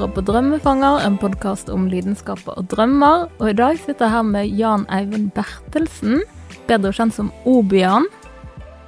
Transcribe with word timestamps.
Hører 0.00 0.14
på 0.16 0.22
Drømmefanger, 0.24 1.02
en 1.04 1.16
podkast 1.20 1.68
om 1.68 1.82
lidenskaper 1.92 2.54
og 2.56 2.70
drømmer. 2.72 3.26
Og 3.36 3.50
i 3.50 3.52
dag 3.52 3.76
sitter 3.76 4.06
jeg 4.06 4.14
her 4.14 4.22
med 4.24 4.54
Jan 4.56 4.86
Eivind 4.88 5.26
Bertelsen, 5.36 6.22
bedre 6.70 6.88
kjent 6.96 7.12
som 7.12 7.26
Obian. 7.44 8.06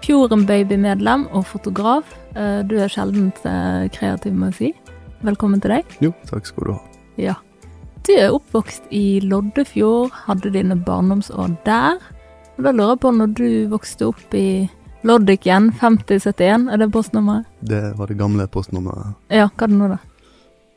Fjorden 0.01 0.47
Baby-medlem 0.49 1.27
og 1.37 1.45
fotograf. 1.51 2.15
Eh, 2.33 2.63
Du 2.65 2.79
er 2.81 2.89
sjeldent 2.89 3.45
eh, 3.45 3.91
kreativ, 3.93 4.33
må 4.33 4.49
jeg 4.49 4.57
si. 4.57 4.71
Velkommen 5.21 5.61
til 5.61 5.75
deg. 5.75 5.93
Jo, 6.01 6.15
takk 6.31 6.49
skal 6.49 6.65
du 6.65 6.73
ha. 6.73 6.79
Ja. 7.21 7.35
Du 8.09 8.15
er 8.17 8.33
oppvokst 8.33 8.89
i 8.89 9.21
Loddefjord, 9.21 10.17
hadde 10.31 10.55
dine 10.55 10.79
barndomsår 10.81 11.59
der. 11.67 12.01
Og 12.57 12.65
da 12.65 12.73
lurer 12.73 12.95
jeg 12.95 13.03
på, 13.05 13.13
når 13.19 13.35
du 13.37 13.51
vokste 13.75 14.09
opp 14.09 14.33
i 14.33 14.65
Loddiken 15.05 15.75
5071, 15.77 16.73
er 16.73 16.81
det 16.81 16.89
postnummeret? 16.97 17.45
Det 17.61 17.83
var 18.01 18.09
det 18.09 18.17
gamle 18.17 18.49
postnummeret. 18.49 19.13
Ja, 19.29 19.51
hva 19.53 19.69
er 19.69 19.75
det 19.75 19.77
nå, 19.83 19.91
da? 19.93 20.01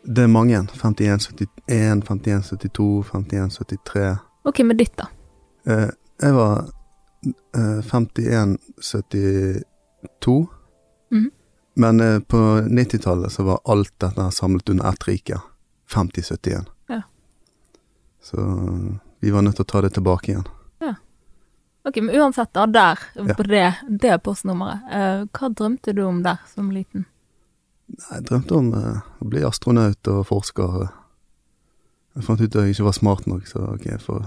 Det 0.06 0.24
er 0.24 0.28
mange. 0.28 0.68
51, 0.74 1.28
71, 1.68 2.04
51, 2.08 2.50
72, 2.50 3.06
51, 3.14 3.58
73. 3.58 4.18
Ok, 4.44 4.60
med 4.60 4.78
ditt, 4.78 4.98
da. 4.98 5.08
Eh, 5.66 5.90
jeg 6.22 6.34
var 6.34 6.66
eh, 7.58 7.82
5172. 7.82 10.48
Mhm. 11.12 11.32
Men 11.76 12.00
eh, 12.00 12.20
på 12.20 12.38
90-tallet 12.70 13.32
så 13.32 13.44
var 13.44 13.60
alt 13.66 14.00
dette 14.00 14.32
samlet 14.32 14.70
under 14.70 14.90
ett 14.90 15.08
rike. 15.08 15.40
5071. 15.92 16.66
Ja. 16.88 17.02
Så 18.24 18.38
vi 19.20 19.32
var 19.32 19.42
nødt 19.42 19.56
til 19.56 19.64
å 19.66 19.72
ta 19.74 19.82
det 19.82 19.90
tilbake 19.98 20.32
igjen. 20.32 20.46
Ok, 21.86 21.96
Men 22.02 22.16
uansett, 22.16 22.54
da, 22.54 22.66
der, 22.66 23.00
Ja. 23.16 23.34
på 23.34 23.44
det, 23.44 23.76
det 23.90 24.24
postnummeret, 24.24 24.80
eh, 24.92 25.26
hva 25.32 25.50
drømte 25.54 25.94
du 25.94 26.04
om 26.04 26.24
der 26.24 26.38
som 26.56 26.72
liten? 26.72 27.06
Jeg 27.88 28.26
drømte 28.30 28.58
om 28.58 28.72
eh, 28.78 29.02
å 29.22 29.28
bli 29.30 29.44
astronaut 29.46 30.12
og 30.12 30.24
forsker. 30.30 30.88
Jeg 32.16 32.26
fant 32.26 32.42
ut 32.42 32.56
at 32.56 32.64
jeg 32.64 32.76
ikke 32.76 32.88
var 32.88 32.98
smart 32.98 33.28
nok, 33.30 33.46
så 33.50 33.62
ok, 33.76 33.86
jeg 33.92 34.04
får 34.04 34.24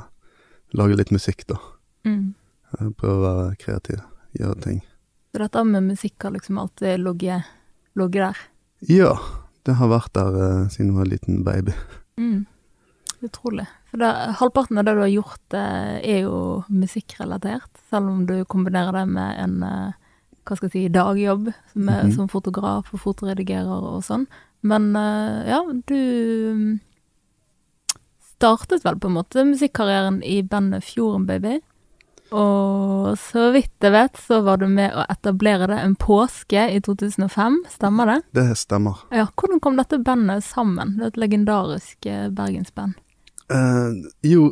lage 0.79 0.99
litt 1.01 1.15
musikk, 1.15 1.47
da. 1.49 1.59
Mm. 2.07 2.35
Prøve 3.01 3.17
å 3.17 3.25
være 3.25 3.57
kreativ, 3.61 4.05
gjøre 4.37 4.61
ting. 4.65 4.79
Så 5.33 5.41
dette 5.43 5.65
med 5.65 5.89
musikk 5.89 6.25
har 6.25 6.35
liksom 6.37 6.61
alltid 6.61 7.01
ligget 7.01 7.49
der? 7.97 8.45
Ja, 8.89 9.15
det 9.67 9.75
har 9.81 9.91
vært 9.91 10.15
der 10.17 10.37
eh, 10.39 10.69
siden 10.73 10.93
jeg 10.93 10.97
var 10.97 11.07
en 11.07 11.13
liten 11.13 11.43
baby. 11.47 11.75
Mm. 12.21 12.47
Utrolig. 13.27 13.67
For 13.91 14.01
det, 14.01 14.11
halvparten 14.39 14.79
av 14.79 14.87
det 14.87 14.95
du 14.95 15.03
har 15.03 15.11
gjort, 15.13 15.57
eh, 15.57 15.97
er 15.99 16.21
jo 16.27 16.39
musikkrelatert, 16.71 17.71
selv 17.91 18.13
om 18.13 18.23
du 18.29 18.37
kombinerer 18.47 18.95
det 19.01 19.07
med 19.11 19.43
en 19.43 19.63
eh, 19.67 19.97
hva 20.49 20.57
skal 20.57 20.69
jeg 20.71 20.73
si, 20.73 20.89
dagjobb 20.95 21.51
med, 21.75 22.05
Mhm. 22.09 22.13
som 22.17 22.29
fotograf 22.33 22.93
og 22.95 23.01
fotoredigerer 23.05 23.69
og 23.93 24.03
sånn. 24.07 24.27
Men 24.63 24.91
eh, 24.97 25.49
ja, 25.53 25.61
du 25.87 25.95
mm, 26.57 26.81
startet 28.39 28.85
vel 28.85 28.99
på 28.99 29.09
en 29.11 29.17
måte 29.19 29.45
musikkarrieren 29.47 30.23
i 30.25 30.41
bandet 30.43 30.85
Fjorden 30.87 31.27
Baby. 31.27 31.59
Og 32.31 33.15
så 33.17 33.47
vidt 33.55 33.73
jeg 33.81 33.93
vet, 33.95 34.19
så 34.21 34.43
var 34.45 34.59
du 34.61 34.67
med 34.69 34.93
å 34.93 35.05
etablere 35.09 35.67
det 35.71 35.79
en 35.81 35.95
påske 35.97 36.67
i 36.75 36.81
2005, 36.85 37.63
stemmer 37.73 38.11
det? 38.11 38.19
Det 38.37 38.57
stemmer. 38.61 39.01
Ja, 39.15 39.27
hvordan 39.33 39.61
kom 39.65 39.79
dette 39.81 39.97
bandet 40.05 40.45
sammen? 40.45 40.99
Det 40.99 41.07
er 41.07 41.13
et 41.15 41.23
legendarisk 41.23 42.07
eh, 42.07 42.27
bergensband. 42.29 42.99
Uh, 43.49 43.97
jo, 44.23 44.51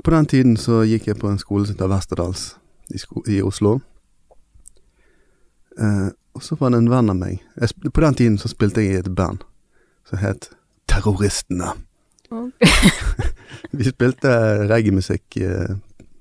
på 0.00 0.14
den 0.14 0.26
tiden 0.32 0.56
så 0.56 0.80
gikk 0.88 1.10
jeg 1.10 1.18
på 1.20 1.28
en 1.28 1.36
skole 1.42 1.66
som 1.68 1.76
heter 1.76 1.92
Westerdals 1.92 2.54
i, 2.88 3.02
i 3.36 3.42
Oslo. 3.44 3.80
Eh, 5.78 6.08
og 6.32 6.42
så 6.44 6.56
var 6.60 6.72
det 6.72 6.82
en 6.82 6.90
venn 6.90 7.10
av 7.12 7.16
meg 7.16 7.38
jeg, 7.56 7.92
På 7.92 8.02
den 8.04 8.16
tiden 8.18 8.36
så 8.40 8.50
spilte 8.50 8.82
jeg 8.84 8.92
i 8.92 9.00
et 9.00 9.14
band 9.16 9.44
som 10.08 10.20
het 10.20 10.50
Terroristene. 10.90 11.70
Vi 13.76 13.86
spilte 13.86 14.32
reggaemusikk 14.68 15.38
uh, 15.40 15.76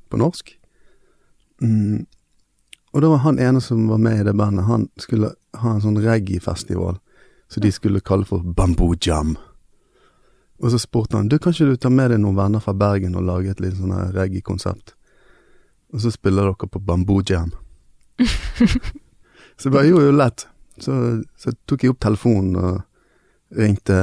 på 0.07 0.19
norsk. 0.22 0.53
Mm. 1.62 2.06
Og 2.91 3.03
da 3.03 3.09
var 3.12 3.23
han 3.25 3.39
ene 3.39 3.62
som 3.63 3.88
var 3.89 4.00
med 4.00 4.22
i 4.22 4.25
det 4.28 4.35
bandet, 4.38 4.67
han 4.67 4.88
skulle 5.00 5.34
ha 5.59 5.73
en 5.73 5.83
sånn 5.83 6.00
reggae-festival 6.03 7.00
som 7.51 7.63
de 7.63 7.72
skulle 7.72 8.03
kalle 8.03 8.28
for 8.28 8.44
Bamboo 8.44 8.95
Jam. 9.01 9.35
Og 10.62 10.72
så 10.72 10.79
spurte 10.79 11.18
han 11.18 11.28
du, 11.28 11.39
kan 11.39 11.56
ikke 11.56 11.73
du 11.73 11.79
ta 11.79 11.91
med 11.91 12.13
deg 12.13 12.22
noen 12.22 12.38
venner 12.38 12.63
fra 12.63 12.75
Bergen 12.78 13.18
og 13.18 13.28
lage 13.28 13.51
et 13.51 13.63
litt 13.63 13.79
sånn 13.79 13.95
reggae-konsept. 14.16 14.94
Og 15.91 16.03
så 16.03 16.12
spiller 16.13 16.47
dere 16.47 16.72
på 16.72 16.83
Bamboo 16.83 17.23
Jam. 17.28 17.51
så 19.62 19.70
jeg 19.70 19.76
bare, 19.76 19.90
jo, 19.92 20.00
jo, 20.02 20.14
lett. 20.18 20.48
Så, 20.82 20.94
så 21.38 21.54
tok 21.70 21.84
jeg 21.86 21.94
opp 21.94 22.00
telefonen 22.02 22.56
og 22.58 23.60
ringte 23.62 23.98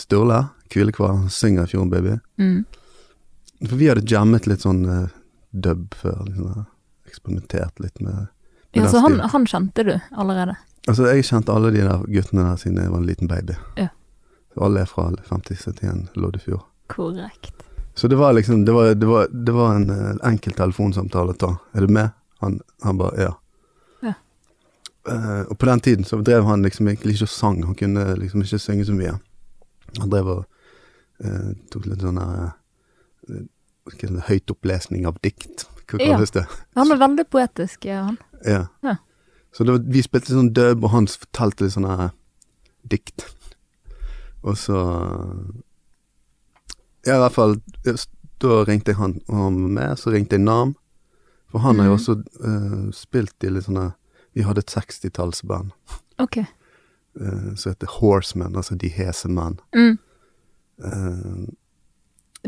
Sturle 0.00 0.40
Kvilekvar, 0.70 1.28
synger 1.30 1.68
Fjorden 1.70 1.92
Baby. 1.92 2.16
Mm. 2.42 2.64
For 3.68 3.76
vi 3.78 3.90
hadde 3.90 4.02
jammet 4.10 4.48
litt 4.50 4.64
sånn 4.64 4.82
uh, 4.88 5.06
dub 5.50 5.94
før. 6.00 6.24
Liksom, 6.26 6.64
eksperimentert 7.06 7.78
litt 7.82 8.02
med, 8.02 8.30
med 8.74 8.82
Ja, 8.82 8.90
så 8.90 9.04
han, 9.04 9.20
han 9.20 9.46
kjente 9.46 9.86
du 9.86 9.94
allerede? 10.10 10.56
Altså, 10.88 11.06
jeg 11.10 11.26
kjente 11.28 11.54
alle 11.54 11.70
de 11.74 11.82
der 11.84 12.04
guttene 12.10 12.48
der 12.48 12.58
siden 12.58 12.82
jeg 12.82 12.90
var 12.90 13.02
en 13.02 13.10
liten 13.10 13.30
baby. 13.30 13.58
Ja. 13.78 13.90
Så 14.54 14.64
alle 14.66 14.82
er 14.82 14.90
fra 14.90 15.10
5071 15.28 16.16
Loddefjord. 16.18 16.64
Korrekt. 16.90 17.54
Så 17.94 18.08
det 18.08 18.18
var 18.18 18.32
liksom 18.32 18.64
Det 18.64 18.72
var, 18.72 18.94
det 18.94 19.06
var, 19.06 19.28
det 19.30 19.54
var 19.54 19.76
en 19.76 19.90
uh, 19.90 20.16
enkel 20.26 20.58
telefonsamtale 20.58 21.36
å 21.36 21.38
ta. 21.46 21.52
Er 21.78 21.86
du 21.86 21.94
med? 21.94 22.16
Han, 22.42 22.58
han 22.82 22.98
bare 22.98 23.14
ja. 23.20 23.30
Ja. 23.30 23.36
Eh, 25.08 25.42
og 25.48 25.58
på 25.58 25.66
den 25.66 25.80
tiden 25.80 26.04
så 26.04 26.18
drev 26.22 26.44
han 26.44 26.62
liksom 26.62 26.88
egentlig 26.88 27.14
ikke 27.14 27.22
og 27.28 27.28
sang. 27.28 27.62
Han 27.64 27.74
kunne 27.74 28.16
liksom 28.20 28.42
ikke 28.42 28.58
synge 28.60 28.84
så 28.86 28.92
mye. 28.92 29.14
Han 29.98 30.10
drev 30.10 30.26
og 30.28 30.44
uh, 31.24 31.52
tok 31.72 31.86
litt 31.86 32.00
sånn 32.04 32.20
det, 33.28 33.40
Høytopplesning 34.28 35.06
av 35.08 35.16
dikt. 35.24 35.66
Hva 35.90 35.98
Ja. 35.98 36.12
kalles 36.14 36.30
det? 36.30 36.46
Han 36.76 36.92
er 36.92 36.96
veldig 36.96 37.24
poetisk, 37.30 37.84
ja, 37.84 38.04
han. 38.04 38.18
Ja. 38.46 38.66
Ja. 38.82 38.96
Så 39.52 39.64
det 39.64 39.72
var, 39.72 39.78
vi 39.90 40.02
spilte 40.02 40.30
sånn 40.36 40.52
dub, 40.54 40.84
og 40.84 40.90
han 40.90 41.06
fortalte 41.10 41.64
litt 41.64 41.72
sånne 41.74 42.12
dikt. 42.88 43.26
Og 44.42 44.54
så 44.56 44.76
Ja, 47.06 47.16
i 47.16 47.20
hvert 47.20 47.32
fall 47.32 47.56
Da 48.40 48.64
ringte 48.64 48.92
jeg 48.92 48.96
han, 48.96 49.20
og 49.28 49.34
han 49.36 49.62
var 49.62 49.68
med. 49.68 49.98
Så 49.98 50.10
ringte 50.12 50.36
jeg 50.36 50.40
Nam. 50.44 50.74
For 51.50 51.58
han 51.58 51.78
har 51.78 51.86
jo 51.90 51.96
Mhm. 51.96 51.98
også 51.98 52.94
spilt 52.94 53.44
i 53.44 53.48
litt 53.50 53.64
sånne 53.64 53.94
Vi 54.34 54.42
hadde 54.46 54.62
et 54.62 54.70
60-tallsband 54.70 55.72
Ok. 56.22 56.36
uh, 56.38 57.54
som 57.56 57.72
heter 57.72 57.86
Horsemen, 57.98 58.54
altså 58.56 58.76
De 58.78 58.88
hese 58.88 59.28
menn. 59.28 59.58
Mm. 59.74 59.98
Uh, 60.84 61.46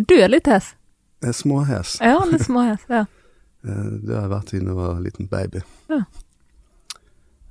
Du 0.09 0.15
er 0.15 0.29
litt 0.29 0.47
hes. 0.47 0.75
småhes. 1.33 1.99
Ja, 2.01 2.19
han 2.21 2.35
er 2.35 2.39
småhes, 2.43 2.81
ja. 2.89 3.05
Uh, 3.65 3.99
det 4.07 4.15
har 4.15 4.23
jeg 4.27 4.31
vært 4.31 4.49
siden 4.51 4.67
jeg 4.73 4.77
var 4.77 4.97
en 4.97 5.03
liten 5.07 5.29
baby. 5.31 5.61
Ja. 5.91 6.03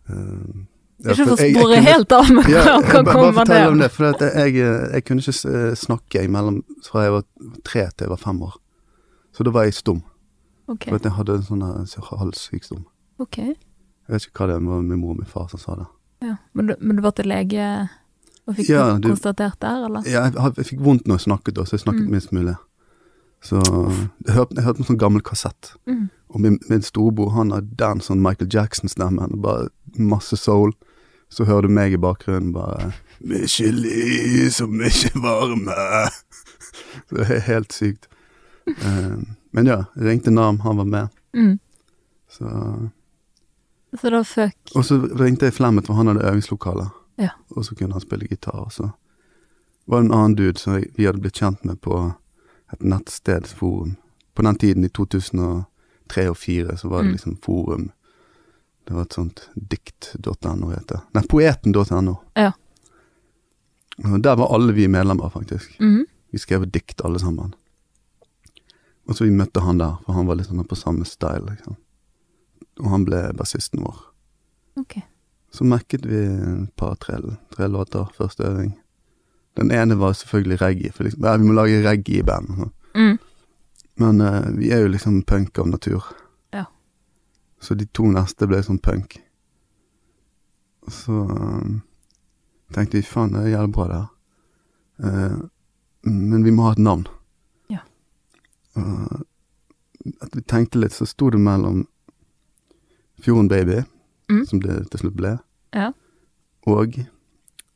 Uh, 0.09 0.65
ja, 1.01 1.11
Ikke 1.15 1.25
for 1.25 1.33
å 1.33 1.37
jeg- 1.39 1.53
jeg 1.55 1.63
kunne- 1.63 1.81
helt 1.83 2.11
av, 2.11 2.29
men 2.31 2.43
Ja, 2.51 2.63
hva 2.63 2.81
bare, 2.81 3.03
bare 3.03 3.13
kommer 3.15 3.33
fortell 3.33 3.67
om 3.71 3.79
det? 3.79 3.91
For 3.91 4.03
jeg, 4.05 4.53
jeg 4.55 5.03
kunne 5.05 5.21
ikke 5.21 5.75
snakke 5.75 6.23
imellom 6.23 6.63
fra 6.85 7.03
jeg 7.03 7.11
var 7.11 7.23
tre 7.63 7.81
til 7.89 8.05
jeg 8.05 8.09
var 8.09 8.17
fem 8.17 8.41
år. 8.41 8.55
Så 9.33 9.43
da 9.43 9.49
var 9.51 9.63
jeg 9.63 9.73
stum. 9.73 10.03
Okay. 10.67 10.91
For 10.91 10.99
jeg 11.03 11.11
hadde 11.13 11.33
en 11.35 11.43
sånn 11.43 12.03
halssykdom. 12.11 12.85
ok. 13.19 13.55
Jeg 14.07 14.13
vet 14.15 14.25
ikke 14.27 14.39
hva 14.43 14.47
det 14.51 14.59
var, 14.67 14.81
min 14.81 14.99
mor 14.99 15.11
og 15.15 15.17
min 15.21 15.29
far 15.29 15.47
som 15.51 15.59
sa 15.59 15.75
det. 15.75 15.87
Ja. 16.25 16.35
Men, 16.53 16.67
du, 16.67 16.75
men 16.79 16.95
du 16.97 17.01
var 17.05 17.11
til 17.17 17.25
lege 17.31 17.67
og 18.47 18.55
fikk 18.57 18.69
Ja, 18.69 18.97
du- 18.97 19.09
konstatert 19.09 19.59
der, 19.61 19.85
eller? 19.85 20.03
Ja, 20.09 20.25
jeg, 20.29 20.53
jeg 20.57 20.65
fikk 20.65 20.81
vondt 20.85 21.07
når 21.07 21.19
jeg 21.21 21.25
snakket, 21.29 21.55
da, 21.55 21.63
så 21.65 21.77
jeg 21.77 21.85
snakket 21.85 22.05
Mm. 22.07 22.11
minst 22.11 22.31
mulig. 22.31 22.55
Så 23.41 23.57
jeg 23.61 24.35
hørte, 24.35 24.55
jeg 24.55 24.63
hørte 24.65 24.79
en 24.83 24.85
sånn 24.91 24.99
gammel 25.01 25.21
kassett. 25.25 25.71
Mm. 25.87 26.09
Og 26.29 26.39
min, 26.41 26.59
min 26.69 26.81
storebror 26.85 27.31
han 27.33 27.51
har 27.51 27.61
den 27.61 28.01
sånn 28.01 28.21
Michael 28.21 28.49
Jackson-stemmen. 28.53 29.41
Bare 29.41 29.69
masse 29.97 30.37
soul. 30.37 30.73
Så 31.31 31.45
hører 31.47 31.61
du 31.61 31.73
meg 31.73 31.93
i 31.93 31.97
bakgrunnen 31.97 32.51
bare 32.53 32.91
Mykje 33.23 33.71
lys 33.71 34.59
og 34.61 34.69
mykje 34.69 35.11
varme. 35.23 35.73
Så 37.09 37.15
det 37.17 37.29
er 37.31 37.39
helt 37.47 37.71
sykt. 37.73 38.07
um, 38.67 39.35
men 39.53 39.65
ja, 39.65 39.85
ringte 39.97 40.31
Nam, 40.31 40.59
han 40.59 40.77
var 40.77 40.85
med. 40.85 41.09
Mm. 41.33 41.59
Så 42.29 42.45
Så 43.99 44.09
da 44.09 44.21
føk 44.23 44.71
Og 44.75 44.85
så 44.85 44.97
ringte 45.19 45.45
jeg 45.49 45.53
Flemmet, 45.53 45.85
for 45.87 45.93
han 45.99 46.07
hadde 46.07 46.23
øvingslokale. 46.29 46.89
Ja. 47.19 47.29
Og 47.55 47.65
så 47.65 47.75
kunne 47.75 47.91
han 47.93 48.01
spille 48.01 48.27
gitar. 48.27 48.55
Og 48.65 48.71
så 48.71 48.91
var 49.85 49.99
det 50.01 50.05
en 50.09 50.13
annen 50.15 50.35
dude 50.35 50.59
som 50.59 50.77
vi 50.95 51.05
hadde 51.05 51.19
blitt 51.19 51.35
kjent 51.41 51.65
med 51.65 51.81
på 51.81 52.13
et 52.73 52.81
nettstedsforum. 52.83 53.97
På 54.35 54.41
den 54.47 54.55
tiden, 54.55 54.85
i 54.85 54.89
2003 54.89 55.65
og 56.29 56.37
2004, 56.37 56.77
så 56.77 56.87
var 56.89 57.01
det 57.03 57.07
Mm. 57.07 57.11
liksom 57.11 57.37
forum. 57.43 57.91
Det 58.87 58.93
var 58.95 59.01
et 59.01 59.13
sånt 59.13 59.49
dikt.no 59.55 60.69
het 60.71 60.87
det. 60.87 60.99
Nei, 61.13 61.23
poeten.no. 61.29 62.15
Ja. 62.35 62.51
Og 64.05 64.21
Der 64.23 64.35
var 64.35 64.53
alle 64.55 64.73
vi 64.73 64.87
medlemmer, 64.87 65.29
faktisk. 65.29 65.75
Mhm. 65.79 66.05
Vi 66.31 66.37
skrev 66.37 66.65
dikt 66.71 67.01
alle 67.05 67.19
sammen. 67.19 67.53
Og 69.07 69.15
så 69.15 69.23
vi 69.25 69.31
møtte 69.31 69.59
han 69.61 69.77
der, 69.77 69.97
for 70.05 70.13
han 70.13 70.25
var 70.27 70.35
litt 70.35 70.47
sånn 70.47 70.63
på 70.67 70.75
samme 70.75 71.05
style, 71.05 71.45
liksom. 71.49 71.75
Og 72.79 72.91
han 72.93 73.05
ble 73.05 73.23
bassisten 73.37 73.83
vår. 73.83 73.97
Ok. 74.79 75.01
Så 75.51 75.67
mekket 75.67 76.05
vi 76.07 76.21
et 76.23 76.75
par 76.79 76.95
tre, 76.95 77.19
låter 77.67 78.07
første 78.15 78.43
øving. 78.47 78.71
Den 79.59 79.71
ene 79.71 79.99
var 79.99 80.13
selvfølgelig 80.13 80.61
reggae, 80.61 80.91
for 80.91 81.03
liksom, 81.03 81.25
ja, 81.25 81.35
vi 81.37 81.43
må 81.43 81.53
lage 81.53 81.83
reggae 81.83 82.21
i 82.21 82.23
band. 82.23 82.69
Mm. 82.95 83.17
Men 83.99 84.21
uh, 84.21 84.47
vi 84.57 84.71
er 84.71 84.85
jo 84.85 84.93
liksom 84.93 85.21
punk 85.27 85.59
av 85.59 85.67
natur. 85.67 86.05
Ja. 86.55 86.65
Så 87.59 87.75
de 87.75 87.85
to 87.85 88.07
neste 88.07 88.47
ble 88.47 88.61
sånn 88.63 88.79
punk. 88.79 89.19
Så 90.87 91.13
eh, 91.29 91.73
tenkte 92.73 92.97
vi 92.97 93.05
faen, 93.05 93.35
det 93.35 93.43
er 93.43 93.51
jævlig 93.51 93.75
bra 93.75 93.87
det 93.89 93.99
her. 93.99 94.07
Uh, 95.01 95.41
men 96.07 96.45
vi 96.45 96.53
må 96.55 96.65
ha 96.65 96.71
et 96.73 96.81
navn. 96.81 97.03
Ja. 97.69 97.83
Uh, 98.77 99.21
at 100.23 100.33
vi 100.33 100.41
tenkte 100.41 100.81
litt, 100.81 100.95
så 100.95 101.05
sto 101.05 101.29
det 101.29 101.41
mellom 101.43 101.83
Fjorden 103.21 103.47
Baby, 103.51 103.83
Mm. 104.31 104.45
som 104.47 104.59
det 104.63 104.75
til 104.91 104.99
slutt 105.01 105.15
ble, 105.17 105.31
Ja. 105.75 105.89
og 106.67 106.93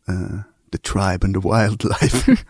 uh, 0.08 0.38
The 0.72 0.80
Tribe 0.84 1.26
and 1.28 1.36
the 1.36 1.42
Wildlife. 1.44 2.38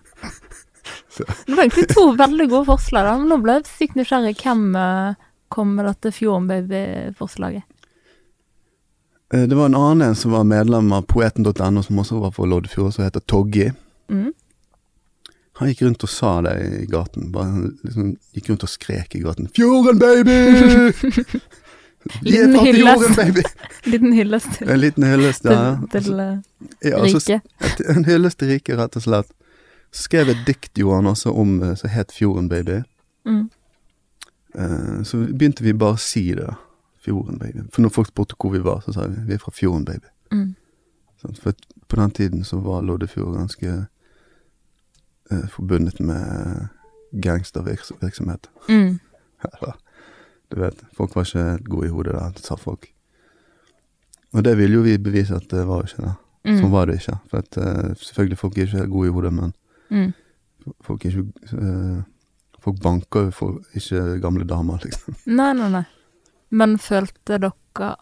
Det 1.18 1.56
var 1.56 1.64
egentlig 1.64 1.88
to 1.96 2.12
veldig 2.20 2.50
gode 2.52 2.66
forslag, 2.68 3.06
da. 3.08 3.14
Men 3.18 3.30
nå 3.32 3.38
ble 3.42 3.54
jeg 3.56 3.66
sykt 3.70 3.96
nysgjerrig. 3.96 4.36
Hvem 4.44 4.76
eh, 4.76 5.16
kom 5.50 5.72
med 5.78 5.86
dette 5.88 6.12
Fjorden 6.14 6.48
Baby-forslaget? 6.50 7.64
Eh, 9.34 9.46
Det 9.48 9.56
var 9.56 9.66
en 9.72 9.76
annen 9.80 10.10
en 10.10 10.16
som 10.20 10.32
var 10.36 10.44
medlem 10.44 10.92
av 10.94 11.06
poeten.no, 11.08 11.82
som 11.84 12.00
også 12.04 12.20
var 12.20 12.32
fra 12.36 12.46
Loddefjord, 12.46 12.94
som 12.94 13.06
heter 13.08 13.24
Toggi. 13.26 13.72
Mm. 14.12 14.34
Han 15.58 15.70
gikk 15.72 15.82
rundt 15.88 16.04
og 16.04 16.10
sa 16.12 16.34
det 16.44 16.56
i 16.82 16.86
gaten. 16.92 17.32
Bare 17.32 17.72
liksom 17.88 18.18
Gikk 18.36 18.50
rundt 18.52 18.64
og 18.68 18.70
skrek 18.70 19.16
i 19.16 19.24
gaten 19.24 19.48
'Fjorden, 19.48 19.98
baby!' 20.00 21.40
Liten 22.22 22.56
hyllest. 22.60 23.18
Liten 23.92 24.14
hyllest 24.14 24.52
til, 24.58 24.70
En 24.70 24.80
liten 24.80 25.04
hyllest, 25.04 25.46
ja. 25.46 25.78
til, 25.92 26.04
til 26.04 26.20
eh, 26.20 26.38
ja 26.82 27.00
altså, 27.02 27.18
riket. 27.18 27.82
en 27.98 28.06
hyllest 28.06 28.40
til 28.40 28.48
riket, 28.54 28.78
rett 28.78 28.96
og 28.96 29.02
slett. 29.02 29.32
Så 29.92 30.06
skrev 30.10 30.30
et 30.30 30.44
dikt, 30.48 30.78
Johan, 30.78 31.08
også 31.10 31.34
om 31.34 31.64
eh, 31.64 31.76
som 31.76 31.90
het 31.90 32.12
'Fjorden, 32.12 32.50
baby'. 32.50 32.84
Mm. 33.26 33.50
Uh, 34.56 35.04
Så 35.04 35.18
begynte 35.18 35.64
vi 35.64 35.74
bare 35.74 35.94
å 35.94 36.00
si 36.00 36.34
det. 36.34 36.46
da. 36.46 36.56
Fjorden, 37.06 37.40
baby. 37.40 37.66
For 37.74 37.82
når 37.82 37.90
folk 37.90 38.08
spurte 38.08 38.36
hvor 38.40 38.52
vi 38.52 38.60
var, 38.60 38.80
så 38.86 38.94
sa 38.94 39.08
vi 39.08 39.16
'vi 39.26 39.34
er 39.34 39.38
fra 39.38 39.52
Fjorden, 39.52 39.86
baby'. 39.86 40.12
Mm. 40.32 40.56
Sånn, 41.22 41.36
For 41.42 41.54
på 41.88 41.96
den 41.96 42.12
tiden 42.12 42.44
så 42.44 42.60
var 42.60 42.82
Loddefjord 42.82 43.38
ganske 43.38 43.86
uh, 45.32 45.48
forbundet 45.48 46.00
med 46.00 46.68
gangstervirksomhet. 47.22 48.50
Mm. 48.70 49.00
Eller, 49.54 49.76
du 50.52 50.60
vet, 50.62 50.82
folk 50.98 51.16
var 51.16 51.26
ikke 51.28 51.46
gode 51.70 51.88
i 51.88 51.94
hodet 51.94 52.14
da, 52.18 52.28
sa 52.44 52.56
folk. 52.60 52.88
Og 54.36 54.44
det 54.44 54.56
ville 54.60 54.76
jo 54.80 54.84
vi 54.86 54.98
bevise 55.00 55.36
at 55.38 55.48
det 55.52 55.64
var 55.68 55.84
jo 55.84 55.90
ikke 55.90 56.04
det. 56.06 56.14
Mm. 56.46 56.58
Sånn 56.60 56.72
var 56.74 56.86
det 56.90 56.98
ikke. 57.00 57.16
For 57.32 57.42
at 57.42 57.58
uh, 57.58 57.94
selvfølgelig 57.98 58.38
folk 58.42 58.58
er 58.62 58.68
ikke 58.70 58.88
gode 58.92 59.08
i 59.12 59.16
hodet, 59.16 59.34
men 59.34 59.54
Mm. 59.94 60.14
folk 60.82 61.04
er 61.06 61.14
ikke 61.14 61.58
uh, 61.62 62.04
Folk 62.66 62.80
banker 62.82 63.28
jo 63.28 63.32
for, 63.38 63.58
ikke 63.78 64.16
gamle 64.24 64.42
damer, 64.50 64.80
liksom. 64.82 65.14
Nei, 65.30 65.52
nei, 65.54 65.68
nei. 65.70 65.84
Men 66.50 66.80
følte 66.82 67.38
dere 67.38 67.52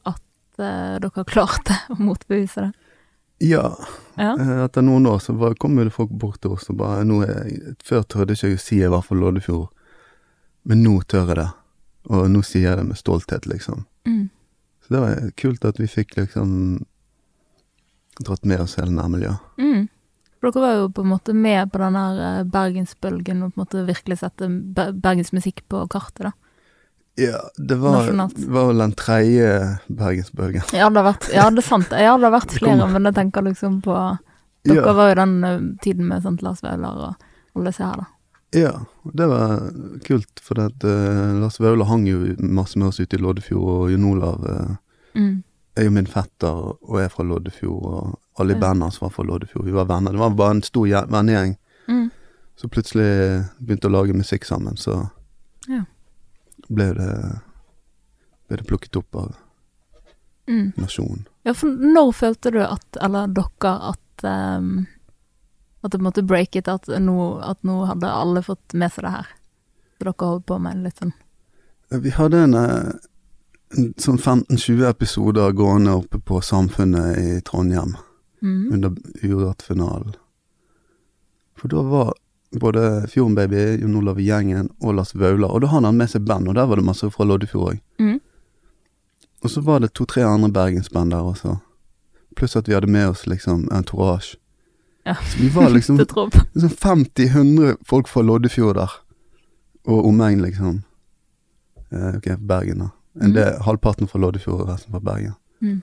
at 0.08 0.22
uh, 0.64 0.94
dere 1.04 1.26
klarte 1.28 1.76
å 1.92 1.98
motbevise 2.00 2.70
det? 2.70 2.72
Ja, 3.44 3.66
Ja. 4.16 4.30
etter 4.64 4.82
noen 4.86 5.04
år 5.12 5.20
så 5.20 5.34
var, 5.36 5.58
kom 5.60 5.76
jo 5.82 5.90
folk 5.92 6.14
bort 6.16 6.40
til 6.40 6.54
oss 6.56 6.70
og 6.72 6.78
bare 6.80 7.04
nå 7.04 7.18
er 7.26 7.34
jeg, 7.50 7.74
Før 7.84 8.04
tørde 8.08 8.38
ikke 8.38 8.54
jeg 8.54 8.56
å 8.56 8.64
si 8.64 8.80
jeg 8.80 8.94
var 8.94 9.02
fra 9.04 9.18
Loddefjord, 9.20 9.68
men 10.64 10.84
nå 10.86 10.94
tør 11.12 11.28
jeg 11.34 11.40
det. 11.42 11.50
Og 12.12 12.30
nå 12.32 12.42
sier 12.44 12.70
jeg 12.72 12.78
det 12.82 12.88
med 12.90 12.98
stolthet, 13.00 13.46
liksom. 13.48 13.86
Mm. 14.08 14.30
Så 14.84 14.94
det 14.94 15.00
var 15.04 15.32
kult 15.40 15.66
at 15.66 15.80
vi 15.80 15.88
fikk 15.88 16.18
liksom 16.18 16.84
dratt 18.24 18.46
med 18.46 18.62
oss 18.62 18.76
hele 18.78 18.92
nærmiljøet. 18.94 19.40
Mm. 19.58 19.88
For 20.42 20.52
dere 20.52 20.64
var 20.66 20.74
jo 20.82 20.90
på 20.92 21.06
en 21.06 21.12
måte 21.14 21.34
med 21.34 21.72
på 21.72 21.80
den 21.80 21.96
her 21.96 22.18
eh, 22.28 22.42
bergensbølgen 22.52 23.46
og 23.46 23.54
på 23.54 23.58
en 23.60 23.64
måte 23.64 23.86
virkelig 23.88 24.18
sette 24.20 24.50
ber- 24.76 24.92
bergensmusikk 24.92 25.64
på 25.72 25.86
kartet, 25.94 26.28
da. 26.28 26.34
Ja, 27.16 27.40
det 27.62 27.76
var, 27.78 28.08
var 28.10 28.68
vel 28.72 28.80
den 28.82 28.94
tredje 28.98 29.50
bergensbølgen. 29.88 30.64
Ja, 30.74 30.88
det 30.90 30.98
har 31.00 31.06
vært, 31.12 31.28
ja, 31.32 31.44
det 31.54 31.62
er 31.62 31.68
sant. 31.68 31.92
Ja, 31.94 32.16
det 32.18 32.26
har 32.26 32.34
vært 32.34 32.56
flere, 32.58 32.88
men 32.90 33.06
jeg 33.06 33.16
tenker 33.20 33.46
liksom 33.46 33.82
på 33.86 33.96
Dere 34.64 34.80
Ja, 34.80 34.94
var 34.96 35.10
jo 35.12 35.16
den 35.20 35.34
eh, 35.44 35.62
tiden 35.84 36.08
med 36.10 36.24
sånt 36.24 36.42
Lars 36.44 36.62
Vaular 36.64 37.00
og 37.08 37.26
alle 37.56 37.72
disse 37.72 37.84
her, 37.86 38.00
da. 38.04 38.06
Ja, 38.54 38.72
det 39.14 39.28
var 39.28 39.60
kult, 40.06 40.40
for 40.42 40.60
at, 40.60 40.84
uh, 40.84 41.34
Lars 41.42 41.60
Vaular 41.60 41.86
hang 41.90 42.06
jo 42.08 42.36
masse 42.40 42.78
med 42.80 42.88
oss 42.88 43.00
ute 43.00 43.18
i 43.18 43.22
Loddefjord, 43.22 43.64
og 43.86 43.92
Jon 43.92 44.06
Olav 44.14 44.44
uh, 44.46 44.76
Mm. 45.16 45.44
er 45.78 45.84
jo 45.86 45.92
min 45.94 46.08
fetter 46.10 46.50
og 46.82 47.00
er 47.02 47.10
fra 47.10 47.24
Loddefjord, 47.24 47.84
og 47.86 48.20
alle 48.40 48.54
i 48.54 48.56
Ja. 48.56 48.62
bandet 48.62 48.84
hans 48.88 49.02
var 49.02 49.10
fra 49.14 49.24
Loddefjord. 49.24 49.66
Vi 49.66 49.72
var 49.76 49.86
venner. 49.86 50.12
Det 50.12 50.20
var 50.20 50.30
bare 50.34 50.52
en 50.56 50.62
stor 50.64 50.86
gje- 50.90 51.08
vennegjeng. 51.10 51.56
Mm. 51.88 52.08
Så 52.58 52.68
plutselig 52.70 53.46
begynte 53.62 53.90
å 53.90 53.92
lage 53.94 54.14
musikk 54.14 54.46
sammen, 54.46 54.76
så 54.78 55.10
Ja. 55.70 55.84
ble 56.70 56.94
det 56.94 57.42
ble 58.50 58.58
det 58.58 58.68
plukket 58.68 58.96
opp 58.98 59.16
av 59.16 59.36
Mm. 60.48 60.74
nasjonen. 60.78 61.26
Ja, 61.46 61.54
for 61.54 61.68
når 61.70 62.12
følte 62.14 62.52
du 62.52 62.60
at, 62.60 62.98
eller 63.02 63.28
dere, 63.28 63.94
at 63.94 64.24
At 65.84 65.92
det 65.92 66.00
måtte 66.02 66.24
break 66.24 66.56
it, 66.56 66.68
at 66.72 66.88
nå, 66.88 67.18
at 67.44 67.60
nå 67.68 67.84
hadde 67.90 68.12
alle 68.12 68.44
fått 68.44 68.74
med 68.74 68.94
seg 68.94 69.04
det 69.08 69.16
her? 69.18 69.34
Så 69.98 70.08
dere 70.08 70.30
holdt 70.30 70.48
på 70.48 70.60
med 70.60 70.84
litt 70.84 71.02
sånn 71.02 71.14
Vi 72.04 72.14
hadde 72.16 72.40
en, 72.48 72.56
eh, 72.58 72.94
en 73.78 73.94
sånn 74.02 74.18
15-20 74.18 74.88
episoder 74.90 75.52
gående 75.52 76.00
oppe 76.00 76.20
på 76.20 76.42
Samfunnet 76.42 77.20
i 77.20 77.30
Trondheim 77.46 77.96
mm. 78.42 78.74
under 78.74 78.96
Urørt-finalen. 79.22 80.16
For 81.60 81.72
da 81.72 81.84
var 81.88 82.14
både 82.60 83.08
Fjordenbaby, 83.08 83.82
Jon 83.82 83.96
Olav 83.96 84.20
gjengen 84.22 84.70
og 84.80 84.96
Lars 84.98 85.16
Vaular, 85.16 85.52
og 85.52 85.62
da 85.62 85.72
hadde 85.72 85.90
han 85.90 85.98
med 85.98 86.12
seg 86.12 86.26
band, 86.28 86.50
og 86.50 86.58
der 86.58 86.68
var 86.70 86.80
det 86.80 86.86
masse 86.86 87.10
fra 87.14 87.28
Loddefjord 87.28 87.74
òg. 87.74 87.82
Mm. 88.00 88.20
Og 89.44 89.52
så 89.52 89.62
var 89.62 89.82
det 89.84 89.94
to-tre 89.94 90.24
andre 90.24 90.52
bergensband 90.54 91.12
der 91.12 91.26
også. 91.28 91.58
Pluss 92.36 92.56
at 92.56 92.70
vi 92.70 92.76
hadde 92.78 92.92
med 92.92 93.10
oss 93.10 93.26
liksom 93.28 93.68
entourage. 93.72 94.38
Ja. 95.06 95.16
Så 95.16 95.38
vi 95.42 95.50
var 95.50 95.70
liksom, 95.70 95.98
Det 96.02 96.08
liksom 96.54 96.70
50-100 96.70 97.78
folk 97.86 98.08
fra 98.08 98.22
Loddefjord 98.22 98.76
der. 98.76 98.92
Og 99.86 100.06
omegn, 100.08 100.42
liksom. 100.42 100.84
Eh, 101.92 102.16
ok, 102.18 102.28
Bergen, 102.40 102.80
da. 102.80 102.90
En 103.22 103.30
Mhm. 103.30 103.34
del, 103.36 103.58
halvparten 103.62 104.08
fra 104.08 104.20
Loddefjord 104.20 104.62
og 104.62 104.70
resten 104.70 104.92
fra 104.92 105.00
Bergen. 105.00 105.34
Mm. 105.62 105.82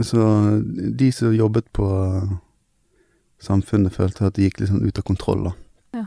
Så 0.00 0.20
de 0.96 1.12
som 1.12 1.32
jobbet 1.34 1.72
på 1.72 1.88
samfunnet, 3.42 3.92
følte 3.94 4.26
at 4.26 4.34
det 4.36 4.48
gikk 4.52 4.66
sånn 4.68 4.84
ut 4.86 4.98
av 4.98 5.04
kontroll, 5.06 5.44
da. 5.48 5.52
Ja. 5.98 6.04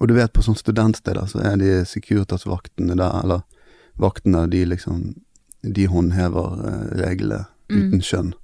Og 0.00 0.08
du 0.08 0.14
vet, 0.14 0.32
på 0.32 0.42
sånne 0.44 0.60
studentsteder 0.60 1.26
så 1.30 1.40
er 1.46 1.56
de 1.60 1.70
Securitas-vaktene 1.88 2.96
der, 2.98 3.20
eller 3.24 3.42
vaktene, 3.98 4.46
de 4.50 4.64
liksom 4.66 5.14
De 5.66 5.86
håndhever 5.90 6.60
eh, 6.68 6.96
reglene 7.00 7.46
Mm. 7.68 7.78
uten 7.88 8.00
skjønn. 8.00 8.34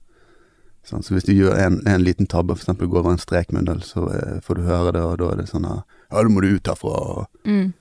Sånn, 0.84 1.02
så 1.06 1.14
hvis 1.14 1.24
du 1.28 1.32
gjør 1.32 1.54
en, 1.62 1.76
en 1.86 2.02
liten 2.02 2.26
tabbe, 2.26 2.56
eksempel 2.58 2.88
går 2.90 3.04
over 3.04 3.12
en 3.14 3.18
strekmunnel, 3.22 3.82
så 3.86 4.08
eh, 4.10 4.40
får 4.42 4.58
du 4.58 4.62
høre 4.66 4.92
det, 4.96 5.02
og 5.06 5.18
da 5.20 5.28
er 5.32 5.36
det 5.42 5.48
sånn 5.50 5.66
at, 5.70 5.84
Ja, 6.10 6.22
da 6.22 6.28
må 6.28 6.40
du 6.42 6.48
ut 6.56 6.66
herfra. 6.66 6.90
og 6.90 7.26
Mm. 7.46 7.72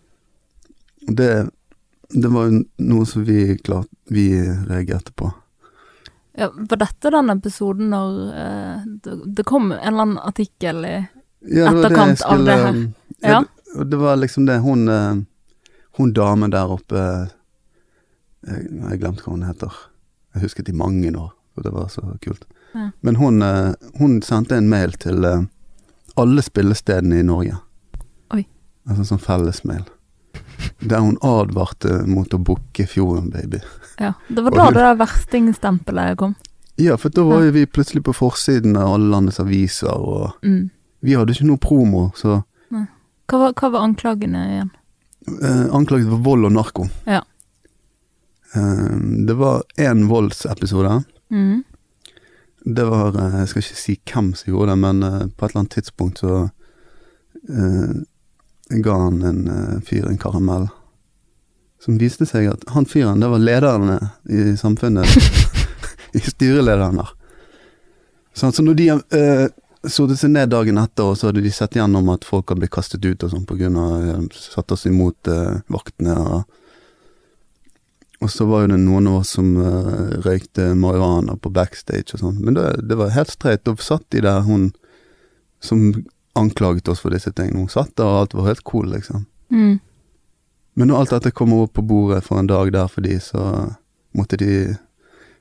det, 1.17 1.49
det 2.13 2.29
var 2.31 2.45
jo 2.49 2.59
noe 2.77 3.05
som 3.09 3.23
vi 3.25 3.57
klart 3.57 3.87
Vi 4.11 4.27
reagerte 4.67 5.11
på. 5.15 5.31
Ja, 6.37 6.49
var 6.53 6.77
dette 6.77 7.09
den 7.11 7.29
episoden 7.33 7.89
når 7.91 8.33
eh, 8.35 8.85
det, 9.03 9.17
det 9.35 9.43
kom 9.45 9.71
en 9.71 9.79
eller 9.81 10.01
annen 10.05 10.17
artikkel 10.21 10.85
i 10.85 10.93
Ja, 11.41 11.71
det 11.71 11.81
var 11.81 11.89
det 11.89 11.89
skulle, 11.89 12.13
Etterkant 12.13 12.21
av 12.21 12.45
det 12.45 12.57
her. 12.61 12.79
Ja, 13.21 13.29
Ja. 13.29 13.39
det- 13.75 13.89
det 13.89 13.97
var 13.97 14.15
liksom 14.17 14.45
det 14.45 14.59
Hun, 14.61 14.87
eh, 14.89 15.15
hun 15.97 16.13
damen 16.13 16.51
der 16.51 16.67
oppe 16.69 17.29
Jeg 18.47 18.69
jeg 18.71 18.81
har 18.89 18.97
glemt 18.97 19.21
hva 19.21 19.31
hun 19.35 19.43
heter. 19.45 19.71
Jeg 20.33 20.43
husket 20.43 20.69
i 20.69 20.73
mange 20.73 21.11
år, 21.15 21.31
for 21.53 21.61
det 21.63 21.71
var 21.73 21.87
så 21.93 22.01
kult. 22.21 22.45
Ja. 22.73 22.89
Men 23.01 23.15
hun, 23.19 23.41
eh, 23.41 23.73
hun 23.99 24.21
sendte 24.21 24.55
en 24.57 24.69
mail 24.69 24.91
til 25.01 25.25
eh, 25.25 25.41
alle 26.17 26.41
spillestedene 26.45 27.19
i 27.19 27.23
Norge. 27.27 27.57
Oi. 28.33 28.45
Altså 28.89 29.03
sånn 29.11 29.19
fellesmail. 29.23 29.83
Der 30.81 30.99
hun 31.01 31.17
advarte 31.25 32.01
mot 32.07 32.29
å 32.33 32.39
booke 32.39 32.85
Fjorden 32.87 33.29
Baby. 33.33 33.59
Ja, 33.99 34.13
det 34.29 34.43
var 34.45 34.51
da 34.55 34.67
det 34.71 34.81
der 34.81 34.95
verstingstempelet 34.99 36.17
kom. 36.17 36.35
Ja, 36.81 36.95
for 36.97 37.09
da 37.13 37.23
var 37.27 37.43
jo 37.45 37.51
vi 37.53 37.65
plutselig 37.69 38.03
på 38.07 38.13
forsiden 38.15 38.77
av 38.79 38.93
alle 38.95 39.09
landets 39.11 39.39
aviser, 39.39 39.91
og 39.91 40.31
Mm. 40.41 40.69
vi 41.03 41.13
hadde 41.13 41.33
ikke 41.35 41.45
noe 41.49 41.57
promo, 41.57 42.11
så 42.15 42.43
Hva, 42.71 43.37
var, 43.39 43.53
hva 43.53 43.71
var 43.71 43.81
anklagene 43.87 44.41
igjen? 44.49 44.71
eh, 45.43 45.67
anklaget 45.75 46.09
for 46.09 46.17
vold 46.25 46.45
og 46.45 46.51
narko. 46.51 46.89
Ja. 47.07 47.21
Eh, 48.55 49.25
det 49.27 49.33
var 49.37 49.61
én 49.77 50.07
voldsepisode. 50.09 51.03
Mm. 51.31 51.63
Det 52.65 52.85
var 52.85 53.15
eh, 53.17 53.39
Jeg 53.39 53.51
skal 53.51 53.63
ikke 53.63 53.79
si 53.79 53.95
hvem 54.11 54.33
som 54.37 54.51
gjorde 54.53 54.73
det, 54.73 54.81
men 54.83 55.03
eh, 55.03 55.23
på 55.29 55.45
et 55.45 55.51
eller 55.51 55.63
annet 55.63 55.77
tidspunkt 55.77 56.21
så 56.21 56.35
eh, 57.49 57.95
ga 58.85 58.97
han 59.05 59.23
en 59.25 59.41
eh, 59.47 59.79
fyr 59.87 60.09
en 60.09 60.21
karamell. 60.21 60.67
Som 61.81 61.97
viste 61.97 62.27
seg 62.29 62.51
at 62.51 62.67
han 62.75 62.85
fyren, 62.85 63.23
det 63.23 63.31
var 63.31 63.41
lederne 63.41 63.97
i 64.29 64.53
samfunnet. 64.57 65.09
I 66.17 66.21
styrelederen 66.21 66.99
der. 67.01 67.11
Sånn, 68.37 68.53
så 68.53 68.63
når 68.63 68.77
de 68.77 68.87
eh, 68.91 69.47
sittet 69.89 70.21
seg 70.21 70.33
ned 70.35 70.51
dagen 70.53 70.77
etter, 70.79 71.09
og 71.09 71.17
så 71.17 71.29
hadde 71.29 71.43
de 71.43 71.51
sett 71.53 71.75
gjennom 71.75 72.11
at 72.13 72.27
folk 72.27 72.51
hadde 72.51 72.63
blitt 72.63 72.75
kastet 72.75 73.05
ut 73.05 73.25
og 73.25 73.33
sånn 73.33 73.47
eh, 73.49 74.25
Satt 74.37 74.71
oss 74.75 74.85
imot 74.85 75.31
eh, 75.31 75.61
vaktene 75.73 76.17
og 76.21 76.60
Og 78.21 78.29
så 78.29 78.45
var 78.45 78.63
jo 78.63 78.73
det 78.73 78.79
noen 78.83 79.07
av 79.09 79.21
oss 79.23 79.33
som 79.37 79.55
uh, 79.57 80.21
røykte 80.21 80.71
marihuana 80.77 81.37
på 81.41 81.49
backstage 81.53 82.13
og 82.13 82.21
sånn. 82.21 82.41
Men 82.45 82.57
det, 82.57 82.65
det 82.89 82.97
var 82.99 83.15
helt 83.15 83.31
streit. 83.33 83.63
Da 83.65 83.73
satt 83.81 84.05
de 84.13 84.21
der, 84.21 84.43
hun 84.45 84.69
som 85.61 85.87
anklaget 86.37 86.87
oss 86.91 87.01
for 87.01 87.13
disse 87.13 87.31
tingene. 87.33 87.63
Hun 87.63 87.71
satt 87.71 87.95
der, 87.97 88.05
og 88.05 88.19
alt 88.19 88.35
var 88.37 88.51
helt 88.51 88.63
cool, 88.69 88.91
liksom. 88.93 89.25
Mm. 89.49 89.79
Men 90.77 90.87
når 90.87 91.01
alt 91.01 91.15
dette 91.17 91.33
kommer 91.35 91.65
opp 91.65 91.73
på 91.75 91.83
bordet 91.83 92.21
for 92.23 92.39
en 92.39 92.47
dag 92.49 92.71
der 92.73 92.87
for 92.87 93.03
de, 93.03 93.17
så 93.19 93.41
måtte 94.17 94.37
de 94.39 94.77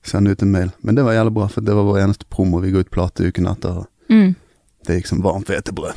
sende 0.06 0.32
ut 0.32 0.42
en 0.42 0.50
mail. 0.50 0.72
Men 0.80 0.96
det 0.96 1.04
var 1.04 1.14
jævlig 1.14 1.34
bra, 1.36 1.48
for 1.52 1.64
det 1.68 1.76
var 1.76 1.86
vår 1.86 2.00
eneste 2.02 2.26
promo. 2.32 2.62
Vi 2.64 2.72
ga 2.74 2.82
ut 2.82 2.90
plate 2.90 3.28
uken 3.28 3.46
etter. 3.52 3.82
og 3.84 3.86
Mm. 4.10 4.34
Det 4.86 4.96
gikk 4.96 5.06
som 5.06 5.20
varmt 5.22 5.46
hvetebrød. 5.46 5.94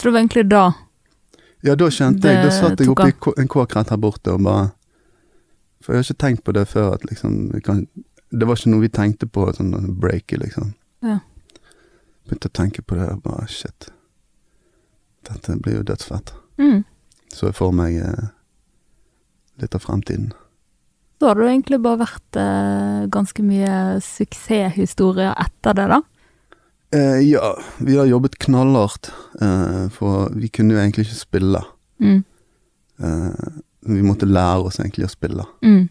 Tror 0.00 0.10
det 0.10 0.14
var 0.14 0.20
egentlig 0.24 0.48
da 0.50 0.72
Ja, 1.62 1.74
da 1.78 1.86
kjente 1.86 2.26
jeg 2.28 2.42
Da 2.42 2.50
satt 2.50 2.80
jeg 2.80 2.90
oppe 2.90 3.06
i 3.06 3.40
en 3.40 3.48
kåk 3.48 3.76
rett 3.76 3.92
her 3.92 4.00
borte 4.00 4.32
og 4.34 4.42
bare 4.42 4.72
For 5.84 5.92
jeg 5.92 6.00
har 6.00 6.08
ikke 6.08 6.22
tenkt 6.24 6.44
på 6.46 6.54
det 6.56 6.64
før, 6.70 6.94
at 6.96 7.04
liksom 7.04 7.52
kan, 7.64 7.84
Det 8.32 8.48
var 8.48 8.56
ikke 8.56 8.70
noe 8.72 8.82
vi 8.82 8.88
tenkte 8.88 9.26
på, 9.30 9.44
sånn 9.54 9.98
breaket, 10.00 10.40
liksom. 10.40 10.72
Ja. 11.04 11.18
Begynte 12.24 12.48
å 12.48 12.56
tenke 12.56 12.82
på 12.82 12.96
det 12.96 13.10
og 13.12 13.20
bare 13.26 13.44
shit. 13.52 13.90
Dette 15.28 15.58
blir 15.60 15.80
jo 15.80 15.86
dødsfett. 15.86 16.34
mm. 16.58 16.84
Så 17.34 17.48
jeg 17.48 17.56
får 17.58 17.72
meg 17.74 17.96
eh, 17.98 18.26
litt 19.58 19.74
av 19.74 19.82
fremtiden. 19.82 20.32
Så 21.18 21.26
har 21.26 21.38
det 21.38 21.48
egentlig 21.50 21.80
bare 21.82 22.02
vært 22.04 22.38
eh, 22.38 23.06
ganske 23.10 23.42
mye 23.42 23.78
suksesshistorier 24.04 25.34
etter 25.42 25.74
det, 25.78 25.86
da. 25.90 26.00
Eh, 26.94 27.20
ja, 27.26 27.56
vi 27.82 27.96
har 27.98 28.06
jobbet 28.06 28.38
knallhardt, 28.38 29.10
eh, 29.40 29.88
for 29.94 30.30
vi 30.38 30.50
kunne 30.54 30.76
jo 30.76 30.82
egentlig 30.82 31.08
ikke 31.08 31.18
spille. 31.18 31.62
Mm. 31.98 32.20
Eh, 33.02 33.58
vi 33.84 34.02
måtte 34.02 34.28
lære 34.28 34.68
oss 34.68 34.80
egentlig 34.80 35.08
å 35.08 35.12
spille. 35.12 35.46
Mm. 35.64 35.88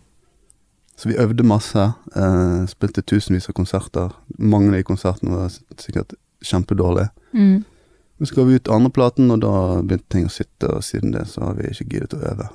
Så 0.96 1.10
vi 1.10 1.18
øvde 1.18 1.44
masse, 1.44 1.92
eh, 2.16 2.66
spilte 2.70 3.02
tusenvis 3.02 3.50
av 3.50 3.58
konserter. 3.58 4.12
Mange 4.38 4.68
av 4.68 4.78
de 4.78 4.84
konsertene 4.84 5.36
var 5.36 5.54
sikkert 5.78 6.14
kjempedårlige. 6.44 7.10
Mm. 7.34 7.64
Men 8.18 8.28
så 8.28 8.36
ga 8.36 8.44
vi 8.44 8.56
ut 8.56 8.70
andreplaten, 8.70 9.32
og 9.32 9.40
da 9.42 9.82
begynte 9.82 10.14
ting 10.14 10.26
å 10.30 10.32
sitte, 10.32 10.70
og 10.70 10.84
siden 10.86 11.12
det 11.16 11.26
så 11.28 11.48
har 11.48 11.58
vi 11.58 11.72
ikke 11.72 11.90
giddet 11.90 12.14
å 12.14 12.22
øve. 12.30 12.50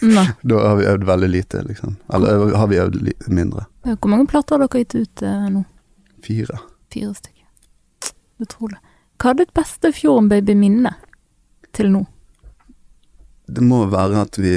Da 0.50 0.58
har 0.66 0.76
vi 0.76 0.88
øvd 0.90 1.04
veldig 1.06 1.28
lite, 1.30 1.62
liksom. 1.62 1.96
Eller 2.12 2.56
har 2.56 2.66
vi 2.68 2.80
øvd 2.82 3.28
mindre. 3.28 3.66
Hvor 3.86 4.10
mange 4.10 4.26
plater 4.26 4.58
har 4.58 4.66
dere 4.66 4.82
gitt 4.82 4.94
ut 4.98 5.22
eh, 5.22 5.46
nå? 5.54 5.62
Fire. 6.26 6.58
Fire 6.92 7.14
stykker. 7.14 8.12
Utrolig. 8.40 8.80
Hva 9.20 9.32
er 9.32 9.40
ditt 9.42 9.54
beste 9.56 9.92
Fjorden 9.94 10.28
Baby-minne 10.28 10.94
til 11.76 11.92
nå? 11.92 12.02
Det 13.50 13.62
må 13.66 13.82
være 13.90 14.20
at 14.22 14.38
vi 14.38 14.54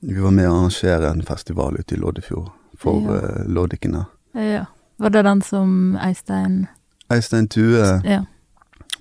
Vi 0.00 0.20
var 0.22 0.30
med 0.30 0.46
å 0.46 0.54
arrangere 0.60 1.10
en 1.10 1.22
festival 1.26 1.76
ute 1.80 1.96
i 1.96 1.98
Loddefjord 1.98 2.50
for 2.78 3.00
Ja. 3.02 3.16
uh, 3.18 3.44
loddikene. 3.50 4.04
Ja. 4.34 4.64
Var 4.98 5.10
det 5.10 5.24
den 5.26 5.40
som 5.42 5.96
Eistein 5.98 6.66
Eistein 7.10 7.48
Tue 7.48 8.00
Ja. 8.04 8.20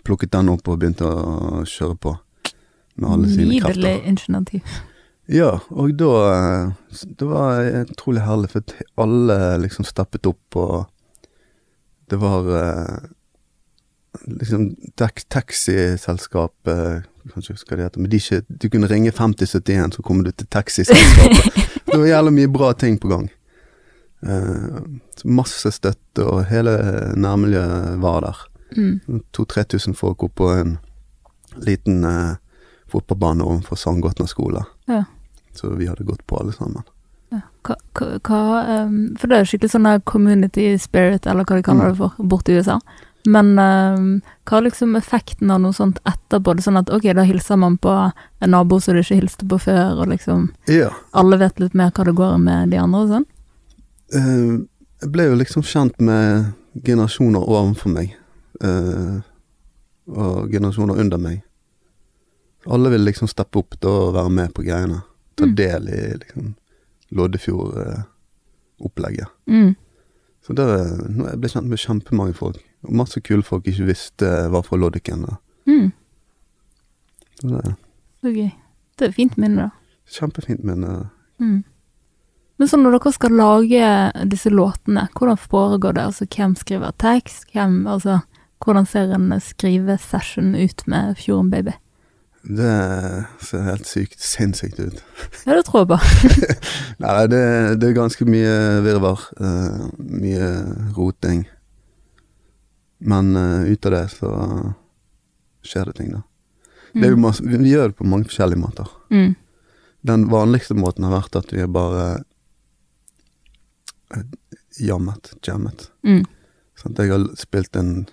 plukket 0.03 0.31
den 0.31 0.49
opp 0.49 0.67
og 0.67 0.79
begynte 0.79 1.05
å 1.05 1.61
kjøre 1.65 1.97
på 1.99 2.15
med 2.97 3.09
alle 3.11 3.27
sine 3.29 3.59
krefter. 3.61 3.75
Nydelig 3.77 4.07
initiativ. 4.07 4.61
Ja, 5.29 5.59
og 5.69 5.91
da 5.97 6.11
eh, 6.33 6.71
Det 7.19 7.27
var 7.27 7.61
utrolig 7.85 8.21
herlig, 8.23 8.49
for 8.49 8.63
alle 8.97 9.57
liksom 9.61 9.85
steppet 9.85 10.25
opp, 10.25 10.55
og 10.55 10.87
det 12.09 12.17
var 12.19 12.47
eh, 12.57 13.09
liksom 14.25 14.75
tek 14.95 15.25
taxiselskap 15.29 16.53
eh, 17.27 17.33
Jeg 17.33 17.33
kan 17.33 17.43
ikke 17.43 17.57
huske 17.57 17.75
hva 17.75 17.89
det 17.89 18.01
men 18.01 18.11
de 18.11 18.17
ikke, 18.17 18.41
du 18.47 18.69
kunne 18.69 18.87
ringe 18.87 19.11
5071, 19.11 19.95
så 19.95 20.01
kommer 20.01 20.23
du 20.23 20.31
til 20.31 20.47
taxiselskapet. 20.47 21.67
det 21.85 21.99
var 21.99 22.07
jævlig 22.07 22.33
mye 22.33 22.53
bra 22.53 22.73
ting 22.73 22.99
på 22.99 23.11
gang. 23.11 23.29
Uh, 24.25 24.81
masse 25.25 25.69
støtte, 25.71 26.25
og 26.25 26.47
hele 26.49 26.73
nærmiljøet 27.15 28.01
var 28.01 28.21
der. 28.25 28.43
Mm. 28.77 29.21
2000-3000 29.37 29.93
folk 29.93 30.23
opp 30.23 30.35
på 30.35 30.49
en 30.55 30.77
liten 31.61 32.03
uh, 32.05 32.35
fotballbane 32.91 33.45
overfor 33.45 33.75
Sandgotna 33.75 34.27
skole. 34.27 34.63
Ja. 34.87 35.03
Så 35.53 35.69
vi 35.69 35.87
hadde 35.87 36.03
gått 36.03 36.25
på 36.27 36.39
alle 36.39 36.53
sammen. 36.53 36.83
Ja. 37.29 37.41
Hva, 37.67 37.75
hva, 38.23 38.41
ehm, 38.63 39.15
For 39.19 39.27
det 39.27 39.35
er 39.35 39.43
jo 39.43 39.49
skikkelig 39.51 39.73
sånn 39.73 39.87
der 39.87 40.03
community 40.07 40.69
spirit, 40.79 41.27
eller 41.27 41.47
hva 41.47 41.57
de 41.57 41.65
kaller 41.65 41.91
det 41.91 41.99
for, 41.99 42.15
borte 42.31 42.53
i 42.53 42.61
USA. 42.61 42.77
Men 43.27 43.47
uh, 43.59 43.99
hva 44.47 44.57
er 44.61 44.67
liksom 44.69 44.93
effekten 44.95 45.51
av 45.51 45.59
noe 45.63 45.75
sånt 45.75 45.97
etterpå? 46.07 46.53
Det 46.55 46.61
er 46.63 46.67
sånn 46.69 46.79
at 46.79 46.91
ok, 46.95 47.05
da 47.17 47.23
hilser 47.27 47.57
man 47.59 47.75
på 47.83 47.91
en 47.91 48.51
nabo 48.53 48.77
som 48.79 48.95
du 48.95 49.01
ikke 49.03 49.17
hilste 49.19 49.43
på 49.51 49.57
før, 49.59 49.99
og 49.99 50.07
liksom 50.13 50.39
Ja. 50.71 50.89
alle 51.11 51.35
vet 51.41 51.59
litt 51.59 51.75
mer 51.75 51.91
hva 51.91 52.05
det 52.07 52.15
går 52.15 52.37
med 52.39 52.71
de 52.71 52.77
andre 52.79 52.99
og 53.03 53.09
sånn? 53.11 53.27
Uh, 54.15 54.63
jeg 55.03 55.09
ble 55.11 55.23
jo 55.27 55.35
liksom 55.41 55.61
kjent 55.67 55.99
med 55.99 56.53
generasjoner 56.87 57.43
ovenfor 57.43 57.91
meg. 57.93 58.15
uh, 58.63 59.19
og 60.07 60.47
generasjoner 60.49 60.95
under 61.03 61.17
meg. 61.19 61.41
Alle 62.71 62.89
ville 62.93 63.09
liksom 63.11 63.27
steppe 63.27 63.59
opp 63.59 63.75
da 63.83 63.89
og 63.91 64.13
være 64.15 64.29
med 64.31 64.53
på 64.55 64.63
greiene. 64.63 65.01
Ta 65.35 65.43
Mm. 65.45 65.55
del 65.55 65.87
i 65.89 66.15
liksom 66.17 66.55
Loddefjord-opplegget. 67.11 69.27
Mm. 69.47 69.75
Så 70.47 70.53
det, 70.55 70.63
nå 71.11 71.27
jeg 71.29 71.39
ble 71.41 71.49
kjent 71.51 71.67
med 71.67 71.79
kjempemange 71.81 72.35
folk. 72.37 72.59
Masse 72.89 73.21
kule 73.21 73.43
folk 73.43 73.67
ikke 73.67 73.87
visste 73.89 74.29
var 74.51 74.61
fra 74.63 74.77
Loddiken. 74.77 75.25
da. 75.27 75.35
Mm. 75.67 75.91
Så 77.41 77.47
det 77.47 77.75
Så 78.21 78.31
gøy. 78.33 78.51
Det 78.97 79.05
er 79.05 79.09
et 79.09 79.15
fint 79.15 79.37
minne, 79.37 79.67
da. 79.67 79.69
kjempefint, 80.11 80.63
men 80.63 80.83
eh, 80.83 81.05
Mm. 81.39 81.63
Men 82.57 82.67
så 82.67 82.77
når 82.77 82.95
dere 82.97 83.11
skal 83.13 83.31
lage 83.37 83.89
disse 84.31 84.49
låtene, 84.49 85.07
hvordan 85.13 85.37
foregår 85.37 85.91
det? 85.93 86.01
Altså, 86.01 86.25
hvem 86.25 86.55
skriver 86.55 86.91
tekst? 86.97 87.45
Hvem, 87.53 87.85
altså, 87.87 88.19
hvordan 88.65 88.85
ser 88.85 89.13
en 89.13 89.39
skrivesession 89.39 90.55
ut 90.55 90.87
med 90.87 91.15
Fjorden 91.15 91.51
Baby? 91.51 91.71
det 92.47 93.25
ser 93.43 93.63
helt 93.65 93.87
sykt 93.87 94.21
sinnssykt 94.23 94.79
ut. 94.79 95.03
Ja, 95.45 95.55
det 95.57 95.65
tror 95.65 95.83
jeg 95.83 95.87
på. 95.87 95.97
Nei, 97.03 97.27
det, 97.27 97.41
det 97.81 97.89
er 97.89 97.97
ganske 97.97 98.25
mye 98.25 98.81
virvar. 98.85 99.25
Uh, 99.39 99.89
mye 99.99 100.47
roting. 100.97 101.45
Men 102.97 103.35
uh, 103.35 103.67
ut 103.67 103.85
av 103.85 103.91
det 103.91 104.05
så 104.15 104.31
skjer 105.67 105.91
det 105.91 105.99
ting, 105.99 106.15
da. 106.15 106.23
Det 106.93 107.05
er 107.05 107.13
jo 107.13 107.19
masse, 107.21 107.43
vi, 107.45 107.59
vi 107.61 107.75
gjør 107.75 107.91
det 107.91 107.99
på 107.99 108.07
mange 108.07 108.29
forskjellige 108.29 108.61
måter. 108.61 108.89
Mm. 109.13 109.35
Den 110.07 110.25
vanligste 110.31 110.77
måten 110.77 111.05
har 111.05 111.17
vært 111.17 111.35
at 111.37 111.53
vi 111.53 111.61
har 111.61 111.71
bare 111.71 112.05
uh, 114.15 114.23
jammet, 114.79 115.33
jammet. 115.45 115.89
Mm. 116.07 116.23
Sånn 116.77 116.97
jeg 116.97 117.13
har 117.13 117.27
spilt 117.37 117.75
en 117.77 118.07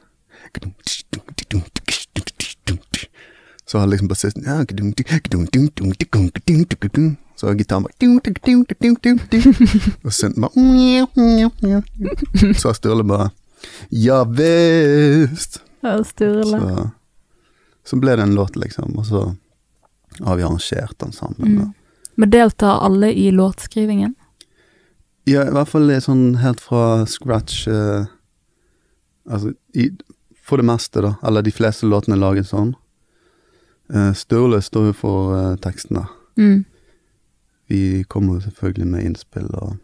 Så 3.66 3.80
har 3.80 3.88
liksom 3.88 4.08
bassisten 4.08 4.44
ja, 4.44 4.64
Så 7.36 7.46
har 7.46 7.54
gitaren 7.58 7.82
bare 7.82 7.92
Og 10.04 10.12
synten 10.12 10.44
bare 10.44 10.52
Så 12.54 12.68
har 12.68 12.74
Sturle 12.76 13.04
bare 13.08 13.30
Ja 13.88 14.24
visst! 14.24 15.62
Ja, 15.84 15.98
Sturle. 16.04 16.60
Så, 16.60 16.90
så 17.84 17.96
ble 18.00 18.16
det 18.16 18.22
en 18.22 18.34
låt, 18.34 18.56
liksom, 18.56 18.96
og 18.98 19.06
så 19.06 19.24
har 20.20 20.36
vi 20.36 20.42
arrangert 20.42 20.98
den 20.98 21.12
sammen. 21.12 21.58
Mm. 21.58 21.72
Men 22.14 22.30
deltar 22.30 22.80
alle 22.86 23.12
i 23.12 23.30
låtskrivingen? 23.30 24.14
Ja, 25.24 25.46
i 25.48 25.52
hvert 25.52 25.68
fall 25.68 25.90
sånn 26.04 26.36
helt 26.42 26.60
fra 26.60 27.06
scratch 27.08 27.66
eh, 27.68 28.10
Altså, 29.24 29.54
i, 29.72 29.88
for 30.44 30.60
det 30.60 30.66
meste, 30.68 31.00
da. 31.00 31.14
Eller 31.24 31.40
de 31.42 31.52
fleste 31.54 31.88
låtene 31.88 32.18
er 32.18 32.20
laget 32.20 32.50
sånn. 32.50 32.74
Eh, 33.88 34.10
Sturle 34.12 34.58
står 34.60 34.90
jo 34.90 34.96
for 34.98 35.30
eh, 35.38 35.54
tekstene. 35.64 36.02
Mm. 36.36 36.58
Vi 37.72 38.04
kommer 38.04 38.42
selvfølgelig 38.44 38.88
med 38.90 39.06
innspill, 39.08 39.48
og 39.56 39.78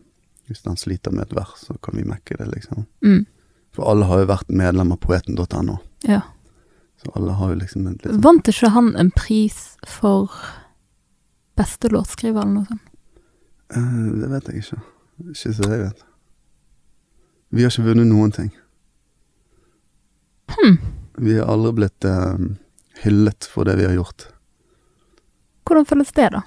hvis 0.45 0.61
han 0.67 0.77
sliter 0.77 1.17
med 1.17 1.25
et 1.25 1.33
vers, 1.39 1.55
så 1.57 1.79
kan 1.81 1.97
vi 1.97 2.05
mekke 2.05 2.37
det, 2.37 2.51
liksom. 2.53 2.85
Mm. 3.01 3.25
For 3.75 3.87
alle 3.91 4.09
har 4.11 4.23
jo 4.25 4.29
vært 4.33 4.49
medlem 4.51 4.93
av 4.93 4.99
poeten.no, 5.05 5.79
Ja. 6.09 6.21
så 6.99 7.13
alle 7.17 7.33
har 7.39 7.53
jo 7.53 7.59
liksom 7.61 7.87
en 7.87 7.99
sånn 8.03 8.23
Vant 8.25 8.49
ikke 8.51 8.71
han 8.75 8.97
en 8.97 9.11
pris 9.15 9.77
for 9.87 10.31
beste 11.57 11.89
låtskriver 11.93 12.43
eller 12.43 12.55
noe 12.55 12.67
sånt? 12.71 12.87
Uh, 13.77 14.21
Det 14.21 14.31
vet 14.33 14.49
jeg 14.51 14.65
ikke. 14.65 14.81
Ikke 15.31 15.53
så 15.55 15.69
jeg 15.71 15.85
vet. 15.85 16.05
Vi 17.51 17.63
har 17.63 17.71
ikke 17.71 17.87
vunnet 17.87 18.07
noen 18.11 18.33
ting. 18.35 18.51
Hm. 20.51 20.77
Vi 21.23 21.37
har 21.39 21.47
aldri 21.53 21.73
blitt 21.79 22.05
uh, 22.05 22.39
hyllet 23.05 23.47
for 23.47 23.65
det 23.69 23.77
vi 23.79 23.87
har 23.87 23.95
gjort. 23.95 24.27
Hvordan 25.67 25.87
føles 25.87 26.13
det, 26.17 26.31
da? 26.35 26.43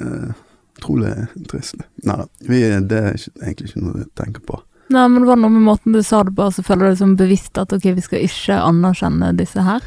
Uh, 0.00 0.32
Utrolig 0.78 1.12
trist. 1.50 1.76
Nei 2.02 2.16
da, 2.16 2.24
det 2.40 2.98
er 2.98 3.14
ikke, 3.14 3.32
egentlig 3.44 3.68
ikke 3.68 3.82
noe 3.84 3.98
vi 4.00 4.06
tenker 4.18 4.42
på. 4.48 4.56
Nei, 4.92 5.06
men 5.08 5.22
det 5.22 5.28
var 5.30 5.40
noe 5.40 5.52
med 5.54 5.64
måten 5.64 5.94
du 5.94 6.02
sa 6.04 6.20
det 6.26 6.34
på, 6.36 6.50
så 6.52 6.64
føler 6.66 6.92
du 6.92 6.98
som 7.00 7.14
bevisst 7.16 7.56
at 7.60 7.72
ok, 7.72 7.86
vi 7.96 8.04
skal 8.04 8.26
ikke 8.26 8.58
anerkjenne 8.60 9.30
disse 9.38 9.64
her? 9.64 9.84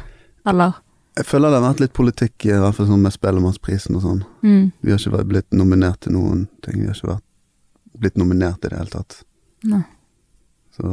Eller? 0.48 0.78
Jeg 1.16 1.28
føler 1.30 1.52
det 1.52 1.60
har 1.60 1.64
vært 1.64 1.82
litt 1.84 1.94
politikk, 1.96 2.34
i 2.44 2.56
hvert 2.60 2.76
fall 2.76 2.88
sånn 2.90 3.04
med 3.04 3.14
Spellemannsprisen 3.14 3.96
og 3.96 4.02
sånn. 4.04 4.22
Mm. 4.44 4.64
Vi 4.84 4.92
har 4.92 5.00
ikke 5.00 5.28
blitt 5.30 5.54
nominert 5.56 6.02
til 6.04 6.16
noen 6.16 6.46
ting. 6.64 6.82
Vi 6.82 6.90
har 6.90 6.98
ikke 6.98 7.14
vært 7.14 7.24
blitt 7.96 8.18
nominert 8.20 8.64
i 8.66 8.72
det 8.72 8.80
hele 8.80 8.92
tatt. 8.92 9.20
Nei. 9.66 9.84
Så 10.76 10.90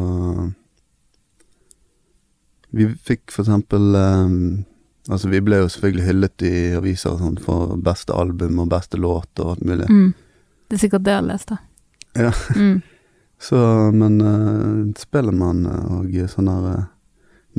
Vi 2.73 2.87
fikk 3.05 3.33
for 3.33 3.43
eksempel 3.43 3.97
um, 3.99 4.63
Altså, 5.11 5.27
vi 5.27 5.41
ble 5.43 5.57
jo 5.59 5.67
selvfølgelig 5.67 6.05
hyllet 6.07 6.43
i 6.47 6.53
aviser 6.77 7.11
og 7.11 7.19
sånn 7.19 7.35
for 7.43 7.73
beste 7.83 8.15
album 8.15 8.61
og 8.63 8.69
beste 8.71 8.95
låt 8.95 9.41
og 9.43 9.49
alt 9.51 9.65
mulig. 9.67 9.89
Mm. 9.91 10.13
Det 10.71 10.77
er 10.77 10.81
sikkert 10.85 11.03
det 11.03 11.17
jeg 11.17 11.39
da. 11.49 11.57
Ja. 12.15 12.31
Mm. 12.55 12.77
Så, 13.43 13.59
men 13.91 14.21
uh, 14.23 14.91
Spellemann 14.95 15.65
og 15.67 16.13
sånne 16.31 16.57
der 16.63 16.75
eh, 16.77 16.89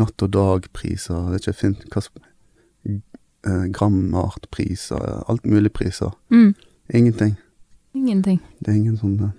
Natt 0.00 0.24
og 0.24 0.30
dag-priser, 0.34 1.28
vet 1.30 1.44
ikke, 1.44 1.54
fint, 1.54 1.82
hva 1.92 2.00
uh, 2.02 2.94
eh, 3.46 3.66
Grammartpriser, 3.70 5.04
alt 5.30 5.44
mulig 5.46 5.70
priser. 5.76 6.10
Mm. 6.34 6.54
Ingenting. 6.88 7.36
Ingenting. 7.94 8.40
Det 8.58 8.72
er 8.72 8.80
ingen 8.80 8.96
sånne 8.98 9.30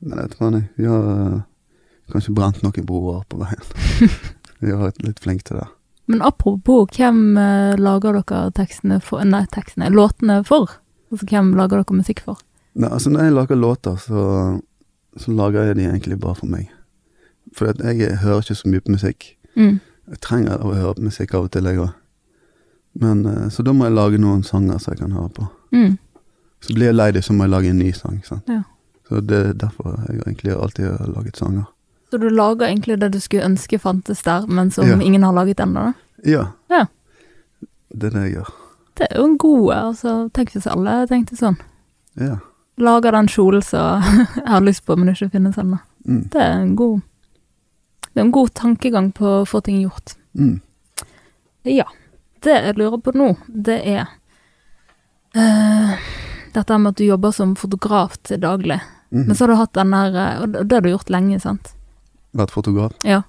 Men 0.00 0.16
jeg 0.16 0.24
vet 0.24 0.34
faen, 0.40 0.56
jeg. 0.58 0.66
Vi 0.80 0.88
har 0.90 1.06
uh, 1.06 1.36
kanskje 2.10 2.34
brent 2.34 2.64
noen 2.64 2.88
broer 2.88 3.22
på 3.30 3.38
veien. 3.44 3.70
vi 4.64 4.72
har 4.72 4.82
vært 4.88 5.04
litt 5.06 5.22
flinke 5.22 5.46
til 5.46 5.60
det. 5.60 5.68
Men 6.10 6.22
apropos, 6.22 6.88
hvem 6.96 7.36
eh, 7.38 7.76
lager 7.78 8.18
dere 8.18 8.50
tekstene 8.56 8.98
for 9.04 9.22
Nei, 9.24 9.44
tekstene, 9.52 9.90
låtene 9.94 10.40
for? 10.46 10.74
Altså 11.12 11.28
hvem 11.30 11.52
lager 11.58 11.82
dere 11.82 11.98
musikk 12.00 12.24
for? 12.26 12.40
Nei, 12.74 12.90
altså 12.90 13.12
Når 13.12 13.28
jeg 13.28 13.36
lager 13.36 13.60
låter, 13.60 13.96
så, 14.02 14.24
så 15.16 15.32
lager 15.32 15.62
jeg 15.64 15.76
de 15.76 15.84
egentlig 15.88 16.20
bare 16.20 16.34
for 16.34 16.46
meg. 16.46 16.70
For 17.56 17.66
jeg 17.84 18.16
hører 18.22 18.40
ikke 18.40 18.54
så 18.54 18.68
mye 18.68 18.80
på 18.80 18.92
musikk. 18.94 19.36
Mm. 19.56 19.80
Jeg 20.10 20.20
trenger 20.20 20.62
å 20.64 20.72
høre 20.74 20.94
på 20.94 21.02
musikk 21.08 21.34
av 21.34 21.44
og 21.44 21.50
til, 21.52 21.64
jeg 21.68 21.78
òg. 21.78 21.90
Men 22.94 23.26
eh, 23.26 23.48
Så 23.48 23.62
da 23.64 23.72
må 23.72 23.84
jeg 23.88 23.94
lage 23.96 24.18
noen 24.20 24.42
sanger 24.44 24.78
som 24.78 24.92
jeg 24.92 25.00
kan 25.00 25.12
høre 25.12 25.28
på. 25.36 25.46
Mm. 25.72 25.98
Så 26.62 26.74
blir 26.74 26.86
jeg 26.90 26.94
lei 26.96 27.10
det, 27.12 27.24
så 27.24 27.32
må 27.32 27.44
jeg 27.44 27.50
lage 27.50 27.70
en 27.70 27.78
ny 27.78 27.90
sang. 27.92 28.22
Ja. 28.48 28.62
Så 29.08 29.20
det 29.20 29.38
er 29.46 29.52
derfor 29.52 29.96
jeg 30.08 30.22
egentlig 30.26 30.52
alltid 30.56 30.86
har 30.98 31.08
laget 31.12 31.36
sanger. 31.36 31.64
Så 32.10 32.18
du 32.20 32.28
lager 32.28 32.66
egentlig 32.68 32.98
det 33.00 33.12
du 33.14 33.20
skulle 33.20 33.44
ønske 33.48 33.78
fantes 33.80 34.22
der, 34.22 34.46
men 34.46 34.70
som 34.70 34.86
Ja. 34.88 34.98
ingen 35.00 35.22
har 35.22 35.32
laget 35.32 35.60
ennå? 35.60 35.94
Ja. 36.24 36.46
Ja. 36.70 36.86
Det 37.90 38.04
er 38.04 38.10
det 38.10 38.22
jeg 38.22 38.32
gjør. 38.36 38.50
Det 38.98 39.06
er 39.10 39.16
jo 39.18 39.24
en 39.24 39.38
god 39.38 39.72
altså, 39.74 40.30
Tenk 40.34 40.50
hvis 40.52 40.66
alle 40.66 41.06
tenkte 41.08 41.36
sånn. 41.36 41.56
Ja. 42.20 42.36
Lager 42.76 43.12
den 43.12 43.28
kjolen 43.28 43.62
som 43.62 44.02
jeg 44.36 44.48
har 44.48 44.60
lyst 44.64 44.86
på, 44.86 44.96
men 44.96 45.12
ikke 45.12 45.30
finnes 45.32 45.58
ennå. 45.58 45.78
Mm. 46.06 46.22
Det 46.32 46.40
er 46.40 46.54
en 46.58 46.76
god 46.76 47.00
Det 48.12 48.20
er 48.20 48.24
en 48.24 48.32
god 48.34 48.54
tankegang 48.54 49.12
på 49.12 49.26
å 49.26 49.44
få 49.48 49.60
ting 49.64 49.82
gjort. 49.82 50.16
Mm. 50.34 50.60
Ja. 51.68 51.86
Det 52.42 52.56
jeg 52.56 52.76
lurer 52.76 52.98
på 52.98 53.14
nå, 53.14 53.34
det 53.46 53.78
er 53.86 54.08
uh, 55.36 55.92
Dette 56.52 56.78
med 56.78 56.92
at 56.92 56.98
du 56.98 57.04
jobber 57.06 57.30
som 57.32 57.54
fotograf 57.56 58.18
til 58.26 58.40
daglig. 58.42 58.80
Mhm. 59.12 59.26
Men 59.28 59.36
så 59.36 59.44
har 59.44 59.48
du 59.48 59.60
hatt 59.60 59.72
den 59.76 59.90
der 59.90 60.14
eh, 60.16 60.42
Og 60.42 60.66
det 60.66 60.74
har 60.74 60.80
du 60.80 60.90
gjort 60.90 61.10
lenge, 61.10 61.38
sant? 61.40 61.74
Vært 62.32 62.50
fotograf. 62.50 62.92
Ja. 63.04 63.22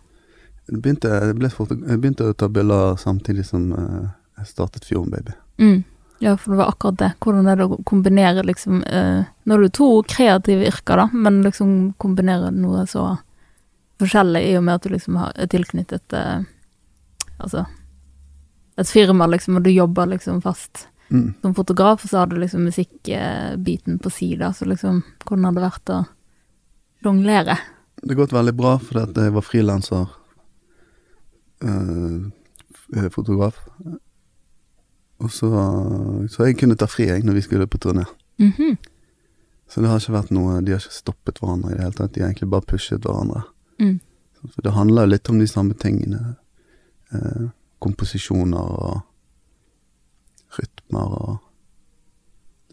Jeg 0.72 0.80
begynte, 0.82 1.10
jeg 1.12 2.00
begynte 2.00 2.30
å 2.32 2.36
ta 2.40 2.48
bilder 2.48 2.96
samtidig 3.00 3.44
som 3.46 3.72
eh, 3.76 4.06
jeg 4.40 4.48
startet 4.48 4.88
Fjorden 4.88 5.12
Baby. 5.12 5.36
Mm. 5.60 5.84
Ja, 6.24 6.38
for 6.40 6.54
det 6.54 6.62
var 6.62 6.72
akkurat 6.72 6.98
det. 7.02 7.12
Hvordan 7.20 7.50
er 7.52 7.60
det 7.60 7.66
å 7.68 7.78
kombinere 7.90 8.46
liksom 8.48 8.80
eh, 8.88 9.26
Nå 9.44 9.56
er 9.58 9.66
det 9.66 9.74
to 9.76 9.90
kreative 10.08 10.70
yrker, 10.70 11.02
da, 11.02 11.10
men 11.12 11.42
liksom 11.44 11.74
kombinere 12.00 12.52
noe 12.56 12.86
så 12.88 13.10
forskjellig 14.00 14.42
i 14.48 14.56
og 14.58 14.64
med 14.64 14.78
at 14.80 14.86
du 14.88 14.94
liksom 14.94 15.18
har, 15.20 15.36
tilknyttet 15.52 16.16
eh, 16.16 16.46
Altså 17.44 17.66
et 18.80 18.90
firma, 18.90 19.28
liksom, 19.30 19.60
og 19.60 19.66
du 19.68 19.70
jobber 19.70 20.08
liksom 20.16 20.42
fast 20.42 20.88
Mm. 21.14 21.34
som 21.44 21.54
fotograf, 21.54 22.02
og 22.04 22.10
så 22.10 22.18
har 22.18 22.30
du 22.32 22.38
liksom 22.42 22.64
musikkbiten 22.66 24.00
på 24.02 24.10
sida, 24.10 24.48
så 24.54 24.66
liksom 24.66 25.04
Hvordan 25.28 25.44
har 25.46 25.52
det 25.54 25.62
vært 25.62 25.92
å 25.94 25.98
jonglere? 27.06 27.58
Det 28.02 28.16
har 28.16 28.22
gått 28.24 28.34
veldig 28.34 28.54
bra 28.58 28.72
fordi 28.82 29.04
at 29.04 29.20
jeg 29.22 29.34
var 29.36 29.46
frilanser. 29.46 30.08
eh, 31.62 33.10
fotograf. 33.14 33.60
Og 35.24 35.32
så, 35.32 35.50
så 36.30 36.48
jeg 36.48 36.58
kunne 36.60 36.76
ta 36.80 36.88
fri 36.90 37.08
jeg 37.08 37.24
når 37.24 37.40
vi 37.40 37.46
skulle 37.46 37.70
på 37.70 37.80
turné. 37.82 38.06
Mhm. 38.42 38.78
Så 39.74 39.82
det 39.82 39.90
har 39.90 40.02
ikke 40.02 40.14
vært 40.14 40.34
noe 40.36 40.60
De 40.62 40.74
har 40.76 40.82
ikke 40.84 40.94
stoppet 40.94 41.40
hverandre 41.42 41.72
i 41.72 41.78
det 41.78 41.82
hele 41.82 41.98
tatt. 41.98 42.14
De 42.14 42.22
har 42.22 42.30
egentlig 42.30 42.50
bare 42.52 42.68
pushet 42.70 43.06
hverandre. 43.08 43.42
Mm. 43.82 43.96
Så 44.54 44.62
det 44.62 44.74
handler 44.76 45.08
jo 45.08 45.12
litt 45.16 45.30
om 45.32 45.40
de 45.40 45.48
samme 45.50 45.74
tingene. 45.80 46.36
Eh, 47.14 47.48
komposisjoner 47.82 48.60
og 48.60 49.02
rytmer 50.60 51.18
og 51.18 51.40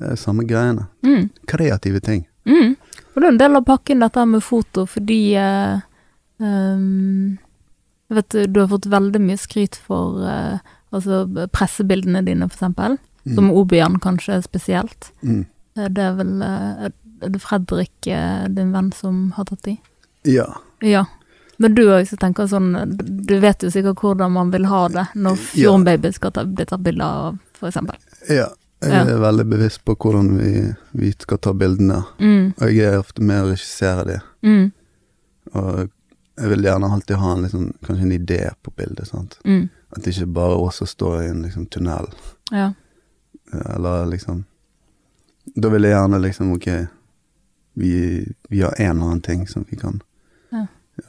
Det 0.01 0.15
er 0.15 0.17
samme 0.17 0.47
greiene. 0.49 0.87
Mm. 1.05 1.27
Kreative 1.45 2.01
ting. 2.01 2.23
Mm. 2.49 2.77
Og 3.13 3.17
det 3.21 3.27
er 3.27 3.33
en 3.35 3.41
del 3.41 3.57
av 3.59 3.67
pakken 3.69 4.01
dette 4.01 4.23
med 4.25 4.41
foto, 4.41 4.87
fordi 4.89 5.35
eh, 5.37 5.83
um, 6.41 7.37
Jeg 8.09 8.17
vet 8.17 8.37
du 8.49 8.61
har 8.63 8.71
fått 8.71 8.89
veldig 8.89 9.21
mye 9.21 9.37
skryt 9.39 9.77
for 9.77 10.25
eh, 10.25 10.73
altså 10.93 11.49
pressebildene 11.53 12.25
dine, 12.27 12.49
for 12.49 12.57
eksempel. 12.57 12.99
Mm. 13.27 13.35
Som 13.37 13.51
Obian 13.51 13.99
kanskje 14.01 14.43
spesielt. 14.43 15.11
Mm. 15.23 15.45
Eh, 15.77 15.89
Det 15.89 16.03
er 16.03 16.15
vel 16.17 16.43
eh, 16.43 16.89
Er 17.23 17.29
det 17.35 17.41
Fredrik, 17.43 18.07
eh, 18.07 18.47
din 18.49 18.73
venn, 18.73 18.93
som 18.97 19.33
har 19.37 19.45
tatt 19.45 19.63
de? 19.63 19.77
Ja. 20.25 20.47
Ja. 20.81 21.05
Men 21.59 21.75
du 21.75 21.83
òg 21.93 22.09
tenker 22.19 22.47
sånn 22.49 22.97
Du 23.27 23.35
vet 23.41 23.61
jo 23.63 23.69
sikkert 23.69 24.01
hvordan 24.01 24.33
man 24.33 24.51
vil 24.51 24.65
ha 24.65 24.89
det 24.89 25.05
når 25.15 25.37
Fjordenbaby 25.37 26.13
skal 26.17 26.33
ta, 26.33 26.45
bli 26.45 26.65
tatt 26.65 26.81
bilde 26.83 27.05
av, 27.05 27.39
eksempel. 27.63 27.97
ja. 28.29 28.49
Jeg 28.83 28.93
Ja. 28.93 29.03
er 29.05 29.19
veldig 29.21 29.45
bevisst 29.51 29.85
på 29.85 29.93
hvordan 29.95 30.39
vi, 30.39 30.75
vi 30.97 31.11
skal 31.13 31.37
ta 31.37 31.53
bildene. 31.53 31.99
Mm. 32.19 32.55
Og 32.63 32.71
jeg 32.73 32.87
er 32.95 32.99
ofte 32.99 33.21
med 33.21 33.43
å 33.45 33.51
regissere 33.51 34.07
de. 34.07 34.15
Mm. 34.43 34.73
Og 35.53 35.91
jeg 36.41 36.49
vil 36.55 36.65
gjerne 36.65 36.89
alltid 36.93 37.17
ha 37.21 37.33
en 37.37 37.43
liksom, 37.45 37.67
kanskje 37.87 38.05
en 38.07 38.13
idé 38.17 38.41
på 38.63 38.73
bildet. 38.77 39.09
sant? 39.09 39.39
Mm. 39.45 39.69
At 39.93 40.03
det 40.05 40.15
ikke 40.17 40.33
bare 40.35 40.71
som 40.73 40.87
står 40.87 41.23
i 41.23 41.29
en 41.29 41.43
liksom, 41.43 41.67
tunnel. 41.67 42.09
Ja. 42.51 42.73
Eller 43.53 44.07
liksom 44.07 44.45
Da 45.55 45.69
vil 45.69 45.83
jeg 45.83 45.93
gjerne 45.97 46.19
liksom 46.23 46.53
Ok, 46.55 46.67
vi, 47.75 48.27
vi 48.49 48.61
har 48.63 48.75
en 48.79 48.91
eller 48.91 49.05
annen 49.07 49.21
ting 49.27 49.47
som 49.49 49.65
vi 49.71 49.77
kan 49.77 50.01
Ja. 50.53 50.67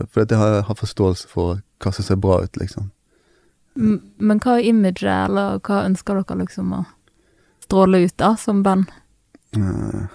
For 0.10 0.24
jeg 0.26 0.38
har, 0.40 0.62
har 0.62 0.76
forståelse 0.80 1.28
for 1.30 1.62
hva 1.84 1.92
som 1.94 2.06
ser 2.06 2.16
bra 2.22 2.40
ut, 2.44 2.56
liksom. 2.58 2.92
M- 3.76 4.02
Men 4.18 4.40
hva 4.40 4.58
er 4.60 4.68
imaget, 4.70 5.04
eller 5.30 5.60
hva 5.60 5.82
ønsker 5.86 6.16
dere 6.22 6.38
liksom 6.46 6.74
å 6.78 6.86
stråle 7.66 8.04
ut 8.06 8.16
da, 8.18 8.36
som 8.38 8.62
band? 8.64 8.86
Eh, 9.58 10.06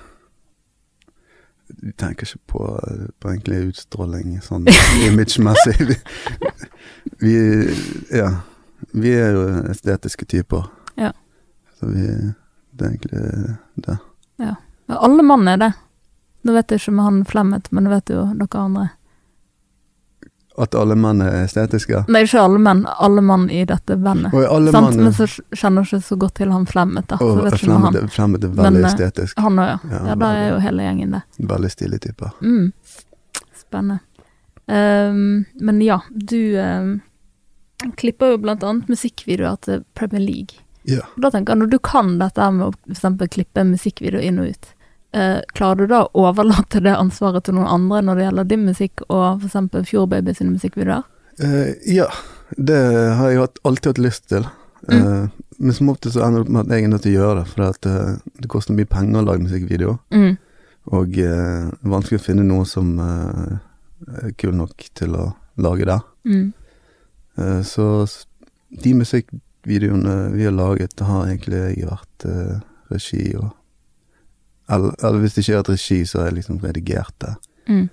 Vi 1.83 1.93
tenker 1.93 2.27
ikke 2.27 2.39
på, 2.53 2.67
på 3.21 3.31
egentlig 3.31 3.71
utstråling 3.71 4.39
sånn 4.45 4.67
imagemessig. 5.09 5.77
Vi, 5.89 5.97
vi 7.21 7.35
Ja. 8.11 8.31
Vi 8.93 9.13
er 9.17 9.33
jo 9.33 9.45
estetiske 9.73 10.27
typer. 10.29 10.67
Ja. 11.01 11.13
Så 11.79 11.89
vi 11.89 12.07
Det 12.77 12.85
er 12.85 12.91
egentlig 12.91 13.57
det. 13.87 13.97
Ja, 14.37 14.55
alle 14.89 15.23
mann 15.25 15.49
er 15.49 15.57
det. 15.57 15.73
Nå 16.45 16.53
vet 16.53 16.71
jeg 16.71 16.81
ikke 16.83 16.93
med 16.93 17.05
han 17.05 17.23
Flemmet, 17.25 17.71
men 17.73 17.87
det 17.87 17.93
vet 17.95 18.13
jo 18.13 18.25
dere 18.37 18.61
andre. 18.61 18.89
At 20.59 20.75
alle 20.75 20.95
menn 20.97 21.21
er 21.21 21.43
estetiske. 21.45 22.05
Nei, 22.09 22.23
ikke 22.25 22.41
alle 22.41 22.59
menn, 22.65 22.87
alle 23.05 23.21
mann 23.21 23.51
i 23.53 23.65
dette 23.69 23.97
bandet. 24.01 24.33
Sant? 24.33 24.73
mann 24.73 25.03
Men 25.05 25.13
så 25.13 25.27
kjenner 25.29 25.85
jeg 25.85 26.01
ikke 26.01 26.07
så 26.09 26.17
godt 26.23 26.35
til 26.41 26.53
han 26.55 26.65
Flemmet, 26.67 27.07
da. 27.11 27.19
Vet 27.21 27.59
ikke 27.59 27.77
han. 27.77 28.09
Flemmet 28.09 28.45
er- 28.45 28.49
veldig 28.49 28.73
Men, 28.73 28.85
eh, 28.85 28.91
estetisk. 28.91 29.39
Han 29.45 29.59
òg, 29.61 29.69
ja. 29.69 29.79
Ja, 29.91 30.07
Ja, 30.07 30.15
da 30.15 30.31
er 30.33 30.49
jo 30.51 30.59
hele 30.65 30.83
gjengen 30.87 31.11
det. 31.13 31.23
Veldig 31.39 31.71
stilige 31.71 32.01
typer. 32.09 32.33
Mm. 32.41 32.73
Spennende. 33.61 34.01
Um, 34.69 35.45
men 35.61 35.81
ja, 35.81 36.01
du 36.11 36.57
um, 36.59 37.03
klipper 37.97 38.33
jo 38.33 38.39
blant 38.43 38.65
annet 38.67 38.89
musikkvideoer 38.89 39.61
til 39.63 39.85
Premier 39.95 40.21
League. 40.25 40.63
Ja. 40.87 41.03
Da 41.19 41.31
tenker 41.31 41.53
jeg, 41.55 41.59
Når 41.65 41.71
du 41.71 41.79
kan 41.79 42.19
dette 42.19 42.51
med 42.55 42.67
å 42.69 42.73
for 42.73 42.95
eksempel 42.95 43.29
klippe 43.29 43.65
musikkvideo 43.67 44.21
inn 44.23 44.39
og 44.43 44.49
ut, 44.55 44.73
eh, 45.17 45.41
klarer 45.57 45.83
du 45.83 45.93
da 45.95 46.05
å 46.07 46.29
overlate 46.29 46.83
det 46.85 46.95
ansvaret 46.97 47.47
til 47.47 47.57
noen 47.57 47.71
andre 47.73 48.03
når 48.05 48.19
det 48.19 48.27
gjelder 48.29 48.51
din 48.53 48.67
musikk 48.69 49.05
og 49.09 49.45
eksempel 49.47 49.87
Fjordbaby 49.89 50.37
sine 50.37 50.55
musikkvideoer? 50.55 51.07
Eh, 51.43 51.73
ja, 51.97 52.07
det 52.57 52.81
har 53.19 53.33
jeg 53.33 53.49
alltid 53.65 53.93
hatt 53.93 54.05
lyst 54.05 54.29
til. 54.33 54.49
Eh, 54.93 55.27
men 55.59 55.75
som 55.75 55.89
oftest 55.89 56.17
så 56.17 56.27
ender 56.27 56.43
det 56.43 56.47
opp 56.47 56.53
med 56.55 56.67
at 56.67 56.75
jeg 56.75 56.85
er 56.85 56.93
nødt 56.93 57.07
til 57.07 57.17
å 57.17 57.21
gjøre 57.21 57.39
det, 57.41 57.47
for 57.53 57.67
at, 57.67 57.89
eh, 57.89 58.13
det 58.43 58.51
koster 58.53 58.77
mye 58.77 58.89
penger 58.91 59.21
å 59.21 59.27
lage 59.27 59.45
musikkvideo. 59.47 59.97
Mm. 60.15 60.37
Og 60.97 61.19
eh, 61.19 61.67
det 61.73 61.83
er 61.83 61.95
vanskelig 61.97 62.21
å 62.21 62.27
finne 62.27 62.47
noe 62.47 62.69
som 62.69 62.95
eh, 63.03 63.57
er 64.23 64.37
kul 64.39 64.55
nok 64.59 64.89
til 64.95 65.17
å 65.19 65.27
lage 65.65 65.89
det. 65.89 65.99
Mm. 66.29 66.47
Eh, 67.41 67.61
så 67.67 68.07
de 68.85 68.95
musikkvideoene 69.01 70.17
vi 70.35 70.47
har 70.47 70.55
laget, 70.55 71.01
har 71.01 71.27
egentlig 71.27 71.63
jeg 71.65 71.89
vært 71.91 72.29
eh, 72.31 72.59
regi 72.93 73.25
og 73.41 73.51
eller, 74.69 75.19
hvis 75.23 75.35
det 75.35 75.43
ikke 75.45 75.53
har 75.55 75.63
vært 75.63 75.73
regi, 75.77 75.99
så 76.07 76.19
har 76.21 76.27
jeg 76.31 76.39
liksom 76.41 76.59
redigert 76.65 77.15
det. 77.23 77.35
Mm. 77.69 77.89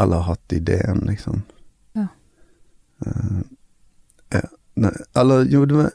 eller 0.00 0.24
hatt 0.26 0.52
ideen, 0.52 0.98
liksom. 1.08 1.42
Ja. 1.96 2.06
Uh, 3.06 3.42
ja. 4.32 4.40
Nei, 4.76 4.92
eller 5.16 5.44
jo, 5.48 5.64
det 5.64 5.74
var 5.76 5.90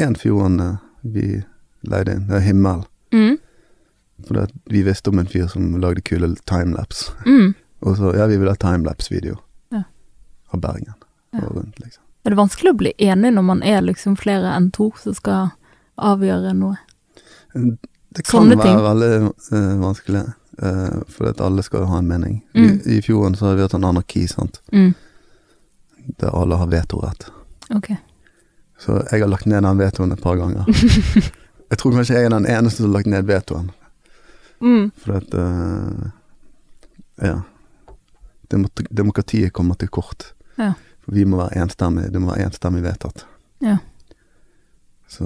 én 0.00 0.14
fjorden 0.16 0.60
eh, 0.60 0.76
vi 1.00 1.24
leide 1.84 2.14
inn. 2.16 2.26
Det 2.28 2.32
var 2.38 2.44
Himmel. 2.46 2.84
Mm. 3.12 3.34
For 4.28 4.46
vi 4.72 4.82
visste 4.86 5.10
om 5.10 5.18
en 5.20 5.26
fyr 5.28 5.46
som 5.52 5.74
lagde 5.80 6.00
kule 6.00 6.30
timelapse. 6.48 7.12
Mm. 7.26 7.52
Og 7.84 7.96
så, 7.98 8.12
ja, 8.16 8.26
vi 8.30 8.36
ville 8.38 8.54
ha 8.54 8.56
timelapse-video 8.62 9.36
Ja. 9.74 9.82
av 10.54 10.60
Bergen 10.60 10.94
og 11.32 11.56
rundt, 11.56 11.78
liksom. 11.80 12.02
Er 12.24 12.30
det 12.30 12.38
vanskelig 12.38 12.70
å 12.70 12.76
bli 12.78 12.92
enig 13.02 13.32
når 13.34 13.42
man 13.42 13.62
er 13.66 13.80
liksom 13.82 14.14
flere 14.20 14.52
enn 14.54 14.68
to 14.70 14.92
som 15.00 15.14
skal 15.16 15.48
avgjøre 15.98 16.52
noe? 16.54 16.76
Det 18.12 18.22
kan 18.26 18.40
Sånne 18.42 18.56
være 18.58 18.68
ting. 18.68 18.80
veldig 18.84 19.32
uh, 19.52 19.80
vanskelig, 19.82 20.22
uh, 20.62 21.02
for 21.08 21.32
alle 21.46 21.62
skal 21.64 21.80
jo 21.80 21.86
ha 21.92 21.98
en 22.02 22.08
mening. 22.08 22.38
Mm. 22.54 22.64
I, 22.86 22.96
I 22.98 23.02
fjorden 23.02 23.34
så 23.38 23.46
har 23.46 23.54
vi 23.56 23.62
hatt 23.64 23.74
en 23.78 23.84
anarki, 23.88 24.26
sant, 24.28 24.60
Mm. 24.72 24.94
der 26.20 26.34
alle 26.36 26.56
har 26.60 26.66
vetorett. 26.66 27.28
Ok. 27.74 27.92
Så 28.78 28.98
jeg 29.12 29.20
har 29.22 29.28
lagt 29.30 29.46
ned 29.46 29.62
den 29.62 29.78
vetoen 29.78 30.12
et 30.12 30.20
par 30.20 30.36
ganger. 30.36 30.66
jeg 31.70 31.78
tror 31.78 31.94
kanskje 31.94 32.16
jeg 32.18 32.26
er 32.26 32.34
den 32.34 32.46
eneste 32.50 32.82
som 32.82 32.90
har 32.90 32.98
lagt 32.98 33.06
ned 33.12 33.24
vetoen, 33.30 33.70
Mm. 34.62 34.90
for 34.96 35.16
at 35.16 35.34
uh, 35.34 36.10
Ja. 37.22 37.40
Demokratiet 38.92 39.52
kommer 39.52 39.74
til 39.80 39.88
kort. 39.88 40.34
Ja. 40.58 40.72
For 41.04 41.12
vi 41.16 41.24
må 41.24 41.38
være 41.40 41.62
enstemmig, 41.64 42.10
det 42.12 42.20
må 42.20 42.30
være 42.34 42.44
enstemmig 42.50 42.82
vedtatt. 42.84 43.24
Ja. 43.64 43.78
Så 45.08 45.24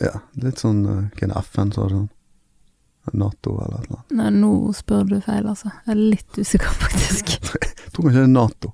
ja, 0.00 0.20
litt 0.42 0.62
sånn 0.62 0.84
eh, 0.86 1.04
Hva 1.16 1.26
er 1.26 1.32
det 1.32 1.42
FN 1.48 1.72
sa 1.74 1.88
sånn? 1.90 2.08
Nato 3.16 3.54
eller 3.64 3.86
noe? 3.88 4.02
Nei, 4.12 4.28
nå 4.36 4.50
spør 4.76 5.06
du 5.08 5.16
feil, 5.24 5.46
altså. 5.48 5.70
Jeg 5.86 5.94
er 5.94 6.02
litt 6.12 6.38
usikker, 6.38 6.74
faktisk. 6.84 7.32
Jeg 7.56 7.92
tror 7.94 8.04
kanskje 8.08 8.20
det 8.20 8.26
er 8.26 8.34
Nato. 8.34 8.72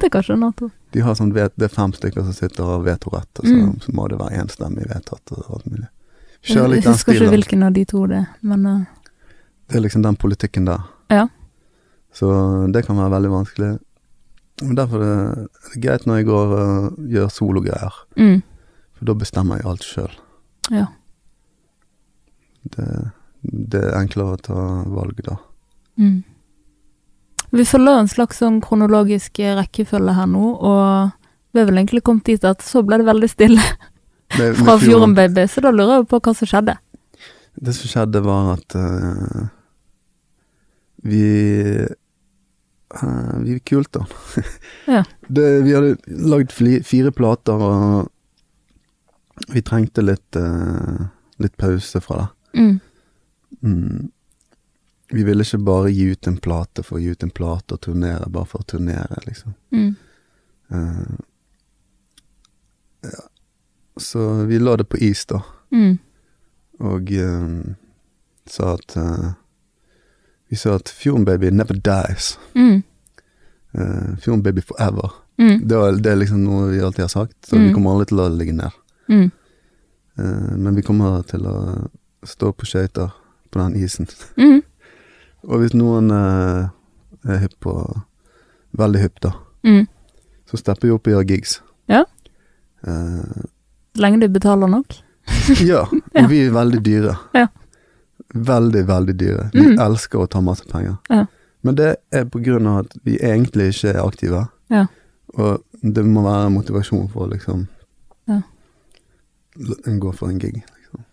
Det 0.00 0.08
er 0.08 0.12
kanskje 0.16 0.36
Nato. 0.40 0.68
De 0.92 1.00
har 1.04 1.16
sånn 1.16 1.32
vet, 1.32 1.54
Det 1.56 1.68
er 1.68 1.72
fem 1.72 1.92
stykker 1.96 2.26
som 2.26 2.36
sitter 2.36 2.68
og 2.76 2.84
vetorett, 2.84 3.30
og 3.40 3.46
så, 3.46 3.56
Mm. 3.56 3.74
så 3.80 3.92
må 3.96 4.08
det 4.08 4.18
være 4.20 4.42
enstemmig 4.42 4.88
vedtatt 4.88 5.32
og 5.36 5.50
alt 5.56 5.66
mulig. 5.66 5.88
Jeg 6.40 6.56
Kjør 6.56 6.68
litt 6.72 6.84
den 6.84 6.92
husker 6.96 7.14
ikke 7.14 7.34
hvilken 7.34 7.62
av 7.66 7.72
de 7.76 7.84
to 7.84 8.06
det 8.08 8.16
er, 8.16 8.28
men 8.42 8.66
uh... 8.66 8.80
Det 9.68 9.76
er 9.76 9.84
liksom 9.84 10.02
den 10.02 10.16
politikken 10.16 10.64
der. 10.66 10.80
Ja. 11.12 11.28
Så 12.12 12.26
det 12.72 12.86
kan 12.86 12.96
være 12.96 13.12
veldig 13.12 13.30
vanskelig. 13.30 13.78
Men 14.62 14.74
derfor 14.76 15.04
er 15.04 15.20
det 15.34 15.82
greit 15.84 16.06
når 16.06 16.16
jeg 16.20 16.26
går 16.26 16.54
og 16.56 16.96
gjør 17.12 17.28
sologreier, 17.32 18.00
mm. 18.16 18.42
for 18.98 19.04
da 19.08 19.14
bestemmer 19.14 19.60
jeg 19.60 19.68
alt 19.70 19.86
sjøl. 19.86 20.16
Ja. 20.70 20.86
Det, 22.70 22.88
det 23.42 23.80
er 23.88 23.96
enklere 24.00 24.36
å 24.36 24.42
ta 24.50 24.66
valg 24.90 25.22
da. 25.26 25.38
Mm. 26.00 26.20
Vi 27.50 27.66
følger 27.66 27.98
en 27.98 28.10
slags 28.10 28.38
sånn 28.40 28.60
kronologisk 28.62 29.40
rekkefølge 29.58 30.14
her 30.14 30.28
nå, 30.30 30.52
og 30.54 31.16
vi 31.50 31.62
er 31.62 31.66
vel 31.66 31.80
egentlig 31.80 32.04
kommet 32.06 32.28
dit 32.30 32.44
at 32.46 32.62
så 32.62 32.84
ble 32.86 33.00
det 33.00 33.08
veldig 33.08 33.30
stille 33.30 33.62
Med, 34.38 34.54
fra 34.54 34.76
med 34.76 34.84
Fjorden 34.84 35.16
Baby, 35.16 35.48
så 35.50 35.62
da 35.64 35.72
lurer 35.74 35.96
jeg 35.98 36.06
på 36.12 36.20
hva 36.22 36.34
som 36.38 36.46
skjedde. 36.46 36.76
Det 37.58 37.72
som 37.74 37.90
skjedde, 37.90 38.20
var 38.22 38.52
at 38.52 38.76
uh, 38.78 39.48
vi 41.02 41.24
uh, 42.94 43.32
Vi 43.42 43.56
gikk 43.56 43.72
kult, 43.72 43.90
da. 43.98 44.04
Ja. 45.00 45.02
Det, 45.26 45.48
vi 45.66 45.74
hadde 45.74 45.96
lagd 46.30 46.54
fire 46.54 47.10
plater, 47.14 47.58
og 47.58 48.06
vi 49.48 49.62
trengte 49.62 50.02
litt, 50.02 50.36
uh, 50.36 51.06
litt 51.38 51.56
pause 51.56 52.00
fra 52.00 52.16
det. 52.52 52.60
Mm. 52.60 52.80
Mm. 53.62 54.10
Vi 55.10 55.24
ville 55.26 55.42
ikke 55.42 55.58
bare 55.66 55.90
gi 55.90 56.04
ut 56.12 56.26
en 56.30 56.36
plate 56.38 56.82
for 56.86 56.98
å 56.98 57.00
gi 57.02 57.10
ut 57.10 57.22
en 57.26 57.30
plate 57.34 57.74
og 57.74 57.80
turnere 57.82 58.28
bare 58.30 58.46
for 58.46 58.62
å 58.62 58.68
turnere, 58.70 59.18
liksom. 59.26 59.54
Mm. 59.74 59.94
Uh, 60.70 61.16
ja. 63.02 63.22
Så 64.00 64.44
vi 64.46 64.58
la 64.58 64.76
det 64.76 64.84
på 64.88 64.96
is, 65.02 65.24
da. 65.26 65.42
Mm. 65.74 65.98
og 66.80 67.10
uh, 67.12 67.74
sa 68.50 68.72
at 68.74 68.96
Vi 70.50 70.56
sa 70.58 70.72
at 70.74 70.88
Fjordenbaby 70.90 71.50
never 71.54 71.74
dies. 71.78 72.32
Mm. 72.58 72.80
Uh, 73.78 74.16
Fjorden 74.18 74.62
forever. 74.62 75.12
Mm. 75.38 75.60
Det, 75.68 75.76
var, 75.78 75.92
det 75.92 76.10
er 76.10 76.16
liksom 76.18 76.40
noe 76.44 76.70
vi 76.72 76.80
alltid 76.82 77.04
har 77.04 77.08
sagt, 77.12 77.36
så 77.46 77.56
Mm. 77.56 77.66
vi 77.68 77.74
kommer 77.74 77.90
aldri 77.92 78.06
til 78.10 78.18
å 78.20 78.28
ligge 78.34 78.52
ned. 78.56 78.70
Mm. 79.10 79.30
Eh, 80.18 80.56
men 80.56 80.76
vi 80.78 80.84
kommer 80.86 81.22
til 81.28 81.46
å 81.48 81.56
stå 82.26 82.52
på 82.52 82.68
skøyter 82.68 83.10
på 83.50 83.62
den 83.62 83.76
isen. 83.80 84.08
Mm. 84.38 84.60
Og 85.50 85.62
hvis 85.62 85.74
noen 85.74 86.12
eh, 86.14 86.68
er 87.28 87.44
hypp 87.44 87.58
på 87.64 87.74
Veldig 88.70 89.00
hypp, 89.02 89.16
da, 89.20 89.32
Mm. 89.66 89.86
så 90.46 90.56
stepper 90.56 90.86
vi 90.86 90.92
opp 90.94 91.08
og 91.08 91.12
gjør 91.12 91.24
gigs. 91.26 91.56
Ja. 91.90 92.04
Uh, 92.86 93.42
lenge 93.98 94.20
du 94.20 94.28
betaler 94.28 94.70
nok. 94.70 94.94
ja, 95.72 95.80
og 96.22 96.28
vi 96.30 96.44
er 96.46 96.52
veldig 96.54 96.80
dyre. 96.86 97.16
Ja. 97.34 97.48
Veldig, 98.34 98.84
veldig 98.86 99.16
dyre. 99.18 99.48
Vi 99.52 99.72
mm. 99.72 99.80
elsker 99.82 100.22
å 100.22 100.28
ta 100.30 100.40
masse 100.40 100.64
penger. 100.70 101.00
Ja. 101.10 101.24
Men 101.66 101.76
det 101.76 101.96
er 102.14 102.24
på 102.30 102.38
grunn 102.38 102.68
av 102.70 102.84
at 102.84 102.94
vi 103.02 103.18
egentlig 103.18 103.72
ikke 103.74 103.90
er 103.90 104.00
aktive. 104.04 104.46
Ja. 104.70 104.86
Og 105.34 105.64
det 105.82 106.06
må 106.06 106.22
være 106.22 106.54
motivasjon 106.54 107.10
for 107.10 107.26
å 107.26 107.32
liksom 107.34 107.66
gå 109.56 110.12
for 110.14 110.28
en 110.28 110.38
gig. 110.38 110.54
Liksom. 110.54 111.04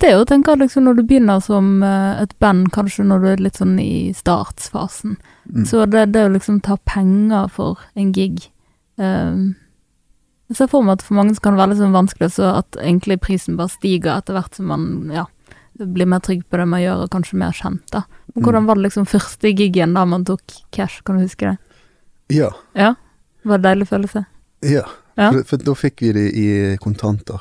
Det 0.00 0.08
er 0.10 0.16
jo 0.18 0.24
tenke 0.24 0.54
liksom 0.58 0.84
når 0.84 0.96
du 0.98 1.02
begynner 1.06 1.40
som 1.42 1.82
eh, 1.82 2.22
et 2.22 2.32
band, 2.38 2.70
kanskje 2.72 3.04
når 3.06 3.20
du 3.20 3.26
er 3.32 3.42
litt 3.44 3.56
sånn 3.60 3.78
i 3.80 4.12
startsfasen, 4.16 5.16
Mm. 5.44 5.66
så 5.68 5.84
det, 5.84 6.06
det 6.14 6.22
å 6.24 6.30
liksom 6.32 6.62
ta 6.64 6.78
penger 6.88 7.50
for 7.52 7.76
en 8.00 8.12
gig 8.16 8.46
um, 8.96 9.50
Jeg 10.48 10.56
ser 10.56 10.70
for 10.72 10.80
meg 10.82 10.94
at 10.96 11.02
for 11.04 11.18
mange 11.18 11.34
så 11.36 11.42
kan 11.44 11.52
det 11.52 11.60
være 11.60 11.68
litt 11.74 11.82
sånn 11.82 11.92
vanskelig, 11.92 12.30
så 12.32 12.46
at 12.62 12.78
egentlig 12.80 13.18
prisen 13.20 13.58
bare 13.58 13.68
stiger 13.68 14.14
etter 14.16 14.32
hvert 14.38 14.56
som 14.56 14.70
man 14.72 14.86
ja, 15.12 15.26
blir 15.76 16.08
mer 16.08 16.20
trygg 16.24 16.46
på 16.48 16.56
det 16.56 16.64
man 16.72 16.80
gjør, 16.80 17.02
og 17.04 17.10
kanskje 17.12 17.36
mer 17.36 17.52
kjent, 17.52 17.84
da. 17.92 18.06
Men 18.32 18.40
Mm. 18.40 18.44
hvordan 18.46 18.66
var 18.66 18.74
det 18.80 18.82
liksom 18.86 19.04
første 19.06 19.52
gigen 19.54 19.92
da 19.94 20.04
man 20.08 20.24
tok 20.24 20.40
cash, 20.72 21.02
kan 21.04 21.18
du 21.20 21.26
huske 21.26 21.50
det? 21.50 21.58
Ja. 22.40 22.48
Ja? 22.74 22.94
Var 23.44 23.58
det 23.58 23.68
deilig 23.68 23.88
følelse? 23.92 24.24
ja. 24.62 24.86
Ja. 25.16 25.30
For, 25.30 25.42
for 25.44 25.56
da 25.58 25.74
fikk 25.78 26.00
vi 26.00 26.12
det 26.12 26.24
i 26.34 26.76
kontanter. 26.82 27.38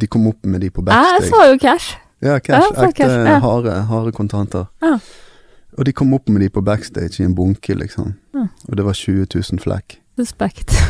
De 0.00 0.06
kom 0.06 0.26
opp 0.26 0.46
med 0.46 0.60
de 0.60 0.70
på 0.70 0.82
backstage. 0.82 1.22
Jeg 1.22 1.30
sa 1.30 1.50
jo 1.50 1.58
cash! 1.62 1.96
Ja, 2.24 2.38
cash. 2.40 2.70
Ja, 2.74 2.88
ekte 2.88 3.06
ja. 3.10 3.38
harde, 3.38 3.74
harde 3.90 4.12
kontanter. 4.12 4.66
Ja. 4.82 4.96
Og 5.78 5.84
de 5.86 5.92
kom 5.92 6.14
opp 6.14 6.28
med 6.28 6.42
de 6.42 6.48
på 6.48 6.62
backstage 6.64 7.20
i 7.20 7.26
en 7.26 7.34
bunke, 7.34 7.74
liksom. 7.74 8.14
Ja. 8.34 8.46
Og 8.68 8.76
det 8.78 8.86
var 8.86 8.96
20 8.96 9.26
000 9.34 9.60
flekk. 9.62 10.00
Suspekt. 10.16 10.70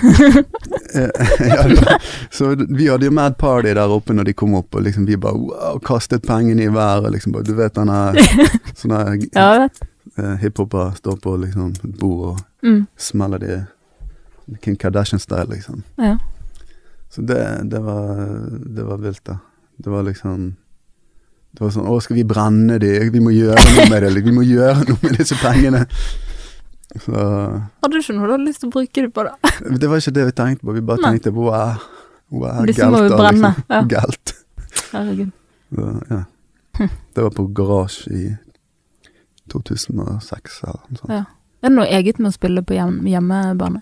Eh, 0.95 1.09
ja, 1.49 1.97
så 2.31 2.53
vi 2.69 2.87
hadde 2.87 3.09
jo 3.09 3.11
mad 3.11 3.35
party 3.35 3.73
der 3.75 3.91
oppe 3.91 4.15
når 4.15 4.29
de 4.29 4.33
kom 4.39 4.53
opp, 4.55 4.77
og 4.79 4.85
liksom 4.87 5.09
vi 5.09 5.17
bare 5.19 5.35
wow, 5.35 5.81
kastet 5.83 6.23
pengene 6.23 6.63
i 6.63 6.71
været. 6.71 7.09
Liksom 7.11 7.33
bare, 7.35 7.43
du 7.43 7.55
vet 7.59 7.75
den 7.75 7.91
der 7.91 8.21
sånne 8.79 9.01
ja, 9.35 9.67
eh, 10.23 10.45
står 10.95 11.17
på 11.25 11.35
liksom 11.43 11.73
et 11.75 11.99
bord 11.99 12.29
og 12.29 12.39
Mm. 12.65 12.87
smeller 12.97 13.39
de 13.39 13.67
Kim 14.63 14.77
Kardashian-style, 14.77 15.51
liksom. 15.51 15.83
Ja. 15.99 16.17
Så 17.15 17.23
det, 17.23 17.41
det 17.71 17.79
var 17.85 18.11
Det 18.77 18.85
var 18.85 18.99
vilt, 18.99 19.25
da. 19.29 19.39
Det 19.77 19.91
var 19.91 20.03
liksom 20.07 20.55
Det 21.55 21.63
var 21.63 21.71
sånn 21.75 21.87
Å, 21.87 21.99
skal 22.03 22.19
vi 22.19 22.25
brenne 22.27 22.79
de? 22.83 22.93
Vi 23.15 23.23
må 23.23 23.31
gjøre 23.35 23.63
noe 23.77 23.89
med 23.93 24.03
det. 24.07 24.23
Vi 24.27 24.35
må 24.35 24.43
gjøre 24.47 24.87
noe 24.89 24.99
med 25.03 25.19
disse 25.21 25.39
pengene. 25.39 25.85
Så 26.95 27.15
Hadde 27.15 27.93
du 27.95 28.01
ikke 28.01 28.17
noe 28.17 28.27
du 28.29 28.35
hadde 28.37 28.47
lyst 28.49 28.63
til 28.63 28.71
å 28.71 28.75
bruke 28.75 29.05
det 29.07 29.11
på, 29.15 29.25
da? 29.27 29.55
Det 29.83 29.91
var 29.91 30.03
ikke 30.03 30.15
det 30.19 30.27
vi 30.31 30.35
tenkte 30.41 30.67
på. 30.67 30.75
Vi 30.77 30.83
bare 30.91 31.03
Nei. 31.03 31.13
tenkte 31.15 31.33
wow, 31.35 31.79
wow 32.35 32.67
Disse 32.69 32.91
må 32.91 33.05
vi 33.07 33.15
brenne, 33.15 33.51
Liksom. 33.55 33.71
ja. 33.71 33.81
Galt. 33.95 34.35
Herregud. 34.93 35.33
Så, 35.75 35.89
ja. 36.11 36.21
Det 37.15 37.23
var 37.23 37.33
på 37.35 37.47
Garasje 37.55 38.15
i 38.19 38.27
2006 39.53 40.61
eller 40.67 40.79
noe 40.91 41.01
sånt. 41.01 41.11
Ja. 41.15 41.25
Er 41.65 41.71
det 41.71 41.77
noe 41.79 41.87
eget 41.89 42.19
med 42.21 42.29
å 42.33 42.35
spille 42.35 42.63
på 42.67 42.77
hjem 42.77 42.99
hjemmebane? 43.09 43.81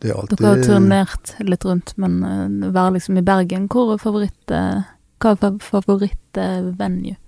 Det 0.00 0.14
alltid 0.16 0.38
Dere 0.40 0.54
har 0.54 0.62
turnert 0.64 1.34
litt 1.44 1.64
rundt, 1.64 1.92
men 2.00 2.22
uh, 2.24 2.70
være 2.72 2.96
liksom 2.96 3.18
i 3.20 3.24
Bergen, 3.26 3.68
hvor 3.68 3.94
er 3.94 4.00
favoritt... 4.00 4.54
eh, 4.54 4.86
hva 5.20 5.34
er 5.36 5.58
favorittvenue? 5.60 7.18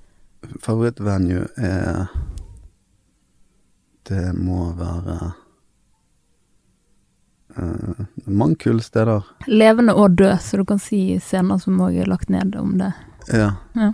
favoritt-venue? 0.61 1.47
Er 1.57 2.07
Det 4.09 4.35
må 4.35 4.73
være 4.75 5.33
uh, 7.57 8.01
mange 8.27 8.57
kule 8.57 8.83
steder. 8.83 9.23
Levende 9.47 9.95
og 9.95 10.19
død, 10.19 10.39
så 10.41 10.57
du 10.57 10.65
kan 10.65 10.81
si 10.83 11.21
scener 11.21 11.61
som 11.63 11.79
òg 11.81 12.01
er 12.03 12.11
lagt 12.11 12.33
ned 12.33 12.57
om 12.59 12.75
det. 12.81 12.91
Ja. 13.31 13.53
Ja. 13.79 13.93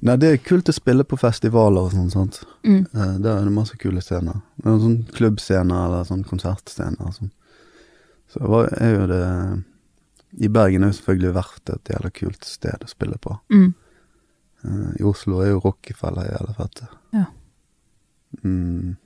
Nei, 0.00 0.16
det 0.16 0.30
er 0.30 0.38
kult 0.44 0.70
å 0.70 0.72
spille 0.72 1.04
på 1.04 1.18
festivaler 1.20 1.88
og 1.88 1.96
sånn, 1.96 2.12
sant. 2.12 2.40
Mm. 2.62 2.86
Uh, 2.94 3.16
der 3.18 3.40
er 3.40 3.48
det 3.48 3.56
masse 3.56 3.76
kule 3.80 4.00
scener. 4.04 4.38
Sånn 4.62 5.02
klubbscener 5.16 5.88
eller 5.88 6.06
sånn 6.08 6.24
konsertscener 6.24 7.10
og 7.10 7.16
sånn. 7.18 7.34
Så 8.30 8.38
det 8.40 8.48
var- 8.48 8.72
er 8.80 8.94
jo 8.94 9.06
det 9.10 9.64
I 10.44 10.48
Bergen 10.48 10.84
er 10.84 10.92
jo 10.92 10.98
selvfølgelig 11.00 11.34
Verft 11.34 11.70
et 11.70 11.88
jævla 11.90 12.10
kult 12.14 12.44
sted 12.46 12.84
å 12.84 12.88
spille 12.88 13.16
på. 13.18 13.32
Mm. 13.50 13.74
Uh, 14.64 14.92
I 15.00 15.02
Oslo 15.02 15.40
er 15.42 15.48
jo 15.50 15.58
Rockefeller 15.64 16.28
jævla 16.30 16.54
fett. 16.54 16.82
Ja. 17.12 17.24
Mm. 18.44 18.96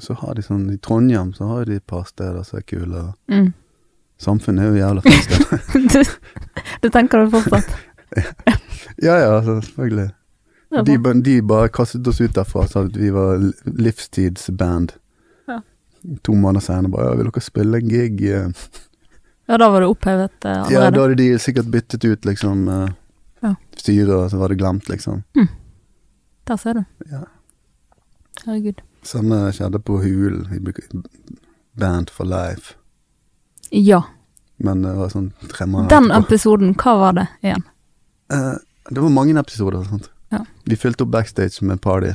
Så 0.00 0.14
har 0.14 0.34
de 0.34 0.42
sånn 0.42 0.70
I 0.72 0.78
Trondheim 0.78 1.32
så 1.34 1.48
har 1.50 1.64
de 1.64 1.76
et 1.80 1.86
par 1.86 2.04
steder 2.08 2.42
som 2.46 2.58
er 2.60 2.62
kule. 2.62 3.02
Mm. 3.28 3.52
Samfunnet 4.22 4.62
er 4.62 4.70
jo 4.70 4.80
jævla 4.80 5.02
fint 5.02 5.24
sted. 5.26 5.48
du, 5.92 6.48
du 6.82 6.88
tenker 6.94 7.24
det 7.24 7.32
fortsatt? 7.34 7.72
ja 9.06 9.18
ja, 9.18 9.30
altså, 9.38 9.58
selvfølgelig. 9.66 10.10
De, 10.86 10.96
de 11.22 11.42
bare 11.44 11.68
kastet 11.68 12.06
oss 12.08 12.20
ut 12.22 12.32
derfra 12.32 12.62
sa 12.68 12.86
at 12.86 12.94
vi 12.96 13.10
var 13.12 13.42
livstidsband. 13.66 14.94
To 16.22 16.34
måneder 16.34 16.60
senere 16.64 16.90
bare 16.90 17.16
'Vil 17.16 17.28
dere 17.30 17.40
spille 17.40 17.78
en 17.78 17.88
gig?' 17.88 18.22
eh?» 18.30 18.48
Ja, 19.48 19.58
da 19.58 19.68
var 19.70 19.80
det 19.80 19.88
opphevet 19.90 20.44
allerede. 20.44 20.72
Ja, 20.72 20.90
da 20.90 21.00
hadde 21.02 21.14
de 21.18 21.38
sikkert 21.38 21.66
byttet 21.70 22.04
ut 22.04 22.24
liksom 22.24 22.68
uh, 22.68 22.88
Ja. 23.42 23.54
styret, 23.76 24.14
og 24.14 24.30
så 24.30 24.38
var 24.38 24.48
det 24.48 24.58
glemt, 24.58 24.88
liksom. 24.88 25.24
Der 26.46 26.56
ser 26.56 26.74
du. 26.74 26.84
Ja. 27.10 27.24
Herregud. 28.46 28.80
Samme 29.02 29.52
skjedde 29.52 29.78
på 29.82 29.98
Hul, 30.02 30.46
Band 31.74 32.10
for 32.10 32.24
life. 32.24 32.74
Ja. 33.70 34.02
Men 34.58 34.82
det 34.82 34.94
var 34.94 35.08
sånn 35.10 35.32
tre 35.50 35.66
måneder 35.66 35.88
Den 35.90 36.10
etterpå. 36.10 36.26
episoden, 36.26 36.74
hva 36.78 36.94
var 36.98 37.12
det 37.18 37.26
igjen? 37.42 37.62
Uh, 38.32 38.56
det 38.90 39.00
var 39.02 39.10
mange 39.10 39.34
episoder. 39.40 39.84
Sant? 39.84 40.08
Ja. 40.30 40.44
Vi 40.64 40.76
fylte 40.76 41.02
opp 41.04 41.10
backstage 41.10 41.62
med 41.62 41.80
party. 41.82 42.14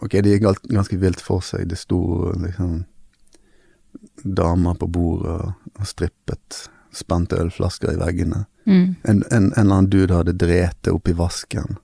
Ja. 0.00 0.04
Ok, 0.04 0.10
det 0.24 0.30
gikk 0.30 0.44
alt, 0.48 0.62
ganske 0.72 0.96
vilt 0.96 1.20
for 1.20 1.44
seg. 1.44 1.68
Det 1.68 1.76
sto 1.76 2.32
liksom 2.40 2.84
damer 4.24 4.74
på 4.80 4.86
bordet 4.88 5.34
og, 5.34 5.52
og 5.76 5.86
strippet. 5.88 6.68
Spente 6.96 7.36
ølflasker 7.38 7.92
i 7.92 8.00
veggene. 8.00 8.44
Mm. 8.64 8.96
En, 9.04 9.22
en, 9.22 9.22
en 9.30 9.52
eller 9.52 9.74
annen 9.76 9.90
dude 9.92 10.16
hadde 10.16 10.32
drete 10.40 10.90
oppi 10.94 11.12
vasken. 11.16 11.76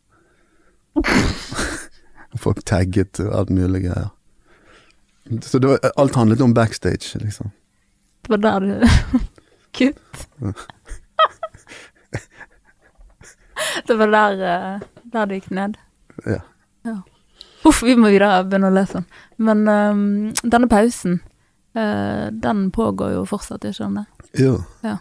Folk 2.42 2.64
tagget 2.64 3.20
og 3.20 3.34
alt 3.36 3.52
mulig 3.54 3.84
greier. 3.84 4.08
Så 5.42 5.58
det 5.58 5.68
var, 5.68 5.78
alt 5.96 6.14
handlet 6.14 6.40
om 6.40 6.54
backstage, 6.54 7.18
liksom. 7.20 7.50
Det 8.22 8.30
var 8.34 8.42
der 8.42 8.60
du 8.60 8.88
Kutt. 9.76 10.28
det 13.86 13.94
var 13.98 14.06
der, 14.06 14.32
eh, 14.32 14.80
der 15.12 15.26
du 15.26 15.34
gikk 15.36 15.50
ned. 15.50 15.76
Ja. 16.24 16.40
Uff, 17.66 17.82
vi 17.82 17.96
må 17.98 18.12
videre 18.12 18.44
begynne 18.46 18.70
å 18.70 18.74
lese 18.76 19.00
den. 19.00 19.06
Men 19.42 19.64
um, 19.68 20.02
denne 20.42 20.68
pausen, 20.70 21.20
uh, 21.76 22.28
den 22.30 22.70
pågår 22.74 23.16
jo 23.16 23.24
fortsatt, 23.26 23.64
ikke 23.66 23.84
den 23.88 24.00
det? 24.00 24.06
Ja. 24.84 24.98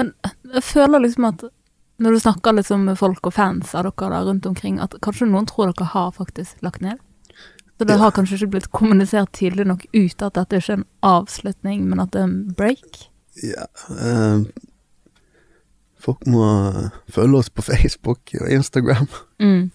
Men 0.00 0.14
jeg 0.54 0.62
føler 0.64 1.02
liksom 1.04 1.26
at 1.28 1.44
når 2.00 2.16
du 2.16 2.20
snakker 2.22 2.56
liksom 2.56 2.86
med 2.88 2.96
folk 2.96 3.26
og 3.28 3.34
fans 3.36 3.74
av 3.76 3.84
dere 3.84 4.08
der 4.14 4.24
rundt 4.30 4.46
omkring, 4.48 4.78
at 4.80 4.94
kanskje 5.04 5.28
noen 5.28 5.48
tror 5.50 5.74
dere 5.74 5.90
har 5.92 6.14
faktisk 6.16 6.62
lagt 6.64 6.80
ned? 6.80 6.96
Så 7.76 7.84
det 7.84 7.94
Ja. 7.96 7.98
har 7.98 8.10
kanskje 8.12 8.36
ikke 8.36 8.50
blitt 8.54 8.70
kommunisert 8.72 9.32
tydelig 9.32 9.66
nok 9.66 9.86
ut 9.94 10.22
at 10.22 10.34
dette 10.34 10.56
ikke 10.56 10.72
er 10.72 10.78
en 10.78 10.88
avslutning, 11.02 11.84
men 11.88 12.00
at 12.00 12.10
det 12.12 12.20
er 12.20 12.24
en 12.24 12.54
break? 12.56 13.06
ja 13.42 13.64
eh, 13.88 14.42
folk 16.00 16.26
må 16.26 16.90
følge 17.08 17.38
oss 17.38 17.48
på 17.48 17.62
Facebook 17.62 18.20
og 18.40 18.50
Instagram. 18.50 19.08
Mm, 19.40 19.70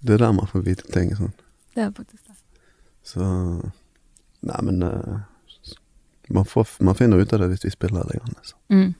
Det 0.00 0.14
er 0.14 0.18
der 0.18 0.32
man 0.32 0.46
får 0.46 0.62
vite 0.66 0.86
ting. 0.92 1.14
Sånn. 1.16 1.32
det 1.74 1.82
er 1.82 1.90
faktisk 1.90 2.26
det. 2.26 2.36
Så 3.06 3.22
Nei, 4.46 4.58
men 4.62 4.82
uh, 4.82 5.18
man, 6.28 6.44
får, 6.44 6.68
man 6.80 6.94
finner 6.94 7.18
ut 7.18 7.32
av 7.32 7.40
det 7.40 7.48
hvis 7.48 7.64
vi 7.64 7.70
spiller 7.70 8.04
litt. 8.12 8.22
Altså. 8.36 8.56
Mm. 8.70 8.94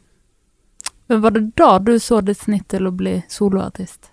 Men 1.07 1.21
var 1.23 1.31
det 1.37 1.43
da 1.57 1.79
du 1.79 1.99
så 2.03 2.21
ditt 2.21 2.39
snitt 2.41 2.69
til 2.73 2.87
å 2.89 2.91
bli 2.91 3.21
soloartist? 3.31 4.09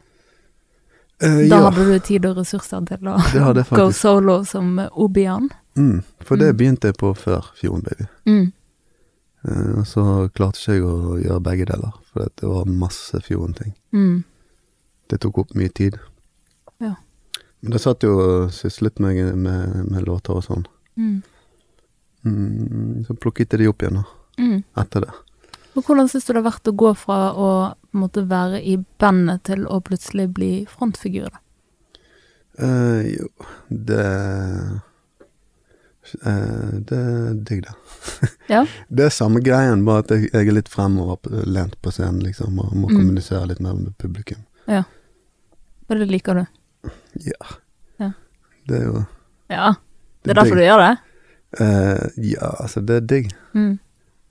Eh, 1.23 1.37
Da 1.49 1.55
ja, 1.55 1.61
hadde 1.69 1.85
du 1.87 1.99
tid 2.05 2.25
og 2.29 2.37
ressurser 2.37 2.83
til 2.85 3.07
å 3.09 3.15
go 3.79 3.87
solo 3.95 4.43
som 4.45 4.75
Obian? 4.91 5.49
Mm, 5.77 6.03
for 6.19 6.37
det 6.37 6.51
Mm. 6.51 6.57
begynte 6.57 6.91
jeg 6.91 6.97
på 7.01 7.13
før 7.17 7.47
Fjorden 7.57 7.83
Baby. 7.87 8.05
Mm. 8.29 8.51
Eh, 9.47 9.71
og 9.79 9.87
så 9.87 10.29
klarte 10.35 10.59
ikke 10.59 10.73
jeg 10.75 10.83
å 10.85 11.17
gjøre 11.23 11.41
begge 11.49 11.65
deler, 11.71 11.93
for 12.11 12.29
det 12.29 12.47
var 12.49 12.65
masse 12.69 13.21
Fjorden-ting. 13.25 13.73
Mm. 13.93 14.23
Det 15.09 15.19
tok 15.23 15.37
opp 15.37 15.55
mye 15.57 15.69
tid. 15.73 15.97
Ja. 17.63 17.69
Men 17.69 17.77
jeg 17.77 17.83
satt 17.85 18.03
jo 18.03 18.13
og 18.19 18.49
syslet 18.51 18.99
med, 18.99 19.35
med, 19.39 19.85
med 19.91 20.03
låter 20.07 20.35
og 20.35 20.43
sånn. 20.43 20.65
Mm. 20.99 21.21
Mm, 22.27 23.05
så 23.07 23.15
plukket 23.15 23.53
jeg 23.55 23.63
de 23.63 23.69
opp 23.71 23.81
igjen 23.83 24.01
da, 24.01 24.03
Mm. 24.39 24.63
etter 24.81 25.01
det. 25.05 25.11
Og 25.75 25.83
hvordan 25.87 26.07
syns 26.09 26.25
du 26.27 26.33
det 26.33 26.41
har 26.43 26.51
vært 26.51 26.67
å 26.69 26.73
gå 26.77 26.91
fra 26.97 27.17
å 27.33 27.47
måtte 27.97 28.23
være 28.29 28.59
i 28.61 28.75
bandet 28.99 29.43
til 29.49 29.63
å 29.65 29.79
plutselig 29.81 30.27
bli 30.33 30.65
frontfigur? 30.69 31.29
da? 31.31 31.39
Uh, 32.61 33.01
jo, 33.09 33.27
det 33.69 34.03
uh, 36.25 36.73
Det 36.83 36.97
er 36.97 37.33
digg, 37.47 37.63
det. 37.65 37.73
Ja. 38.51 38.65
Det 38.89 39.05
er 39.07 39.13
samme 39.15 39.39
greien, 39.41 39.85
bare 39.87 40.03
at 40.03 40.11
jeg, 40.13 40.27
jeg 40.33 40.47
er 40.51 40.57
litt 40.59 40.69
fremoverlent 40.69 41.77
på 41.81 41.91
scenen, 41.95 42.19
liksom, 42.27 42.59
og 42.59 42.73
må 42.75 42.89
Mm. 42.91 42.97
kommunisere 42.97 43.47
litt 43.47 43.59
mer 43.63 43.73
med 43.79 43.95
publikum. 43.97 44.43
Og 44.67 45.97
det 45.99 46.07
liker 46.09 46.33
du? 46.35 46.45
Ja. 47.21 47.55
Ja. 47.99 48.11
Det 48.67 48.81
er 48.81 48.85
jo 48.85 49.05
Ja. 49.49 49.73
Det 50.23 50.31
er 50.31 50.33
digg. 50.33 50.43
derfor 50.43 50.55
du 50.55 50.63
gjør 50.63 50.83
det? 50.83 50.93
Uh, 51.59 52.09
ja, 52.17 52.49
altså, 52.59 52.81
det 52.81 52.95
er 52.95 53.07
digg. 53.07 53.31
Mm. 53.53 53.79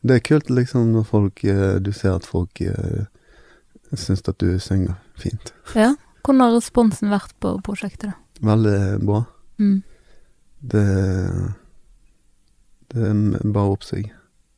Det 0.03 0.17
er 0.17 0.25
kult, 0.27 0.51
liksom, 0.51 0.89
når 0.93 1.05
folk 1.07 1.45
uh, 1.45 1.79
Du 1.79 1.93
ser 1.93 2.17
at 2.17 2.27
folk 2.27 2.61
uh, 2.61 3.05
syns 3.95 4.25
at 4.29 4.41
du 4.41 4.59
synger 4.59 4.97
fint. 5.17 5.53
Ja. 5.75 5.95
Hvordan 6.23 6.41
har 6.41 6.57
responsen 6.57 7.11
vært 7.11 7.35
på 7.43 7.57
prosjektet, 7.67 8.13
da? 8.13 8.19
Veldig 8.43 9.07
bra. 9.07 9.25
Mm. 9.59 9.83
Det 10.63 10.87
Det 12.93 13.13
bare 13.53 13.73
oppsig. 13.73 14.13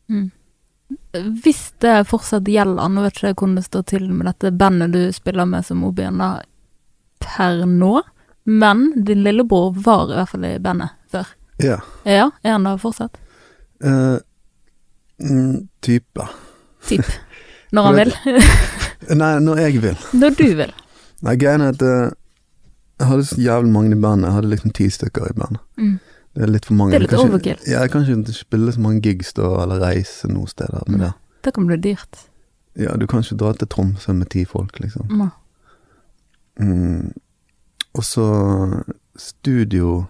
Mm. 0.09 0.31
Hvis 1.43 1.73
det 1.79 2.09
fortsatt 2.09 2.49
gjelder, 2.49 2.89
nå 2.89 3.05
vet 3.05 3.17
ikke 3.17 3.31
jeg 3.31 3.37
hvordan 3.39 3.55
det 3.57 3.65
står 3.65 3.85
til 3.89 4.09
med 4.11 4.27
dette 4.27 4.51
bandet 4.51 4.93
du 4.93 5.13
spiller 5.13 5.47
med 5.49 5.65
som 5.65 5.85
Obian 5.87 6.19
da, 6.19 6.43
per 7.23 7.65
nå, 7.67 8.03
men 8.45 9.05
din 9.05 9.23
lillebror 9.25 9.73
var 9.85 10.11
i 10.11 10.15
hvert 10.19 10.29
fall 10.29 10.45
i 10.45 10.59
bandet 10.59 10.89
før. 11.13 11.29
Ja. 11.63 11.79
Ja, 12.05 12.31
er 12.43 12.53
han 12.57 12.65
der 12.67 12.77
fortsatt? 12.83 13.17
Eh, 13.85 14.19
mm, 15.23 15.69
type. 15.83 16.27
Typ. 16.89 17.05
Når 17.75 17.83
han 17.89 17.97
vil. 17.97 18.13
Nei, 19.21 19.33
når 19.43 19.59
jeg 19.61 19.81
vil. 19.83 19.97
Når 20.17 20.35
du 20.39 20.45
vil. 20.57 20.71
Nei, 21.27 21.35
greien 21.37 21.61
er 21.61 21.73
at 21.75 21.83
uh, 21.83 22.13
jeg 23.01 23.09
hadde 23.11 23.25
så 23.27 23.37
jævlig 23.43 23.73
mange 23.75 23.97
i 23.97 23.99
bandet. 24.01 24.29
Jeg 24.29 24.35
hadde 24.39 24.51
liksom 24.53 24.71
ti 24.77 24.87
stykker 24.91 25.27
i 25.29 25.35
bandet. 25.37 25.61
Mm. 25.77 25.97
Det 26.35 26.43
er 26.47 26.53
litt 26.55 26.65
for 26.69 26.75
mange. 26.79 26.95
Det 26.95 27.01
er 27.01 27.05
litt 27.05 27.13
kanskje, 27.13 27.29
overkill. 27.33 27.59
Ja, 27.69 27.81
jeg 27.85 27.91
kan 27.93 28.07
ikke 28.07 28.33
spille 28.37 28.73
så 28.75 28.81
mange 28.85 29.03
gigs 29.05 29.35
da, 29.37 29.49
eller 29.65 29.83
reise 29.83 30.31
noen 30.31 30.49
steder 30.51 30.87
med 30.87 30.97
Mm. 31.01 31.03
det. 31.05 31.11
Det 31.45 31.53
kan 31.55 31.67
bli 31.69 31.77
dyrt. 31.85 32.23
Ja, 32.81 32.95
du 32.99 33.07
kan 33.07 33.21
ikke 33.23 33.37
dra 33.43 33.53
til 33.59 33.69
Tromsø 33.75 34.13
med 34.15 34.31
ti 34.33 34.45
folk, 34.49 34.79
liksom. 34.81 35.11
Mm. 36.61 37.13
Mm. 37.95 37.99
Og 37.99 38.05
så 38.05 38.85
studio 39.17 40.07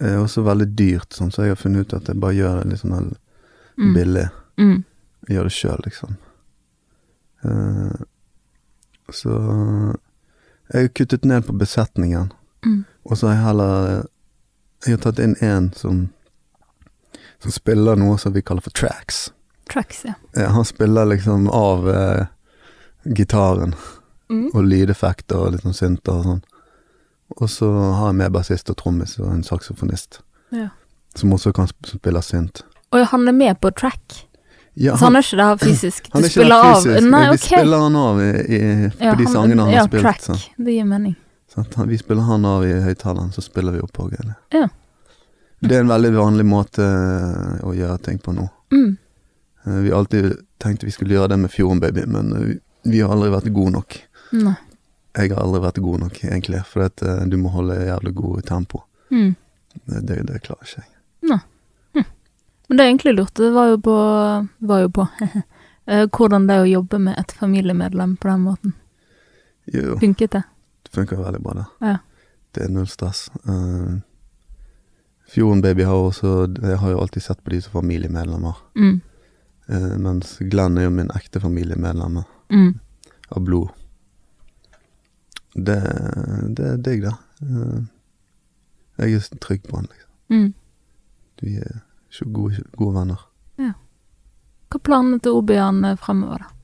er 0.00 0.16
også 0.18 0.42
veldig 0.42 0.66
dyrt, 0.74 1.12
sånn, 1.14 1.30
så 1.30 1.42
jeg 1.44 1.50
har 1.54 1.60
funnet 1.60 1.86
ut 1.86 1.94
at 1.94 2.08
jeg 2.08 2.20
bare 2.20 2.34
gjør 2.34 2.62
det 2.62 2.70
litt 2.72 2.80
sånn 2.80 3.16
Mm. 3.78 3.94
billig. 3.94 4.28
Mm. 4.58 4.84
Jeg 5.28 5.36
gjør 5.36 5.44
det 5.44 5.52
sjøl, 5.52 5.80
liksom. 5.84 6.16
Uh, 7.44 8.02
så 9.12 9.30
jeg 10.72 10.82
har 10.82 10.88
kuttet 10.88 11.24
ned 11.24 11.46
på 11.46 11.52
besetningen, 11.58 12.32
Mm. 12.66 12.84
og 13.06 13.16
så 13.16 13.26
har 13.28 13.34
jeg 13.34 13.44
heller 13.44 14.08
Jeg 14.86 14.96
har 14.96 15.12
tatt 15.12 15.18
inn 15.18 15.36
en 15.42 15.72
som 15.72 16.10
som 17.40 17.50
spiller 17.50 17.96
noe 17.96 18.18
som 18.18 18.32
vi 18.32 18.40
kaller 18.42 18.60
for 18.62 18.70
tracks. 18.70 19.30
Tracks, 19.68 20.04
ja. 20.04 20.14
ja 20.36 20.48
han 20.48 20.64
spiller 20.64 21.04
liksom 21.06 21.48
av 21.48 21.88
eh, 21.88 22.26
gitaren 23.04 23.74
Mm. 24.30 24.50
og 24.54 24.64
lydeffekter 24.64 25.36
og 25.36 25.52
litt 25.52 25.62
sånn 25.62 25.74
synter 25.74 26.12
og 26.12 26.24
sånn. 26.24 26.42
Og 27.38 27.50
så 27.50 27.68
har 27.70 28.08
jeg 28.10 28.16
med 28.18 28.32
bassist 28.34 28.70
og 28.72 28.76
trommis 28.80 29.18
og 29.20 29.28
en 29.32 29.42
saksofonist, 29.46 30.20
ja. 30.52 30.68
som 31.14 31.32
også 31.36 31.52
kan 31.54 31.68
spille 31.86 32.22
synt. 32.26 32.64
Og 32.92 33.06
han 33.12 33.28
er 33.28 33.32
med 33.36 33.60
på 33.62 33.70
track, 33.70 34.26
Ja, 34.80 34.94
så 34.96 35.04
han 35.08 35.16
er 35.18 35.22
ikke 35.26 35.36
der 35.36 35.56
fysisk. 35.66 36.04
Du 36.06 36.14
han 36.14 36.22
er 36.22 36.28
ikke 36.28 36.34
spiller 36.40 36.56
der 36.56 36.70
av 36.70 36.82
fysisk. 36.82 37.06
Nei, 37.10 37.22
Vi 37.30 37.38
spiller 37.42 37.78
han 37.84 37.96
av 38.00 38.20
i, 38.22 38.28
i, 38.30 38.60
på 38.98 39.04
Ja, 39.04 39.14
de 39.18 39.26
sangene 39.26 39.62
han 39.66 39.72
ja, 39.74 39.80
har 39.82 39.88
spilt. 39.90 40.02
track. 40.06 40.20
Så. 40.22 40.36
Det 40.56 40.74
gir 40.76 40.84
mening. 40.86 41.16
Så 41.54 41.60
at 41.64 41.74
han, 41.74 41.88
vi 41.90 41.98
spiller 41.98 42.22
han 42.28 42.44
av 42.46 42.64
i 42.66 42.72
høyttaleren, 42.84 43.32
så 43.34 43.42
spiller 43.42 43.74
vi 43.74 43.80
opp 43.82 43.92
på 43.96 44.06
greiene. 44.12 44.36
Ja. 44.54 44.68
Det 45.60 45.76
er 45.76 45.82
en 45.84 45.90
veldig 45.90 46.12
vanlig 46.16 46.46
måte 46.48 46.86
eh, 46.86 47.56
å 47.66 47.74
gjøre 47.76 47.98
ting 48.06 48.18
på 48.22 48.32
nå. 48.32 48.46
Mm. 48.72 48.96
Eh, 49.66 49.80
Vi 49.84 49.90
har 49.90 49.98
alltid 49.98 50.30
tenkt 50.62 50.84
vi 50.86 50.90
skulle 50.94 51.14
gjøre 51.18 51.34
det 51.34 51.40
med 51.42 51.50
Fjorden 51.52 51.80
Baby, 51.82 52.06
men 52.06 52.30
eh, 52.32 52.44
vi, 52.46 52.54
vi 52.94 53.00
har 53.02 53.12
aldri 53.12 53.28
vært 53.34 53.50
gode 53.52 53.74
nok. 53.74 53.98
Nei. 54.38 54.54
Jeg 55.18 55.30
har 55.32 55.42
aldri 55.42 55.60
vært 55.64 55.80
god 55.82 55.98
nok, 56.04 56.18
egentlig, 56.24 56.60
for 56.70 56.84
at, 56.86 57.02
uh, 57.02 57.24
du 57.26 57.36
må 57.40 57.50
holde 57.50 57.74
jævlig 57.86 58.14
god 58.14 58.42
tempo. 58.46 58.84
Mm. 59.10 59.34
Det, 59.86 60.00
det, 60.06 60.18
det 60.28 60.42
klarer 60.46 60.62
ikke 60.66 60.82
jeg. 60.84 60.96
Men 62.70 62.78
det 62.78 62.84
er 62.84 62.88
egentlig 62.92 63.12
lurt. 63.16 63.34
Det 63.34 63.48
var 63.50 63.66
jo 63.72 63.78
på, 63.82 63.94
var 64.70 64.82
jo 64.84 64.90
på 64.94 65.04
eh, 65.90 66.04
hvordan 66.06 66.44
det 66.46 66.54
er 66.54 66.62
å 66.62 66.68
jobbe 66.70 67.00
med 67.02 67.18
et 67.18 67.32
familiemedlem 67.34 68.12
på 68.22 68.28
den 68.30 68.44
måten. 68.46 68.74
Jo, 69.74 69.96
Funket 69.98 70.36
det? 70.36 70.42
det 70.86 70.92
funker 70.94 71.18
veldig 71.18 71.40
bra, 71.42 71.54
det. 71.58 71.64
Ja. 71.88 71.96
Det 72.54 72.62
er 72.64 72.70
null 72.70 72.86
stress. 72.86 73.24
Uh, 73.42 73.98
Fjorden 75.30 75.62
Baby 75.62 75.82
har 75.86 75.94
også 75.98 76.30
Jeg 76.62 76.78
har 76.82 76.90
jo 76.94 77.00
alltid 77.02 77.22
sett 77.26 77.42
på 77.42 77.50
de 77.56 77.58
som 77.62 77.74
familiemedlemmer. 77.80 78.62
Mm. 78.78 79.00
Uh, 79.66 79.90
mens 80.06 80.36
Glenn 80.38 80.78
er 80.78 80.86
jo 80.86 80.94
min 80.94 81.10
ekte 81.18 81.42
familiemedlem 81.42 82.22
Mm. 82.50 82.78
av 83.30 83.42
blod. 83.46 83.68
Det, 85.54 85.80
det 86.56 86.66
er 86.74 86.84
digg, 86.84 87.06
da. 87.08 87.16
Eh, 87.42 87.80
jeg 89.00 89.18
er 89.18 89.40
trygg 89.42 89.64
på 89.66 89.80
han, 89.80 89.88
liksom. 89.90 90.10
Mm. 90.30 90.48
Vi 91.40 91.56
er 91.58 91.80
så 92.12 92.26
gode, 92.30 92.62
gode 92.76 92.98
venner. 93.00 93.26
Hva 94.70 94.78
er 94.78 94.86
planene 94.86 95.18
til 95.18 95.34
Obian 95.34 95.82
eh, 95.84 95.96
fremover, 95.98 96.44
da? 96.44 96.56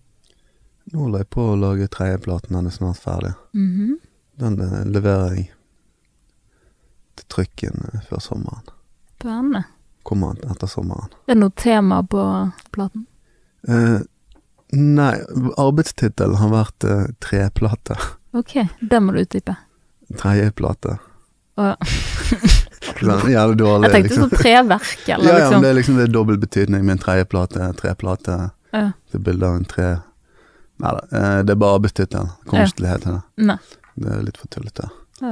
Nå 0.93 1.01
holder 1.03 1.25
jeg 1.25 1.31
på 1.35 1.43
å 1.43 1.57
lage 1.59 1.89
tredjeplaten, 1.91 2.55
den 2.55 2.69
er 2.71 2.75
snart 2.75 3.01
ferdig. 3.03 3.33
Mhm. 3.57 3.97
Den 4.39 4.59
eh, 4.63 4.83
leverer 4.87 5.33
jeg 5.35 5.47
til 7.19 7.27
trykken 7.33 7.89
før 8.07 8.23
sommeren. 8.23 8.71
Spennende. 9.17 9.65
Kommer 10.07 10.39
etter 10.47 10.71
sommeren. 10.71 11.11
Det 11.27 11.35
er 11.35 11.41
noe 11.41 11.55
tema 11.59 11.99
på 12.07 12.23
platen? 12.77 13.09
Eh, 13.67 13.99
nei, 14.77 15.15
arbeidstittelen 15.59 16.39
har 16.39 16.53
vært 16.53 16.87
eh, 16.87 17.09
treplate. 17.27 17.99
Ok, 18.37 18.59
det 18.81 19.01
må 19.03 19.15
du 19.17 19.23
utdype. 19.23 19.57
Tredje 20.21 20.51
plate. 20.57 20.99
Oh. 21.57 21.73
jævlig 23.33 23.59
dårlig, 23.59 23.89
Jeg 23.89 23.93
tenkte 23.93 24.11
liksom. 24.11 24.27
sånn 24.27 24.35
treverk, 24.37 25.09
eller 25.09 25.25
ja, 25.25 25.39
ja, 25.39 25.39
liksom. 25.39 25.63
det 25.63 25.71
er 25.71 25.79
liksom 25.79 25.97
det 25.97 26.05
er 26.05 26.13
dobbel 26.13 26.39
betydning 26.43 26.85
med 26.85 26.99
en 26.99 27.03
tredjeplate. 27.03 27.71
Treplate. 27.81 28.37
Ja. 28.77 28.85
Det 29.09 29.19
er 29.21 29.25
bilde 29.31 29.49
av 29.49 29.57
en 29.61 29.67
tre 29.69 29.89
Nei 30.77 30.91
da, 30.93 31.05
eh, 31.09 31.39
det 31.49 31.55
er 31.55 31.57
bare 31.57 31.79
arbeidstittelen. 31.79 32.33
Kommer 32.45 32.67
ikke 32.69 32.77
til 32.77 32.87
å 32.87 32.91
hete 32.91 33.13
det. 33.17 33.55
Er 34.05 34.25
litt 34.27 34.37
for 34.37 34.53
tullete. 34.53 34.91
Ja. 35.23 35.31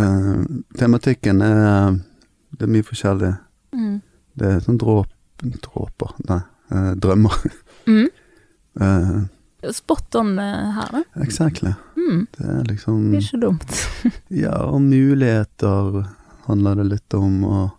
Uh, 0.00 0.40
tematikken 0.80 1.42
er 1.44 1.98
Det 2.56 2.64
er 2.64 2.70
mye 2.72 2.86
forskjellig. 2.86 3.34
Mm. 3.76 3.98
Det 4.40 4.48
er 4.48 4.62
sånn 4.64 4.78
dråp, 4.80 5.10
dråper 5.42 6.14
Nei, 6.30 6.38
uh, 6.72 6.92
drømmer. 6.96 7.38
Mm. 7.86 8.08
Eh, 8.80 9.16
Spot 9.70 10.14
on 10.18 10.38
eh, 10.38 10.70
her, 10.74 10.88
da. 10.92 11.02
exactly. 11.22 11.70
Mm. 11.96 12.26
Det 12.34 12.46
er 12.50 12.64
liksom 12.66 13.10
Det 13.12 13.18
er 13.20 13.26
ikke 13.28 13.40
dumt. 13.44 13.76
Ja, 14.42 14.56
og 14.66 14.80
muligheter 14.82 16.00
handler 16.48 16.74
det 16.80 16.86
litt 16.90 17.14
om, 17.14 17.44
og 17.44 17.70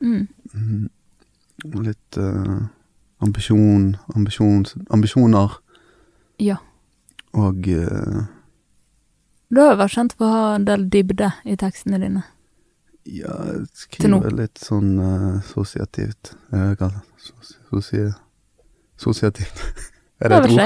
Mm. 0.00 0.26
mm, 0.54 0.88
litt 1.82 2.16
uh, 2.20 2.66
ambisjon, 3.24 3.96
ambisjon, 4.14 4.66
ambisjoner. 4.92 5.54
Ja. 6.38 6.58
Og 7.32 7.66
uh, 7.72 8.26
Du 9.50 9.60
har 9.62 9.72
jo 9.72 9.78
vært 9.80 9.94
kjent 9.96 10.12
for 10.18 10.26
å 10.28 10.34
ha 10.34 10.54
en 10.58 10.66
del 10.68 10.84
dybde 10.92 11.32
i 11.48 11.56
tekstene 11.56 11.98
dine. 12.02 12.22
ja, 13.06 13.32
jeg 13.46 13.66
skriver 13.72 14.30
litt 14.36 14.58
sånn 14.60 14.98
uh, 15.00 15.40
sosiativt. 15.48 16.34
Uh, 16.52 16.74
hva 16.76 16.90
det 16.92 17.02
sosi, 17.70 18.12
Sosiativt. 19.00 19.64
er 20.20 20.28
det 20.28 20.36
Det 20.42 20.50
et 20.50 20.52
ord? 20.52 20.58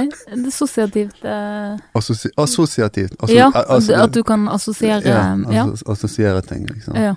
Det 0.44 0.46
assosiativt 0.52 1.24
eh, 1.24 1.78
Assosi, 1.94 2.28
assosiativt. 2.38 3.16
Asso- 3.22 3.34
Ja, 3.34 3.50
a- 3.54 4.02
at 4.04 4.12
du 4.12 4.22
kan 4.22 4.48
assosiere 4.48 5.02
ja, 5.04 5.36
Ja. 5.50 5.64
assosiere 5.86 6.42
ting, 6.42 6.66
liksom. 6.70 6.94
ja. 6.96 7.14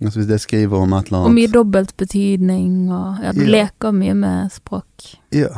Altså, 0.00 0.20
hvis 0.20 0.28
jeg 0.30 0.40
skriver 0.40 0.76
om 0.78 0.92
et 0.92 1.06
eller 1.06 1.18
annet 1.18 1.26
Og 1.26 1.34
mye 1.34 1.48
annet 1.48 1.52
dobbelt 1.52 1.96
betydning, 1.96 2.92
og 2.92 3.16
ja, 3.22 3.32
du 3.32 3.40
Ja. 3.42 3.48
leker 3.50 3.90
mye 3.92 4.14
med 4.14 4.50
språk. 4.52 5.16
Ja. 5.32 5.48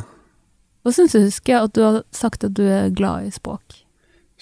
Hva 0.85 0.93
syns 0.93 1.13
jeg 1.13 1.25
husker 1.25 1.65
at 1.65 1.73
du 1.75 1.83
har 1.83 2.03
sagt 2.11 2.45
at 2.45 2.55
du 2.55 2.63
er 2.63 2.89
glad 2.91 3.27
i 3.27 3.31
språk. 3.31 3.61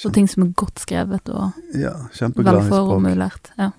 Og 0.05 0.13
ting 0.15 0.29
som 0.29 0.45
er 0.45 0.53
godt 0.55 0.79
skrevet 0.79 1.29
og 1.29 1.53
ja, 1.75 1.91
kjempeglad 2.15 2.61
i 2.63 2.67
språk. 2.69 2.87
velformulert. 2.87 3.51
Ja. 3.59 3.71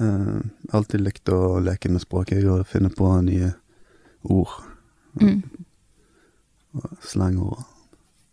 Uh, 0.00 0.40
alltid 0.72 1.00
likt 1.04 1.28
å 1.28 1.60
leke 1.62 1.88
med 1.92 2.00
språk, 2.00 2.30
jeg, 2.32 2.42
finner 2.42 2.64
finne 2.66 2.88
på 2.90 3.22
nye 3.22 3.52
ord. 4.24 4.48
Mm. 5.20 5.42
Slangord. 7.04 7.64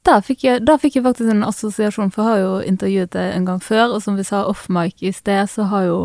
Da 0.08 0.20
fikk, 0.24 0.44
jeg, 0.48 0.64
da 0.66 0.78
fikk 0.80 0.96
jeg 0.98 1.06
faktisk 1.06 1.30
en 1.34 1.46
assosiasjon, 1.46 2.12
for 2.14 2.24
jeg 2.24 2.30
har 2.30 2.40
jo 2.42 2.52
intervjuet 2.66 3.12
deg 3.14 3.34
en 3.36 3.48
gang 3.50 3.60
før, 3.62 3.96
og 3.96 4.04
som 4.04 4.16
vi 4.18 4.26
sa 4.26 4.46
off-mic 4.48 5.04
i 5.04 5.12
sted, 5.14 5.50
så 5.52 5.68
har 5.72 5.90
jo 5.90 6.00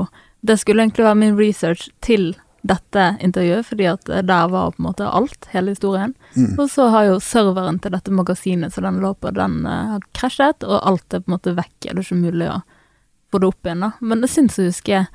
Det 0.45 0.59
skulle 0.61 0.83
egentlig 0.83 1.07
være 1.07 1.17
min 1.17 1.39
research 1.39 1.89
til 2.05 2.35
dette 2.69 3.05
intervjuet, 3.21 3.65
fordi 3.65 3.87
at 3.89 4.05
der 4.05 4.49
var 4.53 4.75
på 4.75 4.83
en 4.83 4.87
måte 4.91 5.09
alt, 5.09 5.47
hele 5.53 5.73
historien. 5.73 6.15
Mm. 6.37 6.59
Og 6.59 6.71
så 6.71 6.91
har 6.93 7.07
jo 7.09 7.21
serveren 7.21 7.79
til 7.81 7.95
dette 7.95 8.13
magasinet 8.13 8.75
som 8.75 8.85
den 8.85 9.01
lå 9.01 9.15
på, 9.17 9.33
den 9.33 9.63
uh, 9.65 9.95
har 9.95 10.05
krasjet, 10.13 10.65
og 10.65 10.81
alt 10.85 11.17
er 11.17 11.25
på 11.25 11.31
en 11.31 11.37
måte 11.39 11.55
vekk. 11.57 11.75
Det 11.81 11.95
er 11.95 12.03
ikke 12.03 12.21
mulig 12.21 12.51
å 12.53 12.59
få 13.33 13.41
det 13.41 13.51
opp 13.55 13.69
igjen, 13.69 13.87
da. 13.87 13.91
Men 14.01 14.25
jeg 14.25 14.35
syns 14.35 14.59
jeg 14.61 14.73
husker 14.73 15.09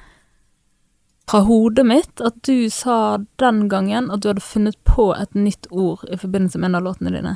fra 1.29 1.39
hodet 1.45 1.85
mitt 1.85 2.21
at 2.25 2.39
du 2.47 2.69
sa 2.73 3.17
den 3.37 3.67
gangen 3.69 4.09
at 4.11 4.23
du 4.23 4.31
hadde 4.31 4.41
funnet 4.41 4.77
på 4.87 5.11
et 5.13 5.35
nytt 5.37 5.67
ord 5.69 6.01
i 6.09 6.17
forbindelse 6.17 6.57
med 6.57 6.71
en 6.71 6.79
av 6.79 6.87
låtene 6.87 7.13
dine. 7.13 7.35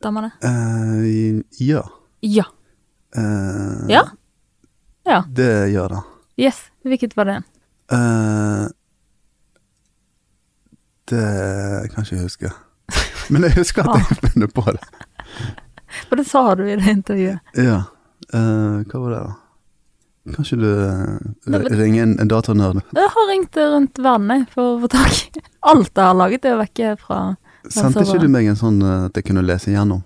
Stemmer 0.00 0.28
det? 0.28 0.48
Uh, 0.48 1.42
ja. 1.60 1.84
Ja. 2.20 2.46
Uh, 3.16 3.84
Ja? 3.90 4.06
Ja. 5.04 5.24
Det 5.28 5.68
gjør 5.72 5.88
det. 5.88 6.02
Yes. 6.36 6.62
Hvilket 6.84 7.16
var 7.16 7.28
det? 7.28 7.36
Uh, 7.92 8.68
det 11.10 11.90
kan 11.92 12.04
ikke 12.04 12.16
jeg 12.16 12.24
huske. 12.28 12.52
Men 13.30 13.44
jeg 13.46 13.58
husker 13.58 13.84
at 13.84 13.98
jeg 13.98 14.08
har 14.08 14.20
funnet 14.30 14.54
på 14.54 14.64
det. 14.70 14.80
For 16.08 16.16
det 16.16 16.26
sa 16.30 16.42
du 16.54 16.64
i 16.64 16.76
det 16.78 16.88
intervjuet. 16.88 17.56
Ja. 17.58 17.82
Eh, 18.32 18.82
hva 18.86 19.00
var 19.02 19.10
det, 19.14 19.20
da? 19.26 19.32
Kan 20.34 20.46
ikke 20.46 20.58
du 20.60 20.68
eh, 20.70 21.28
Nei, 21.50 21.60
ringe 21.80 22.02
en, 22.04 22.14
en 22.22 22.30
datanerd? 22.30 22.80
Jeg 22.96 23.12
har 23.16 23.28
ringt 23.30 23.56
rundt 23.60 24.00
verden 24.02 24.32
jeg, 24.34 24.46
for 24.54 24.76
å 24.76 24.78
få 24.84 24.90
tak 24.94 25.38
i 25.40 25.44
Alt 25.70 25.90
jeg 25.92 26.06
har 26.06 26.16
laget, 26.16 26.48
er 26.48 26.60
vekke 26.60 26.94
fra 27.00 27.20
Sendte 27.68 28.06
ikke 28.06 28.22
du 28.22 28.30
meg 28.32 28.48
en 28.48 28.56
sånn 28.56 28.80
eh, 28.80 29.06
at 29.10 29.20
jeg 29.20 29.28
kunne 29.28 29.44
lese 29.44 29.74
gjennom? 29.74 30.02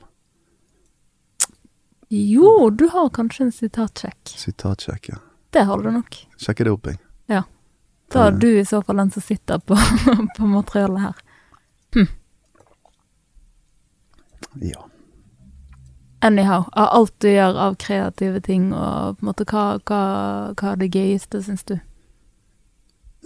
Jo, 2.14 2.70
du 2.70 2.86
har 2.92 3.08
kanskje 3.14 3.48
en 3.48 3.54
sitatsjekk. 3.54 4.34
Sitatsjekk, 4.38 5.08
ja. 5.14 5.18
Det 5.54 5.64
har 5.66 5.82
du 5.82 5.88
nok. 5.94 6.18
Sjekke 6.38 6.66
det 6.66 6.74
opp, 6.74 6.90
jeg. 6.90 6.98
Da 8.14 8.26
er 8.28 8.36
du 8.38 8.48
i 8.60 8.64
så 8.64 8.82
fall 8.82 8.96
den 9.02 9.10
som 9.10 9.22
sitter 9.22 9.58
på, 9.58 9.76
på 10.36 10.46
materialet 10.46 11.00
her. 11.02 11.14
Ja. 14.62 14.84
Anyhow, 16.24 16.64
av 16.72 16.88
alt 16.96 17.12
du 17.20 17.28
gjør 17.28 17.58
av 17.60 17.74
kreative 17.82 18.40
ting, 18.40 18.70
og 18.72 19.18
på 19.18 19.24
en 19.24 19.28
måte 19.28 19.44
hva, 19.50 19.64
hva, 19.84 19.98
hva 20.56 20.70
er 20.72 20.78
det 20.80 20.88
gøyeste, 20.94 21.42
syns 21.44 21.66
du? 21.68 21.74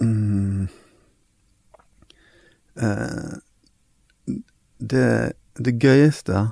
Mm. 0.03 0.67
Eh, 2.79 4.33
det, 4.79 5.33
det 5.59 5.73
gøyeste 5.83 6.45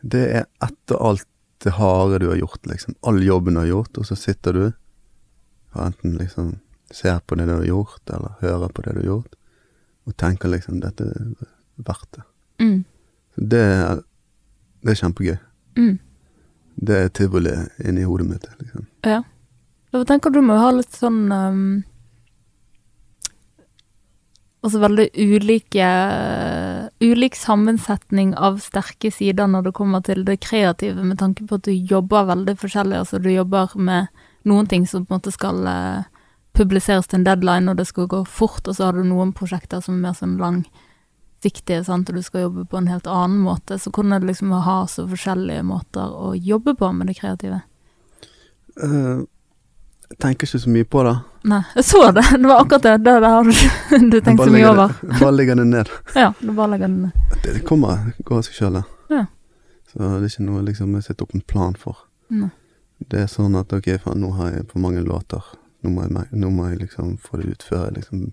Det 0.00 0.22
er 0.38 0.46
etter 0.64 1.00
alt 1.04 1.26
det 1.64 1.74
harde 1.76 2.20
du 2.22 2.28
har 2.30 2.38
gjort, 2.38 2.66
liksom. 2.68 2.94
All 3.08 3.18
jobben 3.24 3.56
du 3.56 3.60
har 3.62 3.70
gjort, 3.70 3.96
og 3.98 4.06
så 4.06 4.16
sitter 4.20 4.52
du 4.56 4.64
og 5.76 5.80
enten 5.82 6.14
liksom 6.16 6.54
ser 6.94 7.18
på 7.28 7.36
det 7.36 7.44
du 7.48 7.54
har 7.56 7.64
gjort, 7.66 8.00
eller 8.12 8.36
hører 8.40 8.70
på 8.72 8.84
det 8.84 8.92
du 8.96 9.00
har 9.02 9.08
gjort, 9.10 9.34
og 10.06 10.14
tenker 10.20 10.48
liksom 10.52 10.78
dette 10.80 11.04
er 11.10 11.48
verdt 11.84 12.06
det. 12.16 12.22
Mm. 12.62 12.78
Så 13.34 13.48
det, 13.52 13.60
er- 13.60 14.04
det 14.86 14.94
er 14.94 15.02
kjempegøy. 15.02 15.36
Mm. 15.76 15.96
Det 16.86 16.96
er 17.02 17.12
tivoli 17.14 17.52
inni 17.84 18.06
hodet 18.06 18.28
mitt. 18.30 18.46
liksom. 18.60 18.86
Ja. 19.06 19.22
Hva 19.92 20.04
tenker 20.06 20.32
du 20.32 20.42
må 20.44 20.56
jo 20.56 20.64
ha 20.64 20.72
litt 20.76 20.96
sånn 20.96 21.20
um, 21.32 21.68
Altså 24.66 24.80
veldig 24.82 25.06
ulike 25.14 25.86
Ulik 27.00 27.36
sammensetning 27.38 28.32
av 28.34 28.58
sterke 28.64 29.12
sider 29.14 29.46
når 29.46 29.68
det 29.68 29.74
kommer 29.76 30.02
til 30.02 30.24
det 30.26 30.40
kreative, 30.42 31.04
med 31.06 31.20
tanke 31.20 31.46
på 31.46 31.60
at 31.60 31.68
du 31.68 31.72
jobber 31.72 32.26
veldig 32.32 32.56
forskjellig. 32.58 32.98
Altså 33.04 33.20
du 33.22 33.30
jobber 33.30 33.70
med 33.78 34.10
noen 34.48 34.66
ting 34.66 34.86
som 34.88 35.04
på 35.04 35.14
en 35.14 35.20
måte 35.20 35.34
skal 35.34 35.60
uh, 35.68 36.08
publiseres 36.56 37.06
til 37.06 37.20
en 37.20 37.28
deadline, 37.28 37.70
og 37.70 37.78
det 37.78 37.86
skal 37.86 38.08
gå 38.10 38.24
fort, 38.24 38.64
og 38.66 38.74
så 38.74 38.88
har 38.88 38.96
du 38.96 39.04
noen 39.06 39.34
prosjekter 39.36 39.84
som 39.84 39.98
er 39.98 40.08
mer 40.08 40.18
sånn 40.18 40.38
langsiktige, 41.46 41.84
sant, 41.84 42.08
og 42.08 42.14
du 42.16 42.22
skal 42.22 42.42
jobbe 42.46 42.64
på 42.66 42.76
en 42.78 42.88
helt 42.88 43.06
annen 43.06 43.38
måte. 43.42 43.78
Så 43.78 43.90
hvordan 43.90 44.12
er 44.12 44.20
det 44.20 44.26
liksom 44.32 44.52
å 44.52 44.60
ha 44.64 44.86
så 44.86 45.06
forskjellige 45.08 45.62
måter 45.62 46.02
å 46.10 46.34
jobbe 46.34 46.74
på 46.74 46.92
med 46.92 47.06
det 47.08 47.14
kreative? 47.18 47.60
Eh, 48.82 49.22
jeg 50.08 50.18
tenker 50.22 50.46
ikke 50.46 50.60
så 50.62 50.70
mye 50.70 50.84
på 50.84 51.02
det. 51.06 51.14
Nei, 51.44 51.62
jeg 51.74 51.84
så 51.84 52.10
det. 52.12 52.24
Det 52.36 52.46
var 52.46 52.64
akkurat 52.64 52.82
det. 52.82 52.96
Det 53.04 53.14
det 53.20 53.30
har 53.30 53.44
du, 53.44 53.50
ikke 53.96 54.20
tenkt 54.26 54.42
så 54.44 54.50
mye 54.50 54.68
over. 54.70 54.94
Det, 55.00 55.20
bare 55.20 55.32
legger 55.36 55.56
det 55.56 55.66
ned. 55.66 55.88
Ja, 56.14 56.32
du 56.40 56.52
bare 56.52 56.70
legger 56.74 56.88
den 56.88 57.02
ned. 57.02 57.12
Det, 57.42 57.52
det 57.54 57.64
kommer 57.66 58.12
går 58.24 58.38
av 58.38 58.46
seg 58.46 58.54
sjøl, 58.58 58.80
det. 58.80 58.84
Ja. 59.10 59.26
Så 59.90 59.98
det 60.02 60.10
er 60.16 60.26
ikke 60.28 60.46
noe 60.46 60.64
liksom 60.66 60.94
jeg 60.98 61.06
setter 61.06 61.26
opp 61.26 61.34
en 61.34 61.44
plan 61.46 61.76
for. 61.78 61.96
Nei. 62.30 62.50
Det 62.98 63.20
er 63.22 63.28
sånn 63.28 63.54
at 63.58 63.72
ok, 63.76 63.92
faen, 64.02 64.22
nå 64.24 64.32
har 64.38 64.54
jeg 64.54 64.66
for 64.70 64.80
mange 64.82 65.02
låter. 65.04 65.44
Nå 65.84 65.92
må 65.92 66.06
jeg, 66.06 66.26
nå 66.32 66.50
må 66.50 66.70
jeg 66.70 66.80
liksom 66.86 67.16
få 67.22 67.38
det 67.42 67.52
ut 67.52 67.62
før 67.70 67.86
jeg 67.90 68.00
liksom 68.00 68.26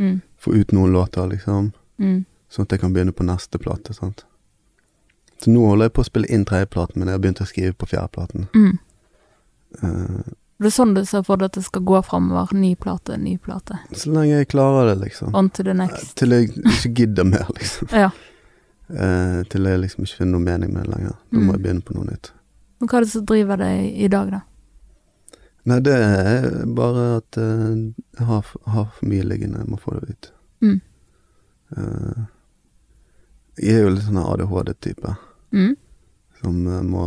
Mm, 0.00 0.20
Få 0.40 0.54
ut 0.56 0.70
noen 0.72 0.92
låter, 0.94 1.26
liksom. 1.28 1.72
mm, 2.00 2.24
Sånn 2.50 2.66
at 2.66 2.72
jeg 2.74 2.80
kan 2.82 2.92
begynne 2.92 3.12
på 3.14 3.24
neste 3.26 3.58
plate. 3.62 3.94
sant? 3.94 4.24
Så 5.40 5.50
nå 5.54 5.62
holder 5.68 5.86
jeg 5.88 5.92
på 5.96 6.02
å 6.02 6.08
spille 6.08 6.26
inn 6.28 6.44
tredjeplaten, 6.44 6.98
men 6.98 7.08
jeg 7.08 7.14
har 7.16 7.22
begynt 7.24 7.40
å 7.40 7.46
skrive 7.48 7.72
på 7.78 7.86
fjerdeplaten. 7.88 8.48
mm. 8.54 8.78
Uh, 9.82 10.22
Det 10.60 10.66
er 10.66 10.74
sånn 10.74 10.90
du 10.96 11.04
ser 11.08 11.22
for 11.24 11.38
deg 11.40 11.46
at 11.52 11.54
det 11.56 11.62
skal 11.64 11.80
gå 11.88 12.00
framover. 12.04 12.50
Ny 12.52 12.74
plate, 12.76 13.14
ny 13.16 13.36
plate. 13.40 13.78
Så 13.96 14.10
lenge 14.12 14.34
jeg 14.42 14.48
klarer 14.52 14.90
det, 14.90 14.96
liksom. 15.06 15.30
On 15.34 15.48
to 15.48 15.62
the 15.64 15.72
next. 15.72 16.10
Til 16.20 16.34
jeg 16.34 16.50
ikke 16.58 16.90
gidder 16.98 17.24
mer, 17.24 17.46
liksom. 17.58 17.88
Ja. 17.96 18.10
Uh, 18.90 19.40
til 19.48 19.64
jeg 19.70 19.80
liksom 19.80 20.04
ikke 20.04 20.18
finner 20.18 20.34
noe 20.34 20.44
mening 20.44 20.74
med 20.74 20.84
det 20.84 20.92
lenger. 20.96 21.16
Da 21.30 21.38
må 21.38 21.46
Mm. 21.46 21.52
jeg 21.54 21.62
begynne 21.62 21.86
på 21.86 21.94
noe 21.96 22.04
nytt. 22.10 22.32
Men 22.80 22.88
hva 22.90 22.98
er 22.98 23.06
det 23.06 23.10
som 23.14 23.24
driver 23.30 23.56
deg 23.62 23.96
i 24.04 24.08
dag, 24.08 24.30
da? 24.34 24.40
Nei, 25.70 25.78
det 25.84 25.94
er 25.94 26.66
bare 26.74 27.06
at 27.20 27.36
eh, 27.36 27.94
jeg 28.18 28.26
har, 28.26 28.44
har 28.74 28.86
for 28.98 29.06
mye 29.08 29.22
liggende. 29.28 29.58
Jeg 29.62 29.68
må 29.70 29.78
få 29.80 29.96
det 30.00 30.10
ut. 30.16 30.30
Mm. 30.64 30.80
Eh, 31.76 32.22
jeg 33.60 33.74
er 33.76 33.82
jo 33.84 33.90
litt 33.94 34.04
sånn 34.06 34.22
ADHD-type 34.24 35.16
Mm. 35.52 35.74
som 36.40 36.66
eh, 36.66 36.82
må 36.86 37.04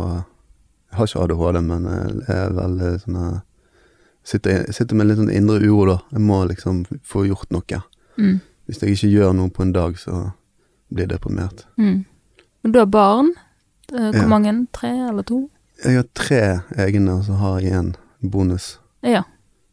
Jeg 0.90 0.98
har 0.98 1.06
ikke 1.08 1.22
ADHD, 1.24 1.60
men 1.64 1.84
jeg 2.28 2.36
er 2.36 2.50
veldig 2.54 2.90
sånn 3.02 3.16
eh, 3.34 3.40
sitter, 4.24 4.72
sitter 4.72 4.94
med 4.96 5.06
litt 5.08 5.18
sånn 5.18 5.32
indre 5.34 5.56
uro, 5.64 5.86
da. 5.86 5.96
Jeg 6.12 6.20
må 6.22 6.36
liksom 6.48 6.84
få 7.02 7.24
gjort 7.26 7.50
noe. 7.50 7.80
Mm. 8.16 8.36
Hvis 8.68 8.78
jeg 8.80 8.94
ikke 8.94 9.10
gjør 9.10 9.32
noe 9.34 9.50
på 9.50 9.62
en 9.64 9.72
dag, 9.74 9.96
så 9.98 10.32
blir 10.92 11.04
jeg 11.08 11.10
deprimert. 11.16 11.64
Mm. 11.76 12.04
Men 12.62 12.72
du 12.72 12.78
har 12.78 12.86
barn. 12.86 13.32
Eh, 13.92 14.10
Hvor 14.12 14.22
Ja. 14.22 14.26
mange? 14.28 14.66
Tre 14.72 14.88
eller 15.08 15.22
to? 15.22 15.50
Jeg 15.84 15.96
har 15.96 16.06
tre 16.14 16.60
egne, 16.78 17.18
og 17.18 17.24
så 17.24 17.34
har 17.36 17.60
jeg 17.60 17.72
en 17.72 17.96
bonus. 18.22 18.78
Ja. 19.02 19.24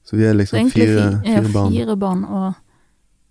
Så 0.04 0.18
vi 0.18 0.26
er 0.26 0.34
liksom 0.34 0.72
fire, 0.72 1.22
fi- 1.22 1.36
fire 1.36 1.54
barn. 1.54 1.72
fire 1.72 1.96
barn 1.96 2.26
og 2.26 2.56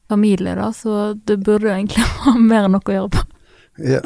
familie, 0.08 0.54
da, 0.54 0.70
så 0.72 1.14
det 1.26 1.40
burde 1.44 1.68
egentlig 1.74 2.04
ha 2.24 2.32
mer 2.38 2.64
enn 2.64 2.72
nok 2.72 2.88
å 2.88 2.92
gjøre 2.94 3.10
på. 3.10 3.26
Ja, 3.80 4.02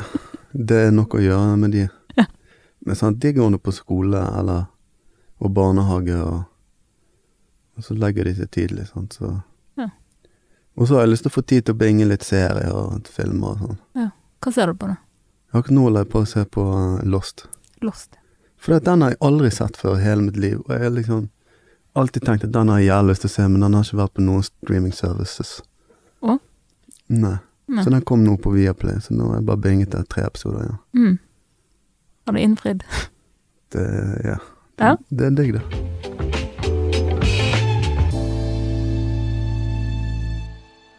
det 0.52 0.80
er 0.86 0.94
noe 0.94 1.18
å 1.18 1.22
gjøre 1.22 1.56
med 1.58 1.74
de. 1.74 1.88
Ja. 2.18 2.26
Men 2.86 2.98
sant, 2.98 3.18
de 3.22 3.32
går 3.34 3.50
nå 3.50 3.58
på 3.58 3.74
skole 3.74 4.20
eller 4.38 4.70
og 5.44 5.50
barnehage, 5.50 6.16
og, 6.22 6.44
og 7.76 7.84
så 7.84 7.96
legger 7.98 8.28
de 8.28 8.36
seg 8.38 8.50
tidlig, 8.54 8.88
sant, 8.92 9.18
så 9.18 9.32
Ja. 9.76 9.90
Og 10.78 10.88
så 10.88 10.96
har 10.96 11.04
jeg 11.04 11.14
lyst 11.14 11.26
til 11.26 11.32
å 11.32 11.34
få 11.34 11.42
tid 11.42 11.66
til 11.66 11.74
å 11.74 11.78
binge 11.78 12.06
litt 12.06 12.24
serier 12.26 12.72
og 12.72 13.08
filmer 13.10 13.54
og 13.54 13.64
sånn. 13.64 14.12
Hva 14.44 14.52
ser 14.52 14.70
du 14.70 14.78
på 14.78 14.88
da? 14.90 14.96
Ikke 15.54 15.74
nå 15.74 15.86
holder 15.86 16.02
jeg 16.02 16.10
på 16.10 16.22
å 16.22 16.26
se 16.28 16.42
på 16.50 16.62
uh, 16.66 17.02
Lost. 17.06 17.46
Lost. 17.84 18.16
For 18.58 18.80
den 18.80 19.04
har 19.04 19.12
jeg 19.12 19.20
aldri 19.22 19.50
sett 19.54 19.76
før 19.78 19.98
i 19.98 20.04
hele 20.04 20.26
mitt 20.26 20.38
liv, 20.40 20.58
og 20.64 20.72
jeg 20.74 20.82
har 20.82 20.94
liksom 20.96 21.28
alltid 21.94 22.26
tenkt 22.26 22.46
at 22.48 22.54
den 22.54 22.72
har 22.72 22.80
jeg 22.82 22.88
jævlig 22.90 23.14
lyst 23.14 23.24
til 23.24 23.30
å 23.30 23.34
se, 23.34 23.48
men 23.48 23.66
den 23.66 23.76
har 23.76 23.86
ikke 23.86 24.00
vært 24.00 24.14
på 24.18 24.24
noen 24.24 24.46
streaming 24.46 24.94
services. 24.96 25.52
Å? 26.24 26.38
Nei. 27.12 27.36
Så 27.84 27.90
den 27.90 28.02
kom 28.04 28.24
nå 28.24 28.36
på 28.36 28.50
Viaplay, 28.52 28.98
så 29.00 29.14
nå 29.16 29.28
har 29.30 29.38
jeg 29.40 29.46
bare 29.48 29.56
binget 29.64 29.90
det 29.94 30.02
tre 30.12 30.26
episoder 30.26 30.66
igjen. 30.66 30.78
Mm. 30.94 31.18
Har 32.26 32.32
du 32.32 32.40
innfridd? 32.40 32.84
Det, 33.74 33.84
ja. 34.24 34.36
Ja. 34.78 34.96
Det 35.10 35.26
er 35.26 35.30
digg, 35.34 35.52
det. 35.56 35.62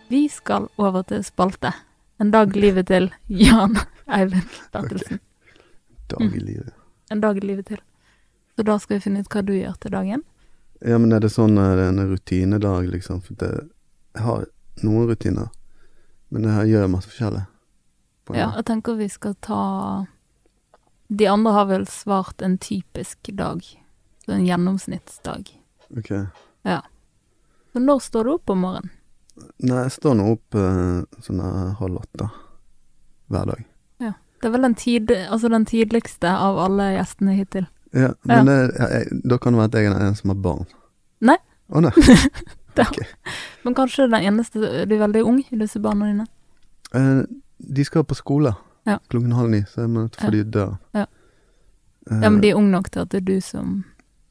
Vi 0.08 0.30
skal 0.30 0.68
over 0.78 1.02
til 1.04 1.24
spalte. 1.26 1.72
En 2.22 2.32
dag 2.32 2.54
i 2.56 2.62
livet 2.62 2.88
til 2.88 3.10
Jan 3.28 3.76
Eivind 4.08 4.50
Bertelsen. 4.74 5.20
Dag 6.10 6.22
Mm. 6.22 6.34
i 6.36 6.40
livet. 6.40 6.74
En 7.12 7.22
dag 7.22 7.38
i 7.38 7.40
livet 7.48 7.66
til. 7.66 7.78
Så 8.56 8.64
da 8.64 8.78
skal 8.80 8.96
vi 8.98 9.02
finne 9.02 9.20
ut 9.20 9.28
hva 9.30 9.42
du 9.46 9.54
gjør 9.54 9.74
til 9.82 9.92
dagen. 9.92 10.24
Ja, 10.86 10.98
men 10.98 11.12
er 11.12 11.20
det 11.20 11.32
sånn 11.32 11.56
det 11.56 11.64
er 11.64 11.90
en 11.90 12.00
rutinedag, 12.12 12.88
liksom? 12.92 13.22
For 13.22 13.34
det, 13.34 13.70
jeg 14.16 14.24
har 14.24 14.46
noen 14.84 15.08
rutiner, 15.10 15.50
men 16.36 16.44
det 16.44 16.66
gjør 16.68 16.90
masse 16.92 17.08
forskjellig. 17.08 17.46
Ja, 18.36 18.50
jeg 18.58 18.66
tenker 18.68 18.98
vi 19.00 19.06
skal 19.08 19.36
ta 19.40 19.60
De 21.08 21.28
andre 21.30 21.52
har 21.54 21.68
vel 21.70 21.86
svart 21.88 22.42
en 22.44 22.58
typisk 22.60 23.30
dag. 23.38 23.62
Så 24.26 24.34
en 24.34 24.44
gjennomsnittsdag. 24.44 25.52
Ok. 25.96 26.10
Ja. 26.66 26.82
Så 27.72 27.80
når 27.80 28.02
står 28.04 28.26
du 28.26 28.32
opp 28.34 28.52
om 28.52 28.66
morgenen? 28.66 28.92
Nei, 29.64 29.86
jeg 29.86 29.94
står 29.96 30.18
nå 30.18 30.26
opp 30.34 30.58
eh, 30.60 31.06
sånn 31.24 31.40
halv 31.80 32.02
åtte 32.02 32.28
hver 33.32 33.48
dag. 33.54 33.64
Ja. 34.04 34.12
Det 34.42 34.50
er 34.50 34.56
vel 34.58 34.68
den, 34.68 34.78
tid, 34.80 35.16
altså 35.30 35.52
den 35.54 35.68
tidligste 35.70 36.32
av 36.36 36.60
alle 36.66 36.90
gjestene 36.98 37.38
hittil. 37.38 37.70
Ja, 37.96 38.12
men 38.28 38.50
det, 38.50 38.58
jeg, 38.76 39.22
da 39.24 39.40
kan 39.40 39.56
det 39.56 39.62
være 39.62 39.72
at 39.72 39.80
jeg 39.80 39.92
er 39.94 39.98
den 40.04 40.20
som 40.20 40.34
har 40.34 40.44
barn. 40.50 40.68
Nei. 41.24 41.38
Å 41.72 41.86
nei. 41.86 41.96
Da- 42.76 42.84
Okay. 42.90 43.08
Men 43.64 43.74
kanskje 43.76 44.10
den 44.12 44.24
eneste 44.24 44.60
Du 44.88 44.96
er 44.96 45.00
veldig 45.08 45.24
ung, 45.26 45.44
disse 45.60 45.80
barna 45.80 46.06
dine? 46.12 46.26
Eh, 46.94 47.24
de 47.76 47.84
skal 47.86 48.04
på 48.04 48.16
skole 48.16 48.54
Ja. 48.86 48.98
klokken 49.10 49.32
halv 49.34 49.50
ni, 49.50 49.62
så 49.62 49.82
jeg 49.82 49.90
må 49.90 50.08
få 50.14 50.32
de 50.32 50.44
døren. 50.44 50.78
Ja. 50.94 51.06
Eh, 52.12 52.22
Ja, 52.22 52.30
men 52.30 52.42
de 52.42 52.50
er 52.50 52.56
unge 52.56 52.72
nok 52.72 52.90
til 52.92 53.00
at 53.02 53.10
det 53.10 53.18
er 53.22 53.26
du 53.34 53.42
som 53.42 53.84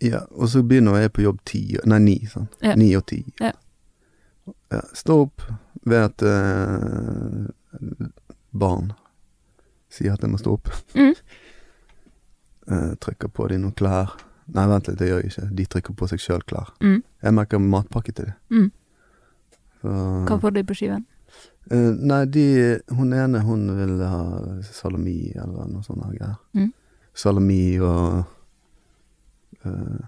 ja, 0.02 0.18
og 0.36 0.48
så 0.48 0.60
begynner 0.62 0.98
jeg 1.00 1.12
på 1.12 1.22
jobb 1.22 1.38
ti, 1.46 1.76
nei 1.86 1.98
ni, 1.98 2.18
sånn. 2.28 2.48
Ja. 2.62 2.74
Ni 2.76 2.94
og 2.96 3.06
ti. 3.06 3.24
Ja. 3.40 3.52
Ja, 4.72 4.80
Stå 4.92 5.22
opp 5.22 5.42
ved 5.86 5.96
at 6.04 6.22
eh, 6.22 7.46
barn 8.52 8.92
sier 9.90 10.12
at 10.12 10.20
jeg 10.20 10.30
må 10.30 10.38
stå 10.38 10.52
opp. 10.58 10.68
Mm. 10.94 11.14
Eh, 12.66 12.94
trykker 12.96 13.28
på 13.28 13.48
de 13.48 13.58
noen 13.58 13.74
klær. 13.76 14.14
Nei, 14.52 14.66
vent 14.68 14.88
litt, 14.88 14.98
det 15.00 15.08
gjør 15.08 15.22
jeg 15.22 15.32
ikke. 15.32 15.48
De 15.56 15.66
trykker 15.72 15.96
på 15.96 16.08
seg 16.10 16.20
sjøl 16.20 16.42
klær. 16.44 16.70
Mm. 16.84 17.00
Jeg 17.24 17.36
merker 17.36 17.62
matpakke 17.62 18.12
til 18.12 18.28
dem. 18.28 18.36
Mm. 18.52 18.70
Så, 19.80 19.98
Hva 20.28 20.38
får 20.42 20.56
de 20.56 20.64
på 20.68 20.76
skiven? 20.76 21.04
Uh, 21.72 21.96
nei, 21.96 22.24
de 22.28 22.46
Hun 22.92 23.14
ene 23.16 23.40
hun 23.40 23.64
vil 23.72 23.94
ha 24.04 24.18
salami 24.68 25.32
eller 25.32 25.70
noe 25.70 25.84
sånt 25.86 26.04
greier. 26.12 26.36
Mm. 26.52 26.72
Salami 27.16 27.62
og 27.80 28.24
uh, 29.64 30.00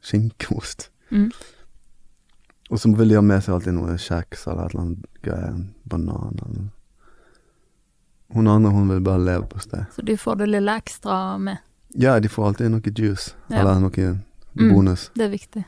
skinkeost. 0.00 0.88
Mm. 1.12 1.28
Og 2.72 2.80
så 2.80 2.92
vil 2.96 3.12
de 3.12 3.18
ha 3.18 3.24
med 3.24 3.44
seg 3.44 3.58
alltid 3.58 3.76
noe 3.76 3.98
kjeks 4.00 4.46
eller 4.48 4.64
et 4.64 4.72
eller 4.72 4.86
annet 4.86 5.18
greie. 5.26 5.50
Banan 5.84 6.38
eller 6.38 6.62
noe. 6.62 6.70
Hun 8.32 8.48
andre 8.48 8.70
hun 8.72 8.88
vil 8.88 9.02
bare 9.04 9.20
leve 9.20 9.44
på 9.50 9.60
sted. 9.60 9.84
Så 9.92 10.02
de 10.02 10.16
får 10.16 10.40
det 10.40 10.46
lille 10.54 10.76
ekstra 10.80 11.36
med. 11.38 11.60
Ja, 11.94 12.18
de 12.20 12.28
får 12.28 12.46
alltid 12.46 12.70
noe 12.72 12.92
juice. 12.96 13.34
Ja. 13.48 13.60
Eller 13.60 13.80
noe 13.80 14.18
Mm. 14.54 14.68
bonus. 14.74 15.10
Det 15.14 15.24
er 15.24 15.30
viktig. 15.32 15.64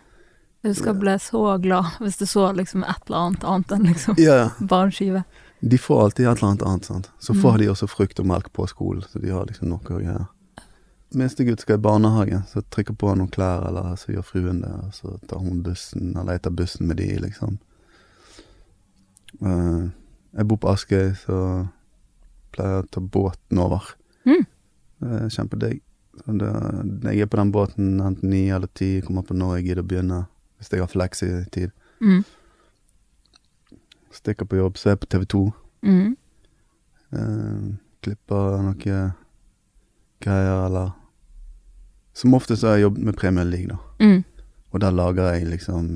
Du 0.63 0.75
skal 0.75 0.95
bli 0.95 1.13
så 1.19 1.59
glad 1.61 1.85
hvis 2.01 2.17
du 2.19 2.25
så 2.27 2.51
liksom 2.57 2.83
et 2.85 3.01
eller 3.07 3.17
annet 3.19 3.45
annet 3.45 3.73
enn 3.73 3.83
liksom 3.87 4.15
Ja, 4.19 4.51
bare 4.61 4.85
en 4.87 4.93
skive. 4.93 5.25
De 5.61 5.79
får 5.79 6.03
alltid 6.03 6.27
et 6.27 6.37
eller 6.39 6.49
annet 6.51 6.63
annet. 6.63 6.85
sant? 6.85 7.11
Så 7.21 7.33
Mm. 7.35 7.41
får 7.43 7.59
de 7.59 7.69
også 7.69 7.89
frukt 7.89 8.21
og 8.21 8.27
melk 8.27 8.53
på 8.53 8.67
skolen, 8.69 9.03
så 9.03 9.21
de 9.21 9.29
har 9.31 9.45
liksom 9.47 9.69
noe 9.69 9.79
å 9.81 10.01
gjøre. 10.03 10.29
Minstegutt 11.15 11.61
skal 11.61 11.75
i 11.79 11.79
barnehagen, 11.83 12.43
så 12.49 12.61
trykker 12.71 12.97
på 12.97 13.15
noen 13.17 13.31
klær, 13.31 13.67
eller 13.69 13.95
så 13.97 14.13
gjør 14.13 14.25
fruen 14.25 14.61
det, 14.61 14.71
og 14.71 14.93
så 14.93 15.19
tar 15.29 15.39
hun 15.39 15.63
bussen, 15.63 16.17
eller 16.17 16.33
jeg 16.33 16.43
tar 16.43 16.51
bussen 16.51 16.87
med 16.87 16.97
de, 16.97 17.17
liksom. 17.19 17.59
Uh, 19.43 19.91
jeg 20.37 20.49
bor 20.49 20.57
på 20.63 20.69
Askøy, 20.73 21.15
så 21.19 21.39
pleier 22.55 22.77
jeg 22.79 22.85
å 22.85 22.91
ta 22.91 23.01
båten 23.01 23.59
over. 23.63 23.83
Mm. 24.27 24.47
Er 25.03 25.29
kjempedigg. 25.35 25.81
Det, 26.27 26.51
jeg 27.11 27.21
er 27.21 27.27
på 27.31 27.37
den 27.41 27.53
båten 27.53 28.01
enten 28.01 28.31
ni 28.31 28.49
eller 28.55 28.71
ti, 28.75 29.01
kommer 29.05 29.23
på 29.27 29.35
når 29.37 29.59
jeg 29.59 29.67
gidder 29.69 29.83
å 29.83 29.89
begynne, 29.91 30.19
hvis 30.59 30.71
jeg 30.73 30.83
har 30.85 30.91
fleksitid. 30.93 31.73
Mm. 32.01 32.23
Stikker 34.15 34.49
på 34.49 34.61
jobb, 34.61 34.79
så 34.79 34.89
er 34.91 34.95
jeg 34.95 35.03
på 35.03 35.11
TV 35.15 35.27
2. 35.35 35.43
Mm. 35.85 36.17
Eh, 37.15 37.65
klipper 38.05 38.61
noe 38.63 38.77
greier, 40.25 40.67
eller 40.67 40.93
Som 42.15 42.35
ofte 42.35 42.55
så 42.57 42.69
har 42.69 42.77
jeg 42.77 42.85
jobbet 42.85 43.03
med 43.09 43.17
Premier 43.19 43.45
League, 43.45 43.67
da. 43.67 43.79
Mm. 43.99 44.21
Og 44.71 44.81
der 44.81 44.93
lager 44.95 45.33
jeg 45.33 45.49
liksom 45.49 45.89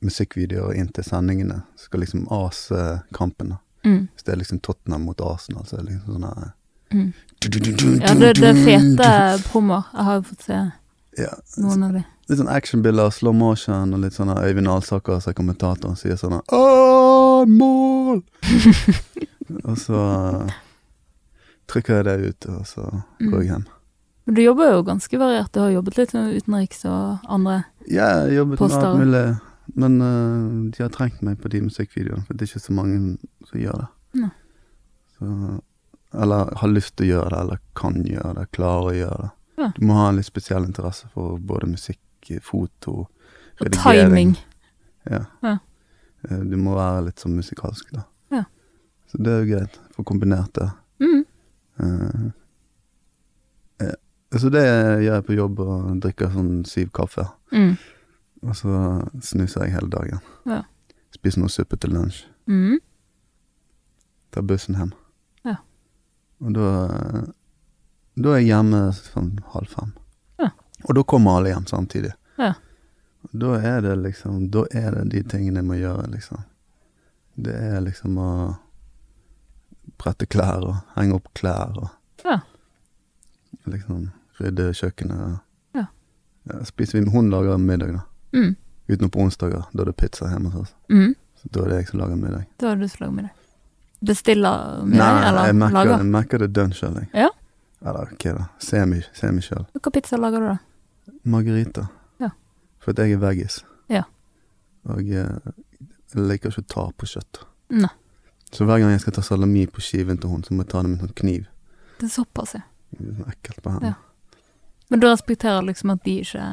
musikkvideoer 0.00 0.78
inn 0.80 0.88
til 0.88 1.04
sendingene. 1.04 1.58
Skal 1.76 2.00
liksom 2.00 2.24
ase 2.32 3.02
kampen, 3.12 3.52
da. 3.52 3.58
Mm. 3.84 4.06
Hvis 4.08 4.24
det 4.24 4.32
er 4.32 4.40
liksom 4.40 4.62
Tottenham 4.64 5.04
mot 5.04 5.20
Arsenal, 5.20 5.66
så 5.68 5.76
er 5.76 5.82
det 5.84 5.92
liksom 5.92 6.16
sånn 6.16 6.28
her 6.30 6.52
Mm. 6.94 7.12
Ja, 7.44 8.14
det, 8.18 8.34
det 8.40 8.48
er 8.50 8.58
fete 8.64 9.10
promoer. 9.50 9.86
Jeg 9.92 10.08
har 10.08 10.18
jo 10.18 10.26
fått 10.30 10.48
se 10.48 10.58
Ja, 11.20 11.30
noen 11.62 11.86
av 11.86 11.92
de. 11.94 12.02
litt 12.28 12.40
sånn 12.40 12.50
actionbilder, 12.50 13.12
slow 13.14 13.34
motion, 13.36 13.92
og 13.94 14.02
litt 14.02 14.16
sånn 14.16 14.32
Øyvind 14.32 14.70
Alsaker 14.70 15.20
som 15.20 15.52
er 15.52 15.60
og 15.86 15.98
sier 16.00 16.16
sånn 16.18 16.40
mål! 17.48 18.22
og 19.68 19.78
så 19.78 20.00
eh, 20.00 20.54
trykker 21.70 22.00
jeg 22.00 22.06
det 22.08 22.16
ut, 22.28 22.50
og 22.54 22.66
så 22.68 22.88
går 23.20 23.40
jeg 23.42 23.50
hjem. 23.52 23.66
Men 24.24 24.38
du 24.38 24.40
jobber 24.40 24.72
jo 24.72 24.84
ganske 24.86 25.18
variert. 25.20 25.52
Du 25.52 25.60
har 25.60 25.74
jobbet 25.74 25.98
litt 26.00 26.14
med 26.16 26.38
utenriks 26.38 26.84
og 26.88 27.26
andre. 27.28 27.64
Ja, 27.84 28.08
jeg 28.08 28.22
har 28.22 28.32
jobbet 28.38 28.62
med 28.64 28.78
alt 28.78 28.98
mulig, 29.02 29.24
men 29.74 29.98
uh, 30.00 30.70
de 30.72 30.82
har 30.82 30.92
trengt 30.94 31.20
meg 31.24 31.36
på 31.42 31.52
de 31.52 31.60
musikkvideoene, 31.66 32.24
for 32.24 32.36
det 32.36 32.46
er 32.46 32.52
ikke 32.54 32.64
så 32.64 32.76
mange 32.76 33.18
som 33.50 33.60
gjør 33.60 33.82
det. 33.82 33.88
Nei. 34.22 34.32
Så, 35.18 35.28
eller 36.22 36.54
har 36.60 36.68
lyst 36.68 36.96
til 36.96 37.06
å 37.06 37.08
gjøre 37.14 37.30
det, 37.30 37.40
eller 37.40 37.60
kan 37.74 38.00
gjøre 38.06 38.34
det, 38.38 38.46
klarer 38.56 38.90
å 38.90 38.94
gjøre 38.96 39.18
det. 39.22 39.30
Ja. 39.56 39.72
Du 39.76 39.84
må 39.86 39.94
ha 39.98 40.08
en 40.08 40.16
litt 40.18 40.26
spesiell 40.26 40.64
interesse 40.66 41.08
for 41.14 41.38
både 41.38 41.68
musikk, 41.70 42.00
foto, 42.42 43.06
Og 43.60 43.70
timing. 43.70 44.34
Ja. 45.10 45.24
Ja. 45.42 45.58
Eh, 46.28 46.38
Du 46.40 46.56
må 46.56 46.74
være 46.74 47.04
litt 47.06 47.20
sånn 47.22 47.36
musikalsk, 47.36 47.92
da. 47.92 48.02
Ja. 48.32 48.44
Så 49.06 49.20
det 49.22 49.30
er 49.32 49.44
jo 49.44 49.50
greit, 49.52 49.76
få 49.94 50.02
kombinert 50.04 50.52
det. 50.54 50.70
Mm. 51.00 51.24
Uh, 51.80 52.30
Så 54.34 54.48
det 54.50 54.64
gjør 54.64 55.14
jeg 55.14 55.24
på 55.28 55.34
jobb 55.36 55.60
og 55.62 56.00
drikker 56.02 56.32
sånn 56.34 56.64
syv 56.66 56.88
kaffe. 56.90 57.28
Mm. 57.52 57.76
Og 58.42 58.56
så 58.58 58.78
snuser 59.22 59.62
jeg 59.68 59.76
hele 59.76 59.90
dagen. 59.92 60.18
Ja. 60.50 60.64
Spiser 61.14 61.44
noe 61.44 61.52
suppe 61.54 61.78
til 61.78 61.94
lunsj. 61.94 62.24
Mm. 62.50 62.80
Tar 64.34 64.42
bussen 64.42 64.74
hjem. 64.74 64.90
Og 66.44 66.52
da 66.56 66.68
Da 68.16 68.30
er 68.36 68.38
jeg 68.44 68.50
hjemme 68.52 68.80
sånn 68.94 69.30
halv 69.54 69.66
fem. 69.72 69.92
Ja. 70.38 70.50
Og 70.86 70.94
da 70.94 71.02
kommer 71.02 71.38
alle 71.40 71.50
hjem 71.50 71.64
samtidig. 71.66 72.12
Ja. 72.38 72.52
Da 73.32 73.54
er 73.58 73.80
det 73.82 73.96
liksom 74.04 74.50
Da 74.54 74.62
er 74.70 74.90
det 74.94 75.08
de 75.10 75.22
tingene 75.32 75.62
jeg 75.62 75.66
må 75.66 75.78
gjøre, 75.80 76.06
liksom. 76.12 76.44
Det 77.34 77.54
er 77.54 77.80
liksom 77.82 78.18
å 78.22 78.28
brette 79.98 80.26
klær 80.30 80.62
og 80.68 80.76
henge 80.94 81.16
opp 81.18 81.32
klær 81.34 81.74
og 81.80 81.90
Ja. 82.24 82.38
liksom 83.66 84.12
rydde 84.38 84.70
kjøkkenet. 84.74 85.40
Ja. 85.74 85.86
Ja, 86.50 86.64
spiser 86.64 87.00
vi 87.00 87.10
Hun 87.10 87.30
lager 87.30 87.58
middag, 87.58 87.92
da. 87.92 88.02
Mm. 88.32 88.56
Utenom 88.88 89.10
på 89.10 89.20
onsdager, 89.24 89.64
da 89.72 89.82
er 89.82 89.86
det 89.86 89.96
pizza 89.96 90.26
hjemme 90.28 90.50
hos 90.52 90.68
oss. 90.68 90.74
Mm. 90.90 91.14
Så 91.40 91.48
da 91.50 91.62
er 91.64 91.68
det 91.68 91.76
jeg 91.82 91.88
som 91.88 92.00
lager 92.00 92.16
middag. 92.16 92.46
Da 92.58 92.70
er 92.72 92.76
det 92.76 92.82
du 92.82 92.88
som 92.88 93.00
lager 93.06 93.14
med 93.14 93.24
deg. 93.24 93.32
Bestiller 94.04 94.82
mer, 94.84 94.98
Nei, 94.98 95.28
eller 95.28 95.46
jeg 95.48 95.56
merker, 95.56 95.74
lager? 95.78 95.98
jeg 96.02 96.10
merker 96.12 96.38
det 96.44 96.48
dønn 96.52 96.72
sjøl, 96.76 96.94
jeg. 97.00 97.08
Ja. 97.24 97.28
Eller 97.84 98.12
ok, 98.12 98.24
da? 98.38 98.46
Semi, 98.60 99.00
semi 99.16 99.40
sjøl. 99.44 99.64
Hva 99.80 99.92
pizza 99.94 100.18
lager 100.20 100.40
du, 100.44 100.48
da? 100.52 101.14
Margarita. 101.24 101.86
Ja. 102.20 102.30
For 102.84 102.92
jeg 102.96 103.12
er 103.16 103.22
veggis. 103.22 103.58
Ja. 103.92 104.02
Og 104.88 105.02
jeg, 105.08 105.24
jeg 106.14 106.26
liker 106.28 106.50
ikke 106.52 106.64
å 106.64 106.68
ta 106.74 106.84
på 107.00 107.08
kjøtt. 107.08 107.42
Nei. 107.72 107.90
Så 108.54 108.66
hver 108.68 108.78
gang 108.82 108.92
jeg 108.92 109.00
skal 109.02 109.16
ta 109.16 109.22
salami 109.26 109.64
på 109.66 109.80
skiven 109.82 110.18
til 110.20 110.30
hun, 110.30 110.44
så 110.46 110.54
må 110.54 110.62
jeg 110.62 110.70
ta 110.74 110.82
det 110.84 110.90
med 110.92 111.00
en 111.00 111.08
sånn 111.08 111.16
kniv. 111.18 111.46
Det 111.98 112.06
er 112.06 112.12
såpass, 112.14 112.54
ja. 112.54 112.62
Det 112.94 113.08
er 113.08 113.16
sånn 113.18 113.32
ekkelt 113.32 113.62
på 113.64 113.72
hendene. 113.74 113.94
Ja. 113.96 114.40
Men 114.92 115.00
du 115.00 115.06
respekterer 115.08 115.64
liksom 115.64 115.90
at 115.94 116.04
de 116.04 116.18
ikke 116.20 116.44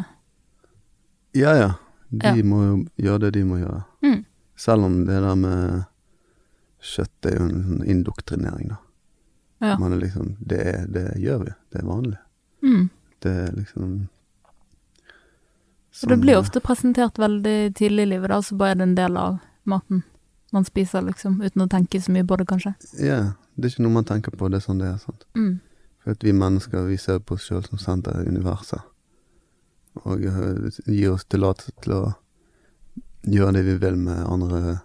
Ja 1.35 1.51
ja. 1.59 1.69
De 2.09 2.27
Ja. 2.27 2.43
må 2.43 2.57
jo 2.65 2.75
gjøre 2.99 3.19
det 3.27 3.33
de 3.37 3.43
må 3.47 3.59
gjøre. 3.59 3.83
Mm. 4.03 4.25
Selv 4.59 4.83
om 4.87 5.05
det 5.05 5.19
der 5.23 5.35
med 5.35 5.85
kjøtt 6.81 7.29
er 7.29 7.37
jo 7.37 7.47
en 7.47 7.67
sånn 7.67 7.83
indoktrinering, 7.85 8.73
da. 8.73 8.79
Ja. 9.61 9.75
Man 9.77 9.93
er 9.93 10.01
liksom 10.01 10.35
det, 10.39 10.57
er, 10.57 10.85
det 10.89 11.05
gjør 11.21 11.43
vi. 11.45 11.51
Det 11.69 11.83
er 11.83 11.85
vanlig. 11.85 12.17
Mm. 12.65 12.87
Det 13.21 13.33
er 13.43 13.51
liksom 13.53 13.91
Og 14.01 15.91
det 15.91 16.15
sånn, 16.15 16.23
blir 16.23 16.39
ofte 16.39 16.63
presentert 16.65 17.21
veldig 17.21 17.75
tidlig 17.77 18.07
i 18.07 18.11
livet, 18.15 18.31
da, 18.33 18.39
så 18.41 18.57
bare 18.57 18.73
er 18.73 18.81
det 18.81 18.87
en 18.89 18.97
del 18.97 19.19
av 19.21 19.37
maten 19.69 20.01
man 20.51 20.65
spiser, 20.67 21.05
liksom, 21.05 21.37
uten 21.45 21.63
å 21.63 21.69
tenke 21.71 22.01
så 22.01 22.11
mye 22.11 22.25
på 22.27 22.35
det, 22.41 22.47
kanskje. 22.49 22.73
Ja, 22.99 23.19
det 23.55 23.69
er 23.69 23.75
ikke 23.75 23.85
noe 23.85 23.99
man 24.01 24.07
tenker 24.09 24.33
på, 24.35 24.49
det 24.51 24.59
er 24.59 24.65
sånn 24.65 24.81
det 24.81 24.89
er. 24.89 24.97
sant? 24.99 25.23
Mm. 25.37 25.61
For 26.01 26.17
at 26.17 26.25
vi 26.25 26.33
mennesker 26.35 26.89
vi 26.89 26.97
ser 26.99 27.21
på 27.21 27.37
oss 27.37 27.45
sjøl 27.47 27.61
som 27.67 27.79
senter 27.79 28.17
i 28.19 28.33
universet. 28.33 28.81
Og 30.01 30.25
eh, 30.25 30.81
gir 30.89 31.13
oss 31.13 31.27
tillatelse 31.29 31.77
til 31.85 31.95
å 31.95 32.03
gjøre 33.29 33.59
det 33.59 33.63
vi 33.67 33.77
vil 33.79 33.99
med 34.01 34.25
andre 34.25 34.79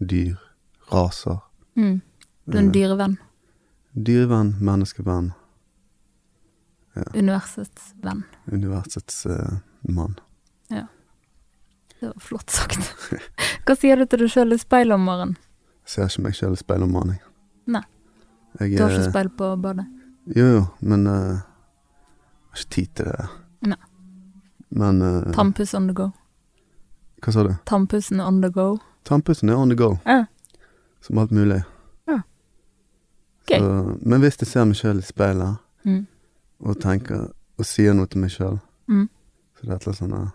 dyr, 0.00 0.36
raser. 0.92 1.40
Mm. 1.76 2.00
Du 2.46 2.56
er 2.56 2.60
en 2.62 2.68
Eh, 2.68 2.72
dyrevenn. 2.72 3.18
Dyrevenn, 3.94 4.56
menneskevenn, 4.60 5.32
Universets 7.14 7.94
venn. 8.02 8.24
universets 8.52 9.26
uh, 9.26 9.58
mann. 9.82 10.18
Det 12.00 12.06
var 12.06 12.20
flott 12.20 12.50
sagt. 12.50 12.78
Hva 13.66 13.74
sier 13.76 13.96
du 14.00 14.06
til 14.08 14.22
deg 14.24 14.30
sjøl 14.32 14.54
i 14.54 14.58
speilet 14.58 14.94
om 14.96 15.02
morgenen? 15.04 15.34
Ser 15.84 16.08
ikke 16.08 16.22
meg 16.24 16.36
sjøl 16.38 16.54
i 16.56 16.60
speilet 16.60 16.86
om 16.88 16.94
morgenen. 16.96 17.18
Nei. 17.68 17.82
Jeg, 18.58 18.78
Du 18.78 18.82
har 18.82 18.94
ikke 18.94 19.02
eh, 19.04 19.10
speil 19.10 19.28
på 19.36 19.50
badet? 19.60 19.84
Jo, 20.32 20.46
jo, 20.54 20.62
men 20.80 21.04
uh, 21.06 21.12
jeg 21.12 22.54
har 22.56 22.62
ikke 22.62 22.72
tid 22.76 22.88
til 22.96 23.10
det. 23.10 23.26
Nei. 23.68 23.78
Men 24.80 25.02
uh, 25.04 25.28
Tannpuss 25.36 25.74
on 25.76 25.90
the 25.90 25.96
go. 26.00 26.08
Hva 27.20 27.34
sa 27.36 27.44
du? 27.44 27.52
Tannpussen 27.68 28.20
on 28.24 28.40
the 28.40 28.48
go. 28.54 28.70
Tannpussen 29.04 29.48
er 29.50 29.56
on 29.56 29.68
the 29.68 29.76
go, 29.76 29.96
Ja. 30.06 30.24
som 31.00 31.18
alt 31.18 31.30
mulig. 31.30 31.62
Ja. 32.08 32.20
Gøy. 33.48 33.58
Så, 33.58 33.96
men 34.06 34.20
hvis 34.20 34.36
jeg 34.40 34.48
ser 34.48 34.64
meg 34.64 34.76
sjøl 34.76 34.98
i 34.98 35.02
speilet 35.02 35.56
Mm. 35.84 36.06
og 36.64 36.78
tenker 36.80 37.30
og 37.58 37.64
sier 37.64 37.94
noe 37.94 38.06
til 38.06 38.20
meg 38.20 38.30
sjøl, 38.30 38.60
Mm. 38.88 39.08
så 39.56 39.60
det 39.62 39.70
er 39.70 39.74
et 39.76 39.86
eller 39.86 39.88
annet 39.88 39.98
sånn 39.98 40.22
eh, 40.22 40.28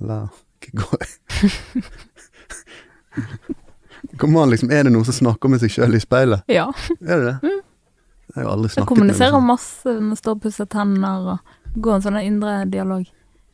La, 0.00 0.28
ikke 0.62 0.72
gå 0.78 0.96
Kom 4.18 4.36
an, 4.36 4.50
liksom, 4.50 4.70
er 4.70 4.82
det 4.84 4.92
noen 4.92 5.04
som 5.04 5.14
snakker 5.16 5.48
med 5.50 5.60
seg 5.62 5.70
sjøl 5.74 5.94
i 5.94 5.98
speilet? 6.02 6.42
Ja. 6.50 6.68
Er 7.02 7.18
det 7.18 7.24
det? 7.26 7.36
Mm. 7.42 7.60
Jeg 8.36 8.44
har 8.44 8.50
aldri 8.52 8.68
snakket 8.70 8.88
kommuniserer 8.92 9.32
med 9.32 9.40
meg 9.42 9.48
masse 9.56 9.92
når 10.04 10.16
står 10.20 10.32
og 10.36 10.42
pusser 10.44 10.66
tenner 10.70 11.16
og 11.32 11.38
går 11.82 11.94
en 11.96 12.02
sånn 12.04 12.18
indre 12.22 12.52
dialog. 12.70 13.04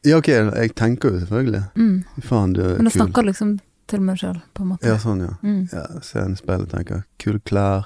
Ja, 0.05 0.18
ok, 0.18 0.28
jeg 0.28 0.74
tenker 0.76 1.11
jo 1.14 1.18
selvfølgelig. 1.22 1.62
Mm. 1.80 2.05
Faen, 2.26 2.53
du 2.53 2.61
er 2.61 2.74
Men 2.76 2.86
jeg 2.90 2.92
kul. 2.92 3.01
snakker 3.01 3.22
liksom 3.30 3.55
til 3.87 4.01
meg 4.01 4.18
sjøl, 4.20 4.39
på 4.55 4.62
en 4.64 4.68
måte. 4.74 4.87
Ja, 4.89 4.97
sånn, 4.99 5.20
ja. 5.24 5.32
Mm. 5.43 5.68
ja 5.72 6.01
ser 6.03 6.24
en 6.24 6.37
i 6.37 6.41
speilet 6.41 6.68
og 6.68 6.76
tenke 6.78 7.03
kule 7.20 7.41
klær, 7.45 7.85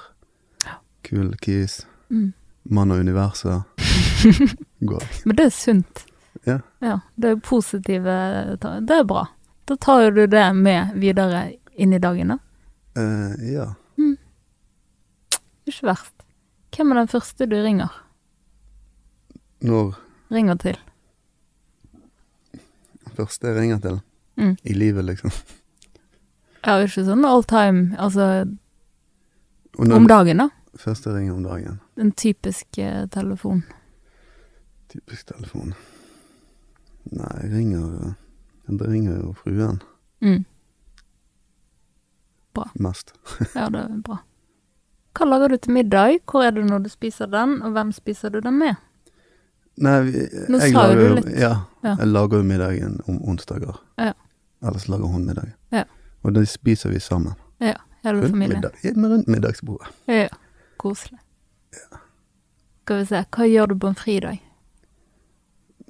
kul 1.03 1.33
kis, 1.41 1.85
Mm. 2.09 2.33
mann 2.65 2.91
og 2.91 2.99
universet. 2.99 3.63
Men 5.25 5.35
det 5.35 5.45
er 5.45 5.49
sunt. 5.53 6.05
Ja. 6.47 6.59
Det 7.19 7.29
er 7.29 7.35
positive 7.43 8.15
Det 8.59 8.95
er 8.95 9.03
bra. 9.05 9.27
Da 9.67 9.75
tar 9.77 10.01
jo 10.07 10.11
du 10.15 10.23
det 10.27 10.55
med 10.55 10.95
videre 10.97 11.53
inn 11.77 11.93
i 11.93 11.99
dagen, 12.01 12.33
da. 12.33 12.37
Uh, 12.97 13.35
ja. 13.53 13.67
Ikke 15.69 15.85
verst. 15.91 16.13
Hvem 16.73 16.91
er 16.91 16.95
den 17.03 17.07
første 17.11 17.45
du 17.45 17.55
ringer? 17.61 17.89
Når 19.61 19.95
Ringer 20.31 20.55
til? 20.61 20.77
første 23.17 23.47
jeg 23.51 23.57
ringer 23.57 23.79
til 23.83 23.99
Mm. 24.39 24.55
i 24.63 24.73
livet, 24.73 25.03
liksom. 25.05 25.31
Ja, 26.65 26.77
ikke 26.83 27.05
sånn 27.07 27.25
all 27.25 27.43
time, 27.47 27.95
altså 27.97 28.45
den, 29.79 29.91
om 29.95 30.07
dagen, 30.07 30.37
da. 30.43 30.49
første 30.77 31.09
jeg 31.09 31.17
ringer 31.21 31.33
om 31.37 31.43
dagen. 31.43 31.79
En 31.97 32.11
typisk 32.11 32.77
eh, 32.77 33.05
telefon. 33.13 33.63
Typisk 34.91 35.27
telefon. 35.31 35.73
Nei, 37.11 37.29
jeg 37.43 37.51
ringer 37.53 38.15
Jeg 38.69 38.89
ringer 38.89 39.15
jo 39.21 39.33
fruen 39.33 39.79
Mm. 40.21 40.43
mest. 42.79 43.13
Ja, 43.55 43.69
det 43.69 43.79
er 43.79 44.01
bra. 44.03 44.17
Hva 45.15 45.25
lager 45.25 45.49
du 45.53 45.57
til 45.57 45.73
middag? 45.73 46.19
Hvor 46.29 46.43
er 46.45 46.51
du 46.51 46.61
når 46.63 46.83
du 46.83 46.89
spiser 46.91 47.25
den, 47.31 47.61
og 47.63 47.71
hvem 47.71 47.91
spiser 47.95 48.29
du 48.29 48.39
den 48.43 48.57
med? 48.59 48.75
Nei, 49.79 49.93
vi, 50.03 50.25
Nå 50.51 50.59
jeg 50.59 50.73
lager 50.75 50.99
jo. 50.99 51.21
Ja, 51.39 51.53
Ja. 51.83 51.95
jeg 51.95 52.07
lager 52.11 52.37
jo 52.37 52.43
middagen 52.43 52.99
om 53.07 53.21
onsdager. 53.31 53.79
Ja. 53.97 54.11
Ellers 54.61 54.87
lager 54.91 55.07
hun 55.07 55.25
middag. 55.25 55.53
Ja. 55.71 55.83
Og 56.23 56.33
da 56.35 56.43
spiser 56.45 56.89
vi 56.91 56.99
sammen. 56.99 57.33
Ja, 57.61 57.73
hele 58.03 58.19
Rundt, 58.21 58.31
familien. 58.31 58.61
middag, 58.61 59.09
rundt 59.09 59.27
middagsbordet. 59.27 59.87
Ja, 60.07 60.27
koselig. 60.77 61.19
Ja. 61.73 61.97
Skal 62.83 62.97
vi 62.97 63.05
se, 63.05 63.23
hva 63.35 63.45
gjør 63.47 63.67
du 63.71 63.75
på 63.79 63.87
en 63.91 63.95
fridag? 63.95 64.39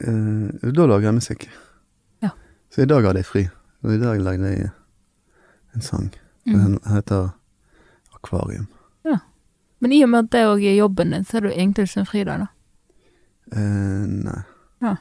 Eh, 0.02 0.72
da 0.76 0.86
lager 0.86 1.10
jeg 1.10 1.14
musikk. 1.18 1.48
Ja. 2.22 2.30
Så 2.72 2.82
i 2.84 2.86
dag 2.90 3.04
hadde 3.06 3.20
jeg 3.24 3.26
fri. 3.26 3.46
Og 3.84 3.94
i 3.96 4.00
dag 4.02 4.20
lagde 4.22 4.52
jeg 4.54 4.70
en 5.76 5.82
sang. 5.82 6.10
Mm. 6.46 6.54
Den 6.60 6.80
heter 6.94 7.30
Akvarium. 8.16 8.68
Ja. 9.06 9.18
Men 9.80 9.92
i 9.96 10.04
og 10.04 10.10
med 10.10 10.26
at 10.28 10.32
det 10.36 10.46
òg 10.48 10.64
er 10.68 10.76
jobben 10.80 11.12
din, 11.16 11.24
så 11.26 11.38
er 11.38 11.42
det 11.46 11.52
jo 11.54 11.60
egentlig 11.60 11.84
ikke 11.88 12.00
en 12.00 12.10
fridag, 12.10 12.40
da. 12.40 12.48
Eh, 13.56 14.06
nei. 14.28 14.42
Ja. 14.84 14.96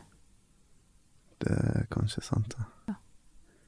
Det 1.42 1.50
er 1.58 1.86
kanskje 1.94 2.22
sant, 2.26 2.54
det. 2.56 2.64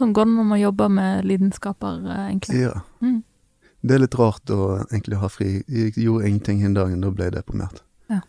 Sånn 0.01 0.15
går 0.17 0.25
det 0.31 0.33
når 0.39 0.47
man 0.49 0.61
jobber 0.61 0.89
med 0.89 1.25
lidenskaper, 1.29 1.99
eh, 2.09 2.23
egentlig. 2.31 2.61
Ja. 2.65 2.81
Mm. 3.05 3.19
Det 3.85 3.95
er 3.95 4.03
litt 4.03 4.15
rart 4.19 4.51
å 4.53 4.61
egentlig 4.91 5.19
ha 5.21 5.29
fri. 5.29 5.51
Jeg 5.69 5.93
gjorde 6.01 6.27
ingenting 6.29 6.63
den 6.65 6.75
dagen, 6.77 7.01
da 7.05 7.11
ble 7.13 7.27
jeg 7.29 7.35
deprimert. 7.37 7.83
Ja. 8.11 8.21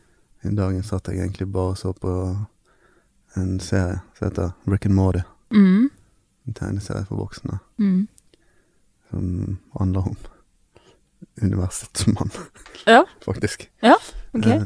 Den 0.43 0.55
dagen 0.59 0.83
satt 0.83 1.07
jeg 1.07 1.17
egentlig 1.19 1.47
bare 1.51 1.73
og 1.73 1.77
så 1.79 1.93
på 1.95 2.13
en 3.39 3.59
serie 3.63 4.01
som 4.17 4.27
heter 4.27 4.51
Rick 4.67 4.85
and 4.85 4.95
Morty. 4.95 5.23
Mm. 5.55 5.89
En 6.47 6.53
tegneserie 6.57 7.05
for 7.07 7.15
voksne 7.23 7.59
Mm. 7.79 8.07
som 9.09 9.57
handler 9.79 10.07
om 10.07 10.15
universets 11.41 12.07
mann, 12.07 12.29
Ja. 12.87 13.05
faktisk. 13.25 13.69
Ok. 14.33 14.45
Eh, 14.47 14.63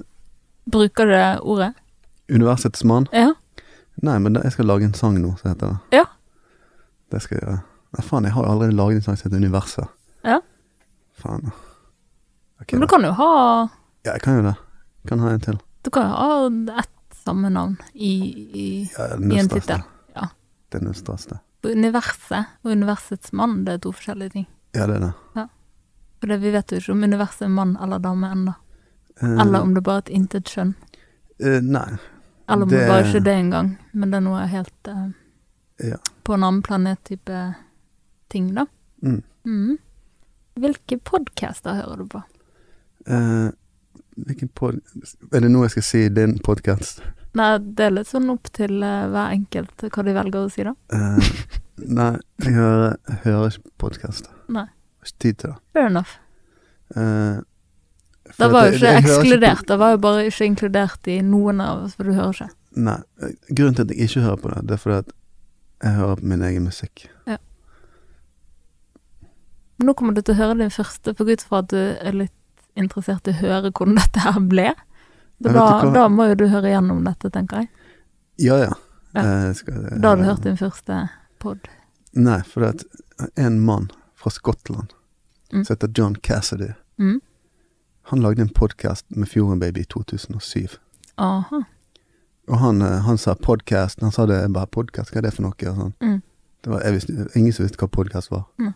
Bruker 0.65 1.05
du 1.05 1.11
det 1.11 1.39
ordet? 1.41 1.73
universets 2.29 2.83
mann? 2.83 3.07
Ja. 3.13 3.33
Nei, 4.01 4.17
men 4.19 4.33
da, 4.33 4.41
jeg 4.43 4.51
skal 4.51 4.65
lage 4.65 4.83
en 4.83 4.93
sang 4.93 5.17
nå 5.21 5.35
som 5.39 5.51
heter 5.51 5.67
det. 5.67 5.77
Ja. 5.99 6.05
Det 7.11 7.21
skal 7.21 7.37
jeg 7.37 7.45
gjøre. 7.47 7.61
Nei, 7.95 8.03
faen, 8.03 8.23
jeg 8.27 8.33
har 8.35 8.43
jo 8.43 8.51
allerede 8.51 8.75
laget 8.75 8.95
en 8.99 9.01
sang 9.05 9.17
som 9.17 9.29
heter 9.31 9.43
Universet. 9.45 9.87
Ja. 10.25 10.39
Faen. 11.21 11.51
Okay, 12.61 12.75
Men 12.77 12.81
du 12.81 12.87
da. 12.87 12.91
kan 12.95 13.03
jo 13.03 13.11
ha 13.19 13.29
Ja, 14.05 14.11
jeg 14.15 14.21
kan 14.21 14.35
jo 14.39 14.43
det. 14.49 14.55
Kan 15.07 15.19
ha 15.19 15.29
en 15.35 15.39
til. 15.43 15.59
Du 15.83 15.89
kan 15.93 16.07
jo 16.09 16.15
ha 16.15 16.79
ett 16.81 16.89
samme 17.25 17.49
navn 17.49 17.77
i, 17.93 18.11
i 18.53 18.65
Ja, 18.97 19.07
I 19.17 19.39
en 19.39 19.49
tittel, 19.49 19.81
ja. 20.15 20.27
Det 20.69 20.79
er 20.81 20.85
null 20.85 20.95
stress, 20.97 21.25
det. 21.29 21.39
universet 21.65 22.45
og 22.63 22.71
universets 22.71 23.31
mann. 23.33 23.63
Det 23.65 23.73
er 23.73 23.77
to 23.85 23.91
forskjellige 23.91 24.31
ting. 24.35 24.47
Ja, 24.75 24.85
det 24.87 24.95
er 24.99 25.05
det. 25.07 25.47
For 26.21 26.27
det, 26.31 26.37
vi 26.41 26.51
vet 26.53 26.71
jo 26.71 26.77
ikke 26.79 26.91
om 26.95 27.03
universet 27.03 27.41
er 27.47 27.53
mann 27.53 27.75
eller 27.81 27.99
dame 27.99 28.29
ennå. 28.31 28.53
Uh, 29.21 29.39
Eller 29.41 29.61
om 29.61 29.73
det 29.73 29.83
bare 29.83 30.01
er 30.01 30.05
et 30.05 30.09
intet 30.17 30.49
skjønn. 30.51 30.73
Uh, 31.43 31.59
nei. 31.61 31.97
Eller 32.49 32.63
om 32.63 32.69
Det- 32.69 32.79
det 32.79 32.87
bare 32.89 33.05
ikke 33.07 33.23
det 33.23 33.33
engang, 33.33 33.77
men 33.93 34.11
det 34.11 34.17
er 34.17 34.21
noe 34.21 34.45
helt 34.47 34.87
uh, 34.87 35.09
Ja. 35.79 35.97
På 36.25 36.33
en 36.35 36.43
annen 36.45 36.63
planet-type 36.65 37.41
ting, 38.33 38.49
da. 38.57 38.65
Mm. 39.05 39.21
Mm. 39.45 39.75
Hvilke 40.59 40.97
podcaster 41.05 41.77
hører 41.77 42.01
du 42.01 42.07
på? 42.15 42.21
Uh, 43.05 43.51
hvilken 44.17 44.49
pod... 44.57 44.79
Er 45.31 45.43
det 45.45 45.51
noe 45.53 45.67
jeg 45.67 45.75
skal 45.75 45.85
si 45.89 46.03
din 46.15 46.37
podkast? 46.45 47.03
Nei, 47.35 47.49
det 47.59 47.89
er 47.89 47.97
litt 47.97 48.09
sånn 48.09 48.29
opp 48.33 48.49
til 48.55 48.79
uh, 48.79 49.05
hver 49.11 49.35
enkelt 49.35 49.85
hva 49.91 50.05
de 50.07 50.13
velger 50.15 50.39
å 50.45 50.51
si, 50.53 50.65
da. 50.65 50.73
Uh, 50.95 51.33
nei, 51.83 52.13
jeg 52.45 52.55
hører, 52.55 52.95
jeg 53.11 53.19
hører 53.25 53.51
ikke 53.51 53.73
podkaster. 53.83 54.31
Nei. 54.55 54.65
Har 54.71 55.11
ikke 55.11 55.21
tid 55.27 55.41
til 55.43 55.51
det. 55.51 55.59
Fair 55.75 55.89
enough. 55.91 56.15
Uh, 56.95 57.43
Det 58.39 58.47
var 58.49 58.69
jo 58.69 58.77
ikke 58.77 58.87
jeg 58.87 59.03
jeg 59.03 59.03
ekskludert, 59.03 59.67
det 59.69 59.77
var 59.83 59.91
jo 59.93 59.99
bare 60.07 60.23
ikke 60.31 60.47
inkludert 60.49 61.11
i 61.11 61.19
noen 61.21 61.61
av 61.61 61.83
oss, 61.85 61.93
for 61.99 62.07
du 62.07 62.15
hører 62.15 62.33
ikke. 62.33 62.49
Nei. 62.87 62.97
Grunnen 63.51 63.77
til 63.77 63.85
at 63.85 63.93
jeg 63.93 64.09
ikke 64.09 64.23
hører 64.25 64.41
på 64.41 64.53
det, 64.53 64.63
det 64.65 64.75
er 64.75 64.81
fordi 64.81 64.97
at 65.03 65.13
jeg 65.83 65.93
hører 65.97 66.15
på 66.21 66.25
min 66.31 66.41
egen 66.41 66.63
musikk. 66.63 67.07
Ja. 67.27 67.37
nå 69.83 69.93
kommer 69.93 70.13
du 70.15 70.21
til 70.23 70.35
å 70.35 70.39
høre 70.39 70.57
din 70.61 70.71
første, 70.73 71.13
for 71.17 71.29
ut 71.29 71.41
fra 71.43 71.59
at 71.63 71.69
du 71.73 71.77
er 71.77 72.15
litt 72.15 72.31
interessert 72.79 73.27
i 73.27 73.33
å 73.35 73.39
høre 73.41 73.71
hvordan 73.71 73.97
dette 73.99 74.23
her 74.23 74.39
ble. 74.49 74.69
Da, 75.43 75.51
da 75.91 76.05
må 76.09 76.29
jo 76.29 76.37
du 76.39 76.45
høre 76.47 76.71
gjennom 76.71 77.03
dette, 77.05 77.29
tenker 77.33 77.65
jeg. 77.65 77.69
Ja, 78.47 78.57
ja. 78.63 78.71
Ja. 79.15 79.23
Jeg 79.47 79.55
skal, 79.61 79.83
Da 80.01 80.09
har 80.13 80.19
du 80.19 80.23
hørt 80.27 80.43
din 80.43 80.57
første 80.59 81.01
pod. 81.39 81.67
Nei, 82.15 82.39
for 82.47 82.63
det 82.65 82.85
er 83.19 83.29
en 83.47 83.59
mann 83.63 83.89
fra 84.15 84.31
Skottland 84.31 84.93
Mm. 85.53 85.61
som 85.63 85.75
heter 85.75 85.91
John 85.95 86.15
Cassidy, 86.15 86.71
Mm. 86.97 87.19
han 88.09 88.21
lagde 88.21 88.41
en 88.41 88.49
podkast 88.49 89.05
med 89.09 89.27
Fjorden 89.29 89.59
Baby 89.59 89.81
i 89.81 89.85
2007. 89.85 90.79
Aha. 91.17 91.61
Og 92.47 92.57
han, 92.61 92.81
eh, 92.81 92.99
han 93.07 93.17
sa 93.17 93.33
podkast, 93.35 94.01
han 94.01 94.11
sa 94.11 94.25
det 94.29 94.39
bare 94.53 94.67
podkast, 94.67 95.11
hva 95.13 95.17
er 95.17 95.27
det 95.27 95.33
for 95.33 95.47
noe? 95.47 95.55
Og 95.71 95.79
sånn. 95.79 95.93
Mm. 96.01 96.21
Det 96.65 96.71
var, 96.73 96.85
visste, 96.93 97.27
ingen 97.35 97.53
som 97.53 97.65
visste 97.65 97.77
hva 97.81 97.87
podkast 97.89 98.31
var. 98.31 98.45
Mm. 98.61 98.73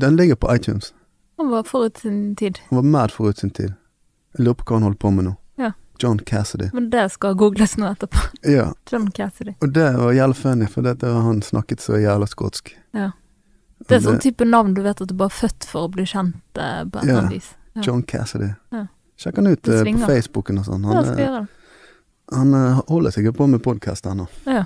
Den 0.00 0.16
ligger 0.16 0.34
på 0.40 0.50
iTunes. 0.54 0.92
Han 1.38 1.50
var 1.50 1.62
forut 1.66 1.98
sin 1.98 2.36
tid. 2.36 2.58
Han 2.70 2.76
var 2.76 2.82
mad 2.82 3.10
forut 3.14 3.38
sin 3.38 3.50
tid. 3.50 3.74
Jeg 4.34 4.44
lurer 4.46 4.58
på 4.58 4.64
hva 4.68 4.78
han 4.78 4.86
holder 4.88 4.98
på 5.02 5.10
med 5.14 5.24
nå. 5.28 5.34
Ja. 5.60 5.72
John 6.02 6.18
Cassidy. 6.18 6.70
Men 6.74 6.88
det 6.90 7.08
skal 7.14 7.34
googles 7.38 7.76
nå 7.78 7.90
etterpå. 7.92 8.22
Ja, 8.50 8.72
John 8.90 9.10
Cassidy. 9.14 9.54
og 9.60 9.74
det 9.74 9.90
var 9.98 10.12
jævlig 10.12 10.36
funny, 10.36 10.66
for 10.70 10.82
det, 10.82 10.96
var 11.02 11.20
han 11.26 11.42
snakket 11.42 11.80
så 11.82 11.98
jævla 12.02 12.26
skotsk. 12.26 12.74
Ja. 12.94 13.10
Det 13.88 13.98
er 13.98 14.00
sånn 14.06 14.20
type 14.22 14.46
navn 14.48 14.74
du 14.74 14.80
vet 14.82 15.00
at 15.02 15.10
du 15.10 15.14
bare 15.18 15.30
er 15.30 15.36
født 15.36 15.66
for 15.68 15.86
å 15.86 15.92
bli 15.92 16.06
kjent 16.08 16.58
eh, 16.58 16.82
på 16.88 16.98
et 16.98 17.02
eller 17.04 17.12
Ja. 17.12 17.18
annet 17.20 17.36
vis. 17.36 17.50
Ja. 17.74 17.82
John 17.82 18.02
Cassidy. 18.02 18.52
Ja. 18.72 18.86
Sjekk 19.18 19.36
han 19.36 19.46
ut 19.50 19.68
eh, 19.68 19.82
på. 19.84 20.06
Facebooken 20.06 20.58
og 20.62 20.66
sånn. 20.66 20.86
Ja, 20.86 21.02
Han, 21.02 21.16
det. 21.18 21.63
Han 22.32 22.54
eh, 22.54 22.80
holder 22.88 23.10
sikkert 23.10 23.36
på 23.36 23.46
med 23.46 23.62
podkast 23.62 24.06
ennå. 24.06 24.26
Ja. 24.44 24.64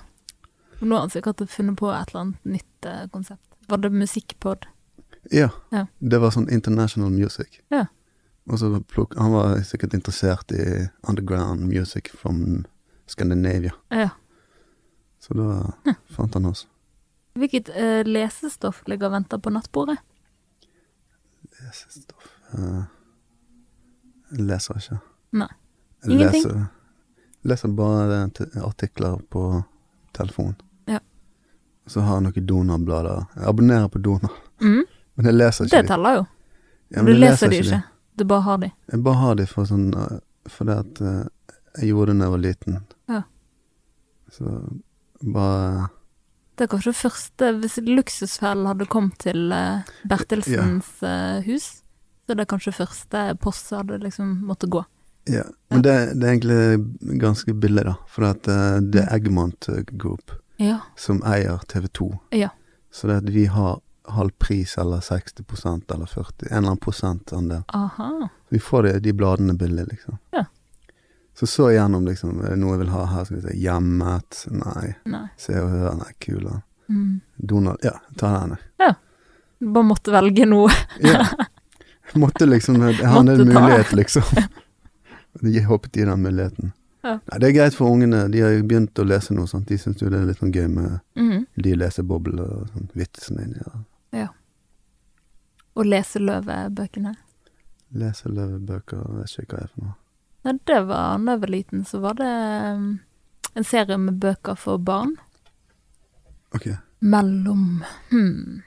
Nå 0.81 0.95
har 0.95 1.01
han 1.01 1.11
sikkert 1.11 1.43
funnet 1.51 1.79
på 1.79 1.91
et 1.93 2.11
eller 2.11 2.21
annet 2.21 2.45
nytt 2.45 2.87
eh, 2.87 3.07
konsept. 3.11 3.43
Var 3.69 3.79
det 3.83 3.91
musikkpod? 3.91 4.67
Ja. 5.31 5.51
Ja. 5.75 5.87
Det 5.99 6.19
var 6.23 6.33
sånn 6.33 6.49
international 6.51 7.11
music. 7.13 7.61
Ja. 7.75 7.87
Og 8.49 8.59
så 8.59 8.71
pluk, 8.81 9.13
Han 9.19 9.33
var 9.33 9.59
sikkert 9.67 9.95
interessert 9.95 10.53
i 10.53 10.89
underground 11.09 11.67
music 11.69 12.09
from 12.17 12.65
Scandinavia. 13.07 13.75
Ja. 13.89 14.09
Så 15.21 15.35
da 15.35 15.73
fant 16.15 16.35
han 16.35 16.47
oss. 16.47 16.67
Hvilket 17.39 17.69
eh, 17.69 18.05
lesestoff 18.07 18.83
ligger 18.87 19.11
og 19.11 19.19
venter 19.19 19.43
på 19.43 19.53
nattbordet? 19.53 19.99
Lesestoff 21.59 22.31
uh, 22.55 22.87
Jeg 24.33 24.47
leser 24.47 24.81
ikke. 24.81 24.99
Nei. 25.43 25.51
Jeg 26.05 26.15
Ingenting? 26.15 26.45
Leser, 26.47 26.67
leser 27.45 27.69
bare 27.69 28.31
artikler 28.65 29.19
på 29.31 29.65
telefon. 30.13 30.55
Ja. 30.87 30.99
Så 31.87 32.01
har 32.01 32.19
jeg 32.19 32.27
noen 32.29 32.47
Donald-blader. 32.47 33.27
Jeg 33.37 33.47
abonnerer 33.49 33.89
på 33.89 33.99
donor, 34.03 34.33
Mm, 34.61 34.83
men 35.15 35.27
jeg 35.27 35.35
leser 35.35 35.65
ikke 35.69 35.77
det 35.77 35.83
de. 35.85 35.89
teller 35.89 36.15
jo. 36.17 36.27
Ja, 36.91 37.03
men 37.03 37.13
du 37.15 37.19
leser, 37.21 37.31
leser 37.31 37.49
de 37.51 37.57
de. 37.59 37.69
ikke. 37.69 37.83
Du 38.19 38.25
bare 38.25 38.41
har 38.43 38.59
de. 38.59 38.71
Jeg 38.93 39.03
bare 39.05 39.15
har 39.23 39.35
de 39.39 39.47
for 39.47 39.65
sånn 39.69 39.95
eh, 39.95 40.19
Fordi 40.49 40.73
at 40.75 41.01
eh, 41.01 41.27
jeg 41.79 41.91
gjorde 41.93 42.13
det 42.15 42.19
da 42.19 42.25
jeg 42.25 42.33
var 42.33 42.39
liten. 42.43 42.79
Ja. 43.09 43.23
Så 44.35 44.45
bare 45.23 45.89
Det 46.59 46.65
er 46.67 46.71
kanskje 46.73 46.93
første 46.97 47.53
Hvis 47.61 47.77
Luksusfellen 47.87 48.67
hadde 48.67 48.87
kommet 48.91 49.19
til 49.23 49.53
eh, 49.53 49.83
Bertelsens 50.11 50.89
ja. 51.03 51.41
hus, 51.47 51.69
så 52.27 52.35
det 52.35 52.41
er 52.45 52.51
kanskje 52.51 52.73
første 52.77 53.23
post 53.41 53.69
som 53.71 53.79
hadde 53.85 54.01
liksom 54.03 54.35
måttet 54.49 54.71
gå. 54.75 54.83
Ja. 55.29 55.43
Men 55.69 55.83
det, 55.85 55.95
det 56.21 56.27
er 56.27 56.33
egentlig 56.33 57.19
ganske 57.21 57.55
billig, 57.55 57.85
da. 57.85 57.95
For 58.09 58.25
at 58.31 58.49
uh, 58.49 58.79
det 58.81 59.03
er 59.05 59.15
Eggmont 59.17 59.69
Group 59.91 60.33
Ja. 60.57 60.79
som 60.97 61.21
eier 61.29 61.59
TV 61.69 61.87
2. 61.89 62.09
Ja. 62.39 62.49
Så 62.91 63.07
det 63.11 63.17
at 63.23 63.29
vi 63.35 63.47
har 63.53 63.81
halv 64.09 64.31
pris 64.41 64.79
eller 64.81 65.01
60% 65.05 65.93
eller 65.95 66.07
40 66.07 66.47
En 66.49 66.57
eller 66.57 66.59
annen 66.59 66.79
prosentandel. 66.81 67.63
Aha. 67.77 68.29
Vi 68.49 68.59
får 68.61 68.83
de, 68.83 68.93
de 69.05 69.13
bladene 69.13 69.55
billig, 69.55 69.85
liksom. 69.91 70.17
Ja. 70.33 70.45
Så 71.39 71.47
så 71.47 71.69
igjennom, 71.71 72.07
liksom. 72.09 72.41
Er 72.41 72.51
det 72.57 72.63
noe 72.63 72.73
jeg 72.75 72.81
vil 72.87 72.95
ha 72.95 73.05
her? 73.13 73.25
Skal 73.29 73.37
vi 73.37 73.43
se. 73.45 73.57
Hjemmet? 73.61 74.41
Nei. 74.51 74.95
Nei. 75.13 75.27
Se 75.39 75.55
og 75.61 75.69
hør? 75.71 75.93
Nei, 76.01 76.09
Kula. 76.25 76.57
Mm. 76.89 77.21
Donald? 77.37 77.85
Ja, 77.85 77.93
ta 78.19 78.33
den. 78.41 78.57
Ja, 78.81 78.95
bare 79.61 79.85
måtte 79.87 80.15
velge 80.17 80.49
noe. 80.49 80.73
Ja. 81.05 81.21
Måtte 82.17 82.47
liksom 82.49 82.81
Jeg 82.89 83.05
har 83.05 83.21
en 83.21 83.27
mulighet, 83.45 83.93
liksom. 83.93 84.25
Jeg 85.43 85.65
hoppet 85.69 85.97
i 85.97 86.05
den 86.05 86.23
muligheten. 86.23 86.73
Ja. 87.05 87.19
Nei, 87.31 87.39
det 87.39 87.49
er 87.49 87.53
greit 87.55 87.75
for 87.79 87.93
ungene. 87.95 88.25
De 88.33 88.41
har 88.43 88.51
jo 88.57 88.65
begynt 88.67 88.99
å 88.99 89.05
lese 89.07 89.33
noe 89.37 89.47
sånt. 89.47 89.69
De 89.71 89.79
syns 89.79 90.01
jo 90.03 90.11
det 90.11 90.19
er 90.19 90.27
litt 90.27 90.41
sånn 90.41 90.53
gøy 90.53 90.67
med 90.69 90.99
Mhm. 91.17 91.47
de 91.63 91.75
lesebobler 91.77 92.43
og 92.43 92.69
sånn 92.75 92.91
vitsen 92.95 93.39
inni 93.43 93.55
der. 93.63 93.85
Og 95.79 95.87
leseløvebøkene. 95.87 97.13
Leseløvebøker, 97.95 98.99
vet 99.15 99.35
ikke 99.39 99.55
hva 99.55 99.61
det 99.61 99.63
er 99.63 99.69
for 99.73 99.85
noe. 99.85 99.95
Nei, 100.45 100.55
det 100.67 100.79
var 100.89 101.19
da 101.23 101.33
jeg 101.37 101.41
var 101.45 101.53
liten, 101.55 101.85
så 101.87 102.01
var 102.03 102.15
det 102.19 102.31
um, 102.75 102.89
en 103.55 103.65
serie 103.65 103.99
med 103.99 104.19
bøker 104.19 104.59
for 104.59 104.79
barn. 104.83 105.15
Ok. 106.57 106.67
Mellom 107.01 107.85
hmm, 108.11 108.63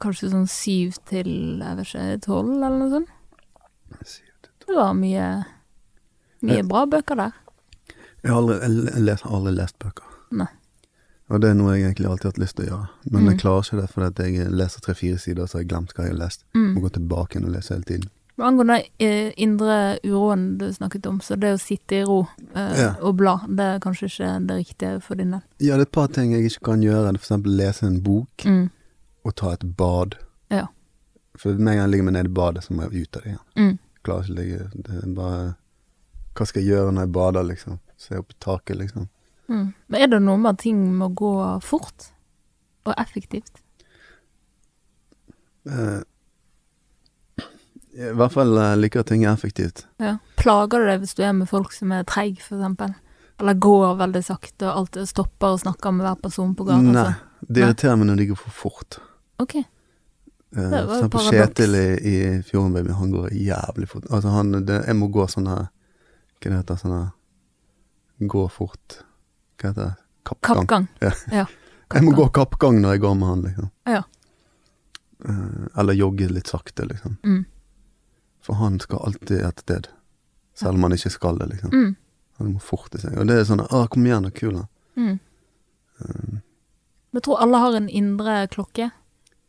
Kanskje 0.00 0.30
sånn 0.30 0.46
syv 0.48 1.00
til 1.10 1.58
jeg 1.60 1.76
vet 1.80 1.90
ikke, 1.90 2.20
tolv, 2.24 2.52
eller 2.62 2.78
noe 2.78 2.90
sånt. 2.94 3.10
Det 4.64 4.76
var 4.76 4.94
mye 4.94 5.26
Mye 6.42 6.62
bra 6.66 6.86
bøker 6.86 7.16
der. 7.16 7.32
Jeg 8.22 8.32
har 8.32 8.38
aldri, 8.40 8.56
jeg 8.92 9.02
les, 9.04 9.22
aldri 9.24 9.52
lest 9.56 9.78
bøker. 9.78 10.04
Nei. 10.32 10.46
Og 11.30 11.40
det 11.40 11.50
er 11.50 11.54
noe 11.54 11.76
jeg 11.76 11.84
egentlig 11.86 12.08
alltid 12.10 12.24
har 12.26 12.32
hatt 12.32 12.38
lyst 12.42 12.56
til 12.56 12.64
å 12.66 12.68
gjøre. 12.70 12.88
Men 13.10 13.22
Mm. 13.22 13.28
jeg 13.30 13.38
klarer 13.40 13.62
ikke 13.62 13.80
det 13.80 13.90
fordi 13.90 14.32
jeg 14.38 14.50
leser 14.50 14.80
tre-fire 14.80 15.18
sider, 15.18 15.46
så 15.46 15.54
har 15.58 15.60
jeg 15.62 15.68
glemt 15.68 15.92
hva 15.94 16.04
jeg 16.04 16.12
har 16.12 16.18
lest. 16.18 16.44
Mm. 16.54 16.74
Må 16.74 16.80
gå 16.80 16.90
tilbake 16.92 17.36
igjen 17.36 17.44
og 17.48 17.54
lese 17.54 17.68
hele 17.74 17.84
tiden. 17.84 18.10
Angående 18.40 18.78
eh, 18.98 19.32
indre 19.36 19.98
uroen 20.02 20.56
du 20.58 20.72
snakket 20.72 21.06
om, 21.06 21.20
så 21.20 21.36
det 21.38 21.52
å 21.54 21.58
sitte 21.60 21.92
i 22.00 22.04
ro 22.08 22.26
eh, 22.56 22.80
Ja. 22.80 22.94
og 23.02 23.16
bla, 23.18 23.34
det 23.46 23.60
er 23.60 23.78
kanskje 23.80 24.08
ikke 24.08 24.46
det 24.46 24.56
riktige 24.56 25.02
for 25.02 25.14
din 25.14 25.30
del. 25.30 25.42
Ja, 25.60 25.76
det 25.76 25.80
er 25.80 25.88
et 25.88 25.92
par 25.92 26.06
ting 26.08 26.32
jeg 26.32 26.44
ikke 26.50 26.64
kan 26.64 26.80
gjøre. 26.82 27.12
Eksempel 27.14 27.54
lese 27.56 27.82
en 27.86 28.00
bok 28.00 28.44
Mm. 28.46 28.70
og 29.24 29.34
ta 29.36 29.52
et 29.52 29.76
bad. 29.76 30.16
Ja. 30.50 30.66
For 31.36 31.50
med 31.52 31.58
en 31.60 31.64
gang 31.64 31.76
jeg 31.76 31.90
ligger 31.90 32.04
meg 32.04 32.12
nede 32.14 32.30
i 32.30 32.34
badet, 32.34 32.64
så 32.64 32.70
må 32.74 32.90
jeg 32.90 33.02
ut 33.02 33.16
av 33.16 33.22
det 33.22 33.28
igjen. 33.30 33.46
Mm. 33.56 33.78
Klarer 34.04 34.22
ikke 34.24 34.32
å 34.32 34.36
ligge 34.40 34.70
Det 34.82 35.02
er 35.04 35.14
bare 35.14 35.54
Hva 36.36 36.46
skal 36.46 36.62
jeg 36.62 36.74
gjøre 36.74 36.92
når 36.94 37.06
jeg 37.06 37.12
bader, 37.16 37.48
liksom? 37.48 37.80
Se 38.00 38.18
opp 38.18 38.30
i 38.32 38.38
taket, 38.40 38.78
liksom. 38.80 39.08
Mm. 39.50 39.72
Men 39.90 40.00
er 40.00 40.12
det 40.12 40.20
noe 40.22 40.38
med 40.38 40.54
at 40.54 40.62
ting 40.62 40.78
må 40.96 41.10
gå 41.18 41.32
fort 41.66 42.12
og 42.86 42.94
effektivt? 42.94 43.60
Eh, 45.68 46.00
I 47.98 48.12
hvert 48.16 48.32
fall 48.32 48.54
eh, 48.56 48.76
liker 48.78 49.04
ting 49.06 49.26
effektivt. 49.28 49.84
Ja. 50.00 50.16
Plager 50.40 50.84
det 50.84 50.94
deg 50.94 51.02
hvis 51.04 51.16
du 51.18 51.24
er 51.26 51.34
med 51.36 51.50
folk 51.50 51.74
som 51.76 51.92
er 51.92 52.06
treige, 52.08 52.46
eksempel? 52.46 52.94
Eller 53.40 53.56
går 53.56 53.98
veldig 53.98 54.22
sakte 54.24 54.68
og 54.68 54.84
alltid 54.84 55.08
stopper 55.08 55.56
og 55.56 55.60
snakker 55.64 55.94
med 55.96 56.06
hver 56.06 56.22
person 56.22 56.54
på 56.54 56.68
gata? 56.68 56.86
Nei. 56.86 57.04
altså? 57.04 57.26
Det 57.48 57.64
irriterer 57.64 57.98
meg 57.98 58.10
når 58.10 58.20
de 58.20 58.30
går 58.30 58.38
for 58.38 58.54
fort. 58.54 59.00
Ok. 59.40 59.56
Eh, 59.56 59.66
for 60.54 60.94
eksempel. 60.94 61.28
Kjetil 61.32 61.76
i, 61.78 61.86
i 61.96 62.16
Fjorden 62.46 62.74
Baby, 62.76 62.94
han 62.96 63.12
går 63.14 63.34
jævlig 63.34 63.88
fort. 63.90 64.08
Altså 64.10 64.34
han 64.34 64.52
det, 64.68 64.82
Jeg 64.86 64.98
må 64.98 65.08
gå 65.12 65.26
sånn 65.30 65.48
her 65.50 65.68
Hva 66.40 66.50
det 66.50 66.56
heter 66.62 66.76
sånn 66.80 67.10
Gå 68.30 68.42
fort 68.52 69.00
Hva 69.60 69.68
heter 69.72 69.84
det? 69.84 69.94
Kappgang. 70.24 70.56
Kappgang. 70.66 70.86
Ja. 71.00 71.12
ja. 71.32 71.46
Jeg 71.94 72.04
må 72.06 72.12
gå 72.14 72.26
kappgang 72.36 72.80
når 72.80 72.92
jeg 72.96 73.00
går 73.02 73.14
med 73.18 73.28
han, 73.28 73.40
liksom. 73.42 73.70
Ja. 73.88 74.02
Eh, 75.24 75.78
eller 75.80 75.92
jogge 75.96 76.28
litt 76.30 76.46
sakte, 76.46 76.84
liksom. 76.86 77.16
Mm. 77.24 77.44
For 78.44 78.54
han 78.60 78.78
skal 78.80 79.02
alltid 79.08 79.40
et 79.44 79.60
sted. 79.64 79.88
Selv 80.54 80.76
om 80.78 80.82
han 80.86 80.92
ikke 80.96 81.10
skal 81.10 81.38
det, 81.40 81.48
liksom. 81.54 81.72
Mm. 81.74 81.96
Han 82.38 82.52
må 82.54 82.60
forte 82.62 83.00
seg. 83.02 83.16
Og 83.20 83.26
det 83.28 83.36
er 83.40 83.48
sånn 83.48 83.64
Å, 83.64 83.82
kom 83.92 84.06
igjen, 84.06 84.28
da, 84.28 84.30
kul, 84.30 84.54
da. 84.60 84.66
Mm. 85.00 85.18
Eh, 86.04 86.38
Jeg 87.16 87.22
tror 87.26 87.40
alle 87.42 87.58
har 87.64 87.74
en 87.80 87.88
indre 87.88 88.36
klokke, 88.52 88.90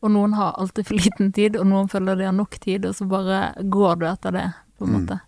og 0.01 0.11
noen 0.15 0.33
har 0.33 0.55
alltid 0.57 0.87
for 0.87 0.97
liten 0.97 1.31
tid, 1.35 1.55
og 1.59 1.67
noen 1.69 1.91
føler 1.91 2.17
de 2.17 2.25
har 2.25 2.33
nok 2.35 2.57
tid, 2.63 2.87
og 2.89 2.95
så 2.97 3.05
bare 3.11 3.51
går 3.69 3.99
du 4.01 4.07
etter 4.09 4.31
det, 4.39 4.47
på 4.79 4.87
en 4.87 4.91
Mm. 4.95 5.01
måte. 5.03 5.19
Ja. 5.19 5.27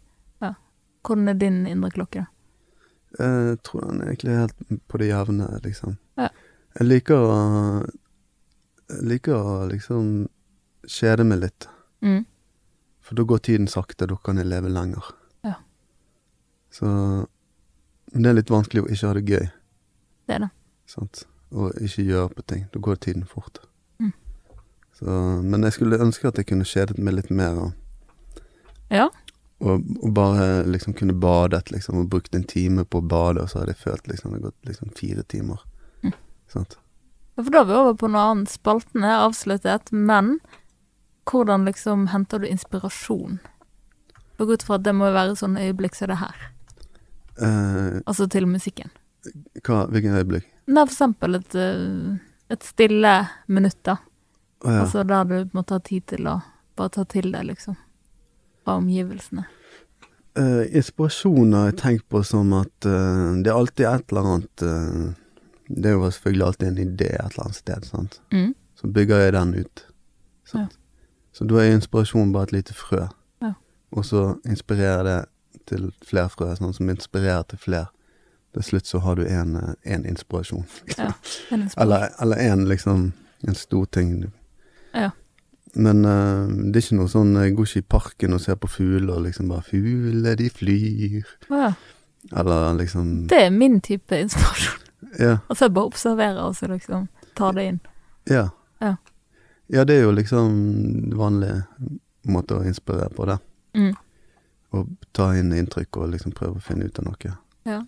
Hvordan 1.03 1.27
er 1.29 1.33
din 1.39 1.65
indre 1.67 1.89
klokke. 1.91 2.25
Jeg 3.19 3.57
tror 3.63 3.81
den 3.89 4.01
er 4.01 4.07
egentlig 4.13 4.37
helt 4.39 4.79
på 4.89 4.97
det 4.97 5.07
jevne, 5.11 5.47
liksom. 5.63 5.97
Ja. 6.17 6.29
Jeg 6.79 6.87
liker 6.87 7.15
å 7.29 7.35
Jeg 8.89 9.03
liker 9.09 9.35
å 9.37 9.67
liksom 9.69 10.07
kjede 10.87 11.23
meg 11.25 11.39
litt. 11.43 11.67
Mm. 12.03 12.25
For 13.01 13.15
da 13.15 13.23
går 13.23 13.37
tiden 13.45 13.67
sakte, 13.67 14.07
da 14.07 14.15
kan 14.15 14.37
jeg 14.37 14.45
leve 14.49 14.69
lenger. 14.69 15.11
Ja. 15.43 15.53
Så 16.71 16.85
Men 18.13 18.23
det 18.23 18.29
er 18.29 18.33
litt 18.41 18.49
vanskelig 18.53 18.83
å 18.83 18.89
ikke 18.91 19.07
ha 19.07 19.13
det 19.13 19.25
gøy, 19.25 19.47
Det 20.27 20.35
er 20.35 20.39
det. 20.39 20.49
sant. 20.85 21.23
Og 21.51 21.71
ikke 21.81 22.03
gjøre 22.05 22.29
på 22.35 22.41
ting. 22.47 22.65
Da 22.73 22.79
går 22.79 22.95
tiden 22.95 23.25
fort. 23.25 23.59
Mm. 23.99 24.11
Så, 24.93 25.05
men 25.43 25.63
jeg 25.63 25.73
skulle 25.73 25.99
ønske 26.01 26.27
at 26.27 26.37
jeg 26.37 26.45
kunne 26.47 26.65
kjedet 26.65 26.97
meg 26.97 27.13
litt 27.15 27.29
mer. 27.31 27.55
Og, 27.57 27.73
Ja. 28.91 29.09
Og, 29.59 29.83
og 30.01 30.13
bare 30.15 30.63
liksom 30.67 30.93
kunne 30.93 31.13
badet, 31.13 31.71
liksom. 31.71 31.99
Og 32.01 32.09
brukt 32.11 32.35
en 32.35 32.43
time 32.43 32.85
på 32.85 32.99
å 32.99 33.05
bade, 33.07 33.43
og 33.43 33.51
så 33.51 33.61
hadde 33.61 33.75
jeg 33.75 33.83
følt 33.83 34.09
liksom 34.09 34.31
det 34.31 34.39
hadde 34.39 34.49
gått 34.49 34.71
liksom 34.71 34.95
fire 34.97 35.23
timer. 35.23 35.61
Mm. 36.03 36.15
Sant. 36.51 36.77
For 37.35 37.49
da 37.53 37.63
er 37.63 37.69
vi 37.69 37.77
over 37.77 37.95
på 37.97 38.09
noe 38.11 38.25
annet. 38.31 38.51
Spalten 38.53 39.05
er 39.07 39.23
avsluttet, 39.23 39.91
men 39.91 40.35
hvordan 41.29 41.65
liksom 41.65 42.09
henter 42.13 42.43
du 42.43 42.49
inspirasjon? 42.49 43.39
Og 44.41 44.51
ut 44.51 44.65
fra 44.65 44.79
at 44.79 44.85
det 44.85 44.95
må 44.97 45.11
være 45.13 45.37
sånne 45.39 45.69
øyeblikk 45.69 45.95
som 45.97 46.11
det 46.11 46.19
her. 46.19 46.49
Uh, 47.39 48.01
Altså 48.05 48.27
til 48.29 48.45
musikken. 48.45 48.91
hva, 49.63 49.85
hvilken 49.89 50.17
øyeblikk? 50.19 50.49
Nei, 50.67 50.83
for 50.85 50.91
eksempel 50.91 51.35
et, 51.39 51.55
eh, 51.55 52.19
et 52.51 52.63
stille 52.63 53.13
minutt, 53.47 53.79
da. 53.83 53.97
Oh, 54.63 54.71
ja. 54.71 54.83
Altså 54.83 55.03
der 55.07 55.23
du 55.23 55.49
må 55.53 55.63
ta 55.63 55.79
tid 55.79 56.05
til 56.07 56.27
å 56.27 56.41
bare 56.77 56.89
ta 56.89 57.03
til 57.03 57.31
deg, 57.31 57.47
liksom. 57.49 57.77
Fra 58.63 58.77
omgivelsene. 58.79 59.45
Uh, 60.39 60.63
inspirasjon 60.73 61.53
har 61.53 61.67
jeg 61.69 61.79
tenkt 61.83 62.07
på 62.09 62.23
som 62.25 62.55
at 62.57 62.87
uh, 62.89 63.35
det 63.37 63.51
er 63.51 63.57
alltid 63.57 63.85
et 63.85 64.09
eller 64.09 64.29
annet 64.31 64.63
uh, 64.65 65.11
Det 65.67 65.91
er 65.91 65.93
jo 65.93 66.09
selvfølgelig 66.09 66.45
alltid 66.47 66.67
en 66.67 66.79
idé 66.81 67.09
et 67.11 67.27
eller 67.27 67.43
annet 67.45 67.59
sted, 67.59 67.85
sant. 67.85 68.21
Mm. 68.33 68.53
Så 68.79 68.87
bygger 68.87 69.21
jeg 69.27 69.33
den 69.33 69.53
ut. 69.61 69.85
Sant? 70.49 70.79
Så 71.33 71.45
da 71.49 71.61
er 71.61 71.73
inspirasjon 71.73 72.33
bare 72.33 72.49
et 72.49 72.51
lite 72.51 72.73
frø. 72.77 73.07
Ja. 73.41 73.53
Og 73.91 74.05
så 74.05 74.35
inspirerer 74.45 75.03
det 75.07 75.19
til 75.69 75.89
flere 76.05 76.29
frø, 76.29 76.51
sånn 76.57 76.75
som 76.75 76.89
inspirerer 76.93 77.45
til 77.49 77.61
flere. 77.61 77.89
Til 78.53 78.65
slutt 78.67 78.89
så 78.89 79.01
har 79.01 79.17
du 79.17 79.23
en, 79.25 79.55
eh, 79.57 79.73
en 79.95 80.05
inspirasjon. 80.05 80.65
Ja. 80.97 81.13
En 81.49 81.61
inspirasjon. 81.65 82.11
Eller, 82.21 82.37
én 82.37 82.51
en 82.51 82.67
liksom 82.69 83.11
En 83.47 83.55
stor 83.55 83.85
ting. 83.85 84.31
Ja. 84.93 85.09
Men 85.73 86.05
uh, 86.05 86.45
det 86.69 86.77
er 86.77 86.85
ikke 86.85 86.97
noe 86.99 87.09
sånn 87.09 87.31
Jeg 87.39 87.55
går 87.57 87.69
ikke 87.69 87.81
i 87.81 87.87
parken 87.95 88.35
og 88.35 88.41
ser 88.43 88.59
på 88.61 88.69
fugler 88.69 89.15
og 89.15 89.23
liksom 89.25 89.49
bare 89.49 89.65
'Fugler, 89.65 90.35
de 90.37 90.49
flyr'. 90.49 91.31
Ja. 91.49 91.73
Eller 92.31 92.73
liksom 92.77 93.27
Det 93.27 93.39
er 93.45 93.49
min 93.49 93.81
type 93.81 94.19
inspirasjon. 94.19 94.79
Ja. 95.19 95.37
Altså 95.49 95.65
jeg 95.65 95.73
bare 95.73 95.85
observerer 95.85 96.41
og 96.41 96.55
så 96.55 96.67
liksom 96.67 97.07
tar 97.35 97.51
det 97.57 97.65
inn. 97.67 97.79
Ja. 98.29 98.49
Ja. 98.81 98.95
Ja, 99.67 99.83
det 99.83 99.97
er 99.97 100.03
jo 100.03 100.11
liksom 100.11 100.53
vanlig 101.17 101.63
måte 102.23 102.57
å 102.59 102.63
inspirere 102.67 103.09
på 103.09 103.25
det. 103.25 103.37
Mm. 103.73 103.95
Ta 105.11 105.33
inn 105.37 105.53
inntrykk 105.53 105.97
og 105.97 106.13
liksom 106.13 106.33
prøve 106.37 106.57
å 106.57 106.63
finne 106.63 106.85
ut 106.85 106.99
av 106.99 107.07
noe. 107.07 107.33
Ja. 107.65 107.79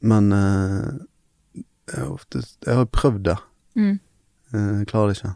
Men 0.00 0.32
uh, 0.32 0.94
jeg, 1.88 2.04
har 2.04 2.74
har 2.74 2.88
prøvd 2.92 3.24
det. 3.24 3.36
Mm. 3.74 3.98
Uh, 4.54 4.84
klarer 4.84 5.12
det 5.12 5.18
ikke. 5.18 5.34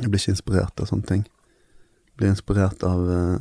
Jeg 0.00 0.10
blir 0.10 0.20
ikke 0.20 0.32
inspirert 0.34 0.80
av 0.80 0.86
sånne 0.88 1.06
ting. 1.06 1.22
Jeg 1.24 2.16
blir 2.16 2.28
inspirert 2.32 2.82
av 2.84 3.00
uh, 3.08 3.38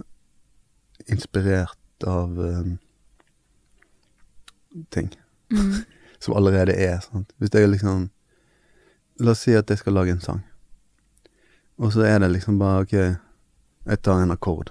Inspirert 1.10 1.78
av 2.08 2.40
eh, 2.46 2.76
ting 4.90 5.10
Mm. 5.52 5.74
som 6.20 6.36
allerede 6.38 6.76
er. 6.78 7.00
Sant? 7.02 7.32
Hvis 7.38 7.50
jeg 7.54 7.70
liksom 7.70 8.10
La 9.20 9.32
oss 9.32 9.42
si 9.44 9.52
at 9.58 9.68
jeg 9.70 9.78
skal 9.82 9.94
lage 9.98 10.12
en 10.14 10.22
sang, 10.24 10.44
og 11.78 11.90
så 11.92 12.06
er 12.08 12.20
det 12.24 12.30
liksom 12.32 12.60
bare 12.60 12.84
OK, 12.86 12.94
jeg 12.94 14.00
tar 14.06 14.22
en 14.24 14.32
akkord. 14.32 14.70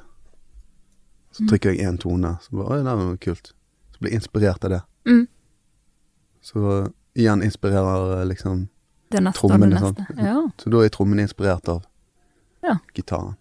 Så 1.33 1.43
Mm. 1.43 1.49
trykker 1.51 1.71
jeg 1.75 1.85
én 1.89 1.99
tone, 2.01 2.31
så 2.41 2.51
bare 2.57 2.71
Oi, 2.71 2.79
det 2.79 2.95
var 2.97 3.17
kult. 3.17 3.53
Så 3.93 3.99
blir 4.01 4.11
jeg 4.11 4.21
inspirert 4.23 4.65
av 4.65 4.71
det. 4.71 4.81
Mm. 5.07 5.27
Så 6.41 6.93
igjen 7.15 7.43
inspirerer 7.43 8.21
eh, 8.21 8.27
liksom 8.27 8.69
Det 9.11 9.23
neste 9.25 9.45
og 9.45 9.51
det 9.51 9.59
Trommene, 9.59 9.81
neste. 9.81 10.07
Ja. 10.21 10.35
Så 10.61 10.71
da 10.71 10.81
er 10.85 10.89
trommene 10.93 11.23
inspirert 11.25 11.69
av 11.69 11.83
Ja. 12.63 12.79
gitaren. 12.95 13.37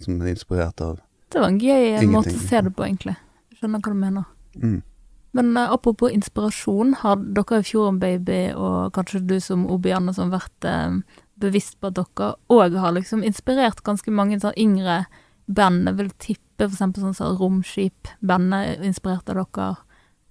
Som 0.00 0.20
er 0.22 0.32
inspirert 0.34 0.80
av 0.80 1.00
Det 1.30 1.40
var 1.40 1.48
en 1.48 1.58
gøy 1.60 1.98
ingenting. 2.00 2.10
måte 2.10 2.32
å 2.34 2.48
se 2.48 2.60
det 2.62 2.74
på, 2.76 2.82
egentlig. 2.86 3.16
Jeg 3.50 3.58
Skjønner 3.60 3.80
hva 3.80 3.92
du 3.92 3.94
mener. 3.94 4.24
mm. 4.56 4.82
Men 5.34 5.56
uh, 5.56 5.72
apropos 5.72 6.10
inspirasjon, 6.12 6.94
har 7.00 7.16
dere 7.16 7.60
i 7.60 7.62
Fjorden 7.62 7.98
Baby, 7.98 8.52
og 8.52 8.92
kanskje 8.92 9.26
du 9.26 9.38
som 9.40 9.66
Obi 9.66 9.90
Andersson, 9.90 10.30
vært 10.30 10.64
uh, 10.64 11.00
bevisst 11.40 11.78
på 11.80 11.86
at 11.88 11.94
dere 11.94 12.34
òg 12.50 12.76
har 12.76 12.92
liksom 12.92 13.22
inspirert 13.24 13.82
ganske 13.82 14.10
mange 14.12 14.38
sånn 14.40 14.52
yngre 14.60 15.06
band? 15.48 15.86
Jeg 15.88 15.96
vil 15.96 16.10
tippe 16.18 16.66
eksempel 16.68 17.00
sånn 17.02 17.14
som 17.16 17.36
Romskip-bandet 17.38 18.82
inspirerte 18.84 19.32
dere. 19.34 19.76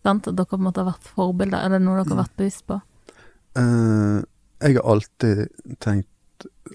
Sant? 0.04 0.28
At 0.28 0.36
dere 0.36 0.46
på 0.46 0.58
en 0.60 0.66
måte 0.68 0.84
har 0.84 0.92
vært 0.94 1.10
forbilder. 1.16 1.66
Er 1.66 1.70
det 1.70 1.82
noe 1.82 2.04
dere 2.04 2.16
har 2.16 2.24
vært 2.24 2.38
bevisst 2.38 2.66
på? 2.68 2.82
Eh, 3.56 4.22
Jeg 4.62 4.76
har 4.78 4.86
alltid 4.92 5.48
tenkt 5.80 6.08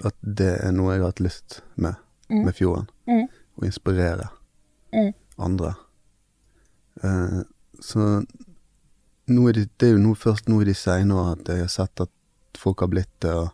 at 0.04 0.14
det 0.22 0.52
er 0.64 0.72
noe 0.74 0.92
jeg 0.94 1.00
har 1.02 1.10
hatt 1.12 1.20
lyst 1.24 1.60
med, 1.76 1.94
Mm. 2.28 2.44
med 2.44 2.54
fjorden. 2.54 2.88
Mm. 3.06 3.28
Å 3.60 3.64
inspirere 3.64 4.28
Mm. 4.92 5.12
andre. 5.38 5.74
Eh, 7.02 7.42
så 7.80 8.26
nå 9.28 9.48
er 9.48 9.52
det, 9.52 9.68
det 9.78 9.86
er 9.88 9.92
jo 9.96 10.02
noe, 10.02 10.14
først 10.14 10.48
nå 10.48 10.60
i 10.62 10.64
de 10.64 10.74
seinere 10.74 11.32
at 11.32 11.46
jeg 11.48 11.58
har 11.60 11.68
sett 11.68 12.00
at 12.00 12.10
folk 12.56 12.80
har 12.80 12.88
blitt 12.88 13.20
det. 13.20 13.30
Og 13.34 13.50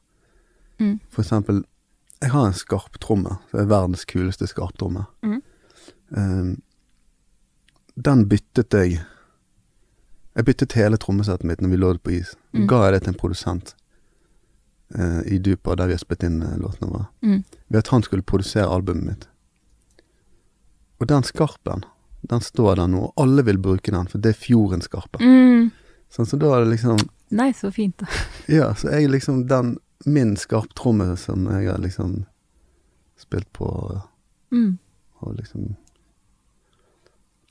Mm. 0.80 1.00
For 1.10 1.22
eksempel, 1.22 1.64
jeg 2.20 2.30
har 2.30 2.46
en 2.46 2.52
skarptromme. 2.52 3.38
Er 3.54 3.66
verdens 3.66 4.04
kuleste 4.04 4.46
skarptromme. 4.48 5.06
Mm. 5.22 5.42
Eh, 6.16 6.56
den 8.02 8.24
byttet 8.28 8.70
jeg 8.70 9.04
Jeg 10.34 10.44
byttet 10.46 10.72
hele 10.72 10.96
trommesettet 10.96 11.44
mitt 11.44 11.60
når 11.60 11.68
vi 11.68 11.76
lå 11.76 11.98
på 11.98 12.10
is. 12.10 12.34
Mm. 12.54 12.66
Ga 12.66 12.84
jeg 12.86 12.92
det 12.94 13.02
til 13.02 13.12
en 13.12 13.18
produsent 13.20 13.74
eh, 14.98 15.20
i 15.34 15.38
Dupa, 15.38 15.74
der 15.76 15.86
vi 15.90 15.92
har 15.96 16.02
spilt 16.02 16.22
inn 16.26 16.42
eh, 16.42 16.56
låtene 16.58 16.90
våre. 16.90 17.06
Mm. 17.22 17.42
Ved 17.68 17.78
at 17.78 17.88
han 17.94 18.02
skulle 18.02 18.22
produsere 18.22 18.68
albumet 18.68 19.04
mitt. 19.04 19.28
Og 21.00 21.08
den 21.10 21.22
skarpen, 21.26 21.84
den 22.30 22.40
står 22.40 22.76
der 22.78 22.86
nå, 22.92 23.00
og 23.08 23.12
alle 23.24 23.42
vil 23.46 23.58
bruke 23.58 23.90
den, 23.90 24.06
for 24.06 24.18
det 24.22 24.30
er 24.34 24.38
fjordenskarpen. 24.38 25.22
Mm. 25.22 25.70
Sånn, 26.12 26.26
så 26.28 26.36
da 26.38 26.52
er 26.56 26.64
det 26.66 26.74
liksom 26.76 26.98
Nei, 27.32 27.50
så 27.56 27.70
fint. 27.72 27.96
da. 27.98 28.06
Ja, 28.52 28.74
så 28.76 28.90
jeg 28.92 29.08
liksom 29.10 29.46
den 29.48 29.78
Min 30.04 30.32
skarptromme 30.36 31.16
som 31.16 31.44
jeg 31.46 31.68
har 31.70 31.78
liksom 31.78 32.24
spilt 33.16 33.46
på, 33.54 34.02
Mm. 34.52 34.78
og 35.22 35.36
liksom 35.38 35.76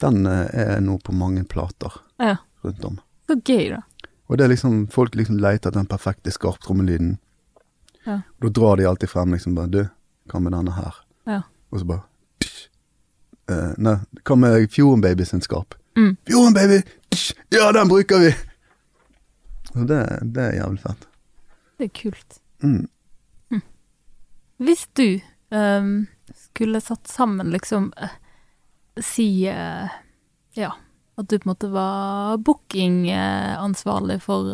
Den 0.02 0.26
eh, 0.26 0.48
er 0.54 0.82
nå 0.82 0.98
på 1.00 1.14
mange 1.16 1.44
plater 1.44 1.92
Ja. 2.20 2.36
rundt 2.64 2.84
om. 2.86 3.00
Så 3.28 3.36
gøy, 3.42 3.70
da. 3.70 3.82
Og 4.30 4.38
det 4.38 4.46
er 4.46 4.50
liksom 4.54 4.88
Folk 4.92 5.16
liksom 5.16 5.38
leter 5.40 5.70
etter 5.70 5.80
den 5.80 5.88
perfekte 5.90 6.32
skarptrommelyden. 6.32 7.18
Ja. 8.04 8.22
Da 8.42 8.50
drar 8.50 8.78
de 8.78 8.86
alltid 8.90 9.10
frem 9.10 9.34
liksom 9.34 9.56
bare 9.56 9.70
Du, 9.72 9.82
hva 10.32 10.40
med 10.42 10.56
denne 10.56 10.74
her? 10.74 10.96
Ja. 11.30 11.42
Og 11.70 11.82
så 11.82 11.86
bare 11.86 12.06
psh, 12.42 12.72
Eh, 13.52 13.74
Nei, 13.78 13.98
hva 14.24 14.38
med 14.38 14.72
Fjorden 14.72 15.26
sin 15.26 15.42
skarp? 15.42 15.76
Mm. 15.98 16.16
Fjorden 16.28 16.54
Baby! 16.54 16.82
Tsch. 17.12 17.34
Ja, 17.50 17.72
den 17.72 17.90
bruker 17.90 18.20
vi! 18.20 18.32
Og 19.76 19.88
det, 19.88 20.02
det 20.36 20.44
er 20.44 20.58
jævlig 20.60 20.82
fett. 20.84 21.08
Det 21.80 21.88
er 21.88 21.94
kult. 22.02 22.40
Mm. 22.64 22.88
Hvis 24.62 24.86
du 24.94 25.20
um, 25.50 26.08
skulle 26.38 26.82
satt 26.86 27.10
sammen 27.10 27.50
liksom 27.50 27.88
uh, 27.98 28.12
Si 29.02 29.48
uh, 29.50 29.90
ja, 30.54 30.70
at 31.18 31.30
du 31.32 31.40
på 31.40 31.48
en 31.48 31.50
måte 31.50 31.70
var 31.72 32.38
bookingansvarlig 32.46 34.20
for 34.22 34.52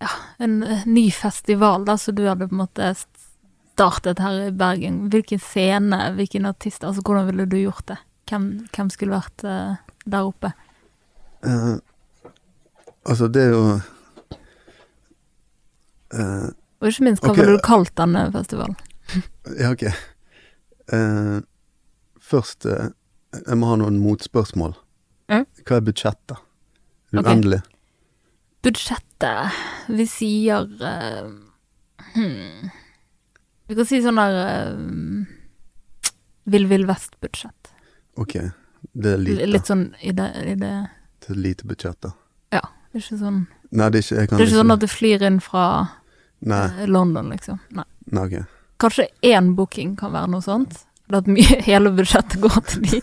ja, 0.00 0.08
en 0.38 0.62
eh, 0.62 0.86
ny 0.86 1.10
festival 1.10 1.84
da, 1.84 1.98
så 1.98 2.12
du 2.12 2.24
hadde 2.28 2.48
på 2.48 2.54
en 2.54 2.62
måte 2.62 2.94
startet 3.74 4.18
her 4.18 4.46
i 4.46 4.52
Bergen. 4.52 5.02
Hvilken 5.12 5.40
scene, 5.40 5.98
hvilken 6.16 6.48
artist, 6.48 6.84
altså 6.84 7.04
hvordan 7.04 7.26
ville 7.28 7.46
du 7.48 7.58
gjort 7.60 7.86
det? 7.92 7.98
Hvem, 8.30 8.46
hvem 8.72 8.90
skulle 8.92 9.16
vært 9.16 9.44
uh, 9.44 9.76
der 10.04 10.28
oppe? 10.28 10.52
Uh, 11.44 11.76
altså, 13.08 13.28
det 13.28 13.42
er 13.42 13.54
jo 13.56 13.62
uh, 16.14 16.48
Og 16.80 16.88
ikke 16.88 17.06
minst, 17.08 17.24
hva 17.24 17.32
okay. 17.32 17.40
ville 17.42 17.56
du 17.58 17.64
kalt 17.64 17.92
denne 17.98 18.26
festivalen? 18.32 18.76
Ja, 19.58 19.72
ok. 19.72 19.88
Først 22.30 22.66
Jeg 22.66 23.56
må 23.58 23.66
ha 23.70 23.76
noen 23.80 23.98
motspørsmål. 24.02 24.76
Mm. 25.32 25.44
Hva 25.66 25.76
er 25.76 25.84
budsjettet? 25.86 26.38
Uendelig. 27.10 27.26
Uendelig. 27.26 27.60
Budsjettet 28.62 29.60
Vi 29.88 30.06
sier 30.10 30.66
uh, 30.82 31.30
hmm. 32.14 32.70
Vi 33.70 33.76
kan 33.78 33.88
si 33.88 34.00
sånn 34.04 34.20
der 34.20 34.38
uh, 34.40 35.26
Vill 36.50 36.66
Vill 36.66 36.86
Vest-budsjett. 36.88 37.68
Ok, 38.18 38.34
det 38.92 39.12
er 39.12 39.20
lite. 39.20 39.46
Litt 39.46 39.68
sånn 39.70 39.84
i 40.02 40.10
det, 40.16 40.26
i 40.50 40.56
det 40.58 40.72
er 41.30 41.38
lite 41.38 41.68
budsjett, 41.68 42.00
da. 42.02 42.14
Det 42.90 42.98
er 42.98 43.04
ikke 43.04 43.16
sånn, 43.20 43.42
Nei, 43.70 43.86
det 43.94 44.00
er 44.00 44.02
ikke, 44.02 44.14
det 44.16 44.34
er 44.34 44.48
ikke 44.48 44.58
sånn 44.58 44.74
at 44.74 44.82
du 44.82 44.86
flyr 44.90 45.22
inn 45.22 45.36
fra 45.44 45.64
Nei, 46.50 46.64
eh, 46.66 46.88
London, 46.90 47.28
liksom. 47.30 47.60
Nei. 47.76 47.84
nei, 48.10 48.24
ok. 48.24 48.56
Kanskje 48.82 49.06
én 49.30 49.52
booking 49.54 49.92
kan 50.00 50.10
være 50.16 50.32
noe 50.32 50.42
sånt. 50.42 50.80
At 51.14 51.28
mye, 51.30 51.60
hele 51.68 51.92
budsjettet 51.94 52.42
går 52.42 52.56
til 52.66 52.88
de. 52.88 53.00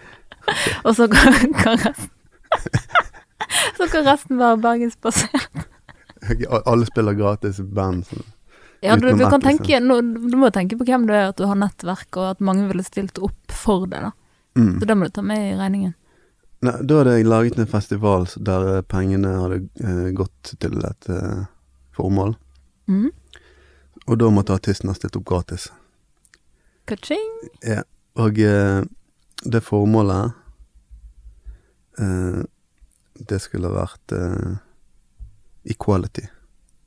Og 0.86 0.96
så 0.96 1.08
kan, 1.12 1.36
kan 1.60 1.76
resten 1.84 2.08
Så 3.78 3.88
kan 3.92 4.06
resten 4.06 4.38
være 4.40 4.60
bergensbasert. 4.62 5.64
Alle 6.64 6.86
spiller 6.88 7.16
gratis 7.18 7.60
band. 7.60 8.06
Sånn. 8.08 8.24
Ja, 8.84 8.96
du, 9.00 9.08
du 9.16 9.24
kan 9.30 9.40
tenke 9.40 9.78
nå, 9.80 10.00
Du 10.28 10.36
må 10.36 10.50
tenke 10.52 10.76
på 10.76 10.84
hvem 10.84 11.06
du 11.08 11.14
er, 11.14 11.30
at 11.30 11.40
du 11.40 11.46
har 11.48 11.56
nettverk, 11.56 12.08
og 12.20 12.34
at 12.34 12.42
mange 12.44 12.66
ville 12.68 12.84
stilt 12.84 13.20
opp 13.22 13.52
for 13.52 13.86
det. 13.88 14.02
da. 14.04 14.12
Mm. 14.60 14.78
Så 14.80 14.88
det 14.88 14.96
må 14.98 15.08
du 15.08 15.14
ta 15.16 15.24
med 15.24 15.40
i 15.40 15.54
regningen. 15.58 15.94
Nei, 16.64 16.76
da 16.80 17.00
hadde 17.00 17.16
jeg 17.18 17.28
laget 17.28 17.58
en 17.60 17.68
festival 17.68 18.26
der 18.40 18.68
eh, 18.70 18.84
pengene 18.88 19.32
hadde 19.36 19.58
eh, 19.84 20.10
gått 20.16 20.54
til 20.60 20.78
et 20.84 21.08
eh, 21.12 21.42
formål. 21.96 22.36
Mm. 22.88 23.10
Og 24.04 24.20
da 24.20 24.30
måtte 24.32 24.56
artisten 24.56 24.92
ha 24.92 24.96
stilt 24.96 25.16
opp 25.18 25.26
gratis. 25.28 25.68
Ka-ching! 26.88 27.32
Ja. 27.64 27.82
Og 28.20 28.38
eh, 28.38 28.84
det 29.44 29.60
formålet 29.66 30.36
eh, 31.98 32.40
Det 33.14 33.38
skulle 33.42 33.70
vært 33.70 34.12
uh, 34.12 34.56
equality. 35.64 36.26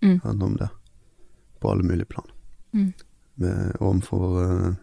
Mm. 0.01 0.19
Handler 0.23 0.45
om 0.45 0.57
det. 0.57 0.69
På 1.59 1.71
alle 1.71 1.83
mulige 1.83 2.05
plan. 2.05 2.25
Mm. 2.73 2.93
Med, 3.35 3.75
overfor 3.79 4.41
uh, 4.43 4.73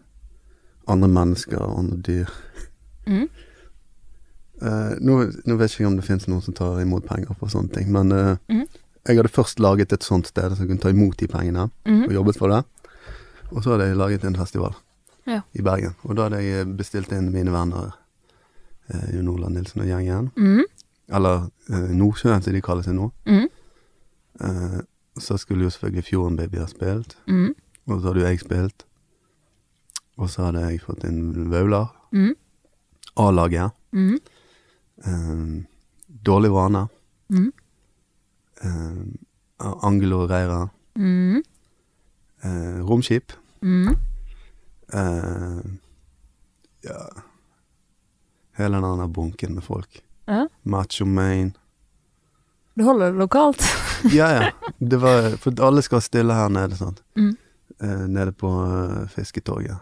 andre 0.87 1.07
mennesker 1.07 1.59
og 1.61 1.79
andre 1.79 1.97
dyr. 1.97 2.31
Mm. 3.07 3.27
Uh, 4.61 4.95
nå, 5.05 5.19
nå 5.45 5.57
vet 5.59 5.71
jeg 5.71 5.83
ikke 5.83 5.91
om 5.91 5.99
det 5.99 6.07
finnes 6.07 6.27
noen 6.31 6.43
som 6.45 6.57
tar 6.57 6.79
imot 6.83 7.07
penger 7.07 7.37
for 7.39 7.51
sånne 7.51 7.73
ting, 7.75 7.91
men 7.93 8.13
uh, 8.15 8.37
mm. 8.51 8.65
jeg 9.07 9.19
hadde 9.19 9.33
først 9.35 9.61
laget 9.63 9.93
et 9.93 10.05
sånt 10.05 10.29
sted 10.31 10.55
som 10.55 10.69
kunne 10.69 10.81
ta 10.81 10.93
imot 10.93 11.17
de 11.19 11.29
pengene, 11.31 11.69
mm. 11.87 12.05
og 12.07 12.17
jobbet 12.19 12.39
for 12.39 12.53
det. 12.53 12.63
Og 13.51 13.61
så 13.61 13.75
hadde 13.75 13.91
jeg 13.91 14.01
laget 14.01 14.25
en 14.25 14.39
festival 14.39 14.73
Ja. 15.25 15.41
i 15.53 15.61
Bergen. 15.65 15.95
Og 16.03 16.17
da 16.17 16.27
hadde 16.27 16.41
jeg 16.43 16.77
bestilt 16.77 17.13
inn 17.13 17.31
mine 17.33 17.53
venner 17.53 17.93
uh, 17.93 19.07
Jon 19.13 19.29
Olav 19.31 19.53
Nilsen 19.53 19.81
og 19.85 19.89
gjengen. 19.89 20.31
Mm. 20.37 20.65
Eller 21.09 21.49
eh, 21.69 21.91
Nordsjøen, 21.93 22.41
som 22.41 22.53
de 22.53 22.61
kaller 22.61 22.83
seg 22.83 22.95
nå. 22.97 23.11
Mm. 23.25 23.47
Eh, 24.41 24.79
så 25.19 25.37
skulle 25.39 25.63
jo 25.63 25.69
selvfølgelig 25.69 26.03
Fjorden 26.09 26.37
Baby 26.37 26.57
ha 26.57 26.65
spilt, 26.67 27.15
Mm. 27.27 27.53
og 27.87 28.01
så 28.01 28.07
hadde 28.07 28.19
jo 28.21 28.27
jeg 28.27 28.39
spilt. 28.39 28.85
Og 30.17 30.29
så 30.29 30.45
hadde 30.45 30.61
jeg 30.69 30.81
fått 30.81 31.03
inn 31.03 31.49
Vaular, 31.51 31.91
Mm. 32.11 32.35
A-laget, 33.17 33.71
Mm. 33.93 34.19
eh, 35.05 35.63
Dårlig 36.25 36.51
vane, 36.51 36.87
Mm. 37.29 37.53
eh, 38.63 39.05
Angelo 39.83 40.25
Reira, 40.27 40.69
Mm. 40.95 41.43
eh, 42.43 42.79
Romskip, 42.83 43.31
Mm. 43.61 43.95
eh, 44.93 45.61
ja 46.83 46.97
Hele 48.57 48.77
denne 48.79 49.07
bunken 49.11 49.53
med 49.55 49.63
folk. 49.63 50.01
Ja. 50.27 50.47
Macho 50.63 51.05
Main. 51.05 51.55
Du 52.77 52.83
holder 52.83 53.11
det 53.11 53.19
lokalt. 53.19 53.61
Ja, 54.13 54.27
ja. 54.33 54.51
Det 54.79 54.97
var, 55.01 55.29
for 55.41 55.53
alle 55.65 55.81
skal 55.81 56.01
stille 56.01 56.33
her 56.35 56.49
nede, 56.49 56.75
sant. 56.77 56.99
Mm. 57.17 57.31
Eh, 57.81 58.01
nede 58.11 58.31
på 58.31 58.49
uh, 58.51 59.07
Fisketorget. 59.09 59.77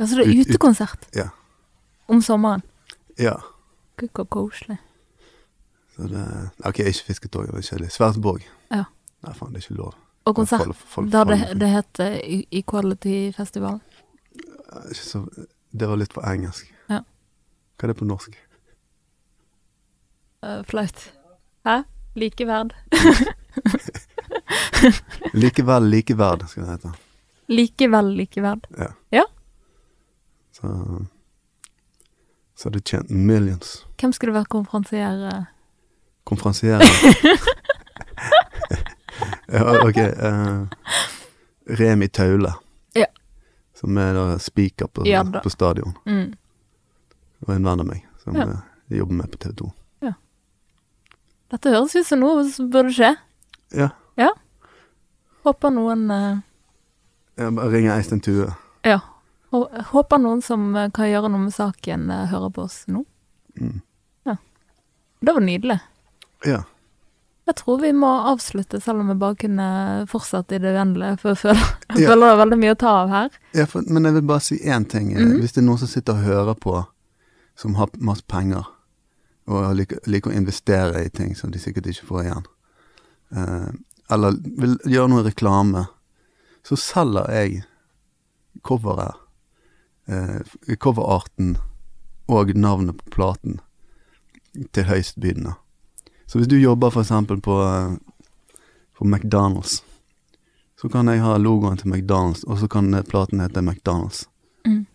Altså 0.00 0.16
det 0.16 0.24
er 0.24 0.30
Ut- 0.30 0.38
ut- 0.40 0.48
utekonsert 0.48 1.02
Ja. 1.14 1.26
om 2.08 2.22
sommeren. 2.22 2.62
Ja. 3.18 3.34
Gud, 4.00 4.08
så 4.16 4.24
koselig. 4.24 4.78
Så 5.96 6.06
det 6.08 6.22
Ok, 6.64 6.78
ikke 6.78 7.04
Fisketorget, 7.10 7.52
det 7.52 7.58
er 7.58 7.66
kjedelig. 7.68 7.90
Sverdsborg. 7.92 8.46
Ja. 8.72 8.84
Nei, 9.26 9.34
faen, 9.36 9.52
det 9.52 9.60
er 9.60 9.66
ikke 9.66 9.76
lov. 9.82 9.94
Og 10.24 10.34
konsert. 10.38 10.64
Folk- 10.64 10.76
folk- 10.94 11.12
Da 11.12 11.24
det, 11.28 11.40
det 11.60 11.68
het 11.68 12.00
eh, 12.00 12.44
Equality 12.62 13.32
Festival. 13.36 13.80
Så, 14.96 15.26
det 15.72 15.88
var 15.88 15.96
litt 16.00 16.14
på 16.16 16.24
engelsk. 16.24 16.72
Ja. 16.88 17.02
Hva 17.76 17.84
er 17.84 17.92
det 17.92 17.98
på 18.00 18.08
norsk? 18.08 18.38
Uh, 20.44 20.62
Flaut. 20.64 21.12
Hæ? 21.66 21.82
Likeverd. 22.14 22.74
Likevel 25.34 25.82
likeverd, 25.90 26.48
skal 26.48 26.62
det 26.64 26.70
hete. 26.70 26.92
Likevel 27.48 28.04
likeverd. 28.16 28.66
Ja. 28.78 28.86
Ja. 29.10 29.22
Så 30.52 31.06
Så 32.56 32.68
hadde 32.68 32.80
tjent 32.80 33.10
millions. 33.10 33.86
Hvem 34.00 34.12
skulle 34.12 34.34
være 34.34 34.44
konferansier? 34.44 35.44
Konferansier? 36.24 36.80
ja, 39.52 39.86
ok. 39.86 39.96
Uh, 39.96 40.66
Remi 41.80 42.08
Taule. 42.08 42.52
Ja. 42.96 43.04
Som 43.80 43.98
er 43.98 44.12
da 44.14 44.38
speaker 44.38 44.86
på, 44.86 45.06
Ja 45.08 45.22
på 45.42 45.50
stadion. 45.50 45.94
Mm. 46.06 46.32
Og 47.46 47.54
en 47.56 47.64
venn 47.64 47.80
av 47.80 47.86
meg 47.88 48.04
som 48.22 48.36
Ja. 48.36 48.42
eh, 48.50 48.58
jobber 48.98 49.14
med 49.14 49.30
på 49.32 49.38
TV 49.38 49.52
2. 49.56 49.72
Dette 51.50 51.72
høres 51.74 51.96
ut 51.96 52.06
som 52.06 52.20
noe 52.22 52.44
som 52.48 52.70
burde 52.70 52.94
skje. 52.94 53.14
Ja. 53.74 53.90
Håper 55.46 55.72
noen 55.72 56.10
uh... 56.10 56.40
Jeg 57.40 57.54
bare 57.56 57.70
ringer 57.72 57.96
Eistein 57.96 58.20
Tue. 58.20 58.50
Ja. 58.84 59.00
Håper 59.50 60.20
noen 60.20 60.42
som 60.44 60.68
eh, 60.76 60.90
kan 60.94 61.08
gjøre 61.08 61.30
noe 61.32 61.46
med 61.46 61.54
saken, 61.54 62.10
eh, 62.12 62.26
hører 62.30 62.52
på 62.54 62.66
oss 62.68 62.84
nå. 62.92 63.04
Mm. 63.58 63.80
Det 65.20 65.32
var 65.32 65.40
nydelig. 65.44 65.78
Ja. 66.44 66.62
Jeg 67.44 67.56
tror 67.56 67.80
vi 67.82 67.90
må 67.92 68.08
avslutte, 68.30 68.80
selv 68.80 69.02
om 69.02 69.10
vi 69.10 69.16
bare 69.20 69.36
kunne 69.36 69.66
fortsette 70.08 70.56
i 70.56 70.60
det 70.62 70.70
uendelige. 70.72 71.18
For 71.20 71.32
jeg 71.32 71.40
føler, 71.42 71.66
jeg 71.90 72.00
Ja. 72.00 72.08
føler 72.08 72.26
det 72.26 72.32
er 72.32 72.40
veldig 72.44 72.58
mye 72.58 72.74
å 72.74 72.78
ta 72.78 72.92
av 73.02 73.08
her. 73.08 73.28
ja 73.54 73.64
for, 73.66 73.82
men 73.86 74.04
jeg 74.04 74.14
vil 74.14 74.22
bare 74.22 74.40
si 74.40 74.56
én 74.58 74.88
ting. 74.88 75.12
Mm 75.12 75.18
-hmm. 75.18 75.40
Hvis 75.40 75.52
det 75.52 75.60
er 75.60 75.66
noen 75.66 75.78
som 75.78 75.88
sitter 75.88 76.12
og 76.12 76.18
hører 76.20 76.54
på, 76.54 76.84
som 77.56 77.74
har 77.74 77.88
masse 77.98 78.24
penger, 78.28 78.64
og 79.50 79.74
liker, 79.76 80.02
liker 80.06 80.32
å 80.32 80.36
investere 80.36 81.04
i 81.04 81.10
ting 81.12 81.34
som 81.36 81.50
de 81.50 81.60
sikkert 81.62 81.88
ikke 81.90 82.08
får 82.08 82.22
igjen, 82.24 82.46
eh, 83.36 83.70
eller 84.14 84.38
vil 84.60 84.76
gjøre 84.90 85.10
noe 85.12 85.26
reklame, 85.26 85.86
så 86.66 86.78
selger 86.78 87.30
jeg 87.34 87.64
coveret, 88.66 89.18
eh, 90.06 90.40
coverarten 90.76 91.56
og 92.30 92.54
navnet 92.54 92.98
på 92.98 93.10
platen 93.10 93.60
til 94.72 94.84
høystbydende. 94.84 95.54
Så 96.26 96.38
hvis 96.38 96.50
du 96.50 96.58
jobber 96.58 96.94
eksempel 97.00 97.40
på, 97.40 97.56
eh, 97.62 97.96
på 98.98 99.04
McDonald's, 99.04 99.82
så 100.80 100.88
kan 100.88 101.08
jeg 101.08 101.20
ha 101.20 101.36
logoen 101.36 101.76
til 101.76 101.90
McDonald's, 101.92 102.44
og 102.46 102.58
så 102.58 102.68
kan 102.68 102.92
platen 103.08 103.40
hete 103.40 103.60
McDonald's. 103.60 104.28
Mm. 104.66 104.86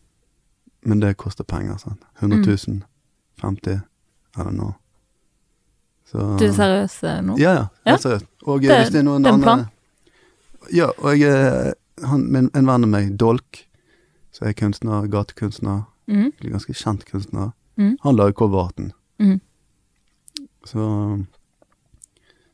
Men 0.81 0.99
det 0.99 1.17
koster 1.17 1.43
penger, 1.43 1.77
sant. 1.77 2.01
100 2.19 2.57
000, 2.67 2.83
50, 3.41 3.81
I 4.37 4.41
don't 4.43 4.57
know. 4.59 4.73
Så 6.05 6.37
Du 6.39 6.45
er 6.45 6.51
seriøs 6.53 7.03
eh, 7.03 7.21
nå? 7.25 7.37
Ja, 7.39 7.53
ja. 7.53 7.65
Helt 7.85 8.01
seriøs. 8.01 8.25
Og 8.45 8.63
eh, 8.63 8.67
Det- 8.67 8.77
hvis 8.81 8.91
det 8.93 8.99
er 8.99 9.03
noen 9.03 9.23
det 9.23 9.29
er 9.29 9.33
en 9.33 9.39
andre 9.41 9.45
plan. 9.45 9.65
Ja, 10.73 10.89
og 10.97 11.17
jeg 11.19 11.31
eh, 11.31 11.73
han, 12.07 12.25
min, 12.31 12.49
En 12.55 12.65
venn 12.67 12.83
av 12.83 12.89
meg, 12.89 13.17
Dolk, 13.17 13.65
som 14.31 14.47
er 14.47 14.53
kunstner, 14.53 15.07
gatekunstner, 15.07 15.85
Mm. 16.07 16.31
ganske 16.41 16.73
kjent 16.73 17.05
kunstner, 17.05 17.53
Mm. 17.77 17.97
han 18.03 18.15
lager 18.15 18.33
coverarten. 18.33 18.91
Mm. 19.19 19.39
Så 20.65 21.25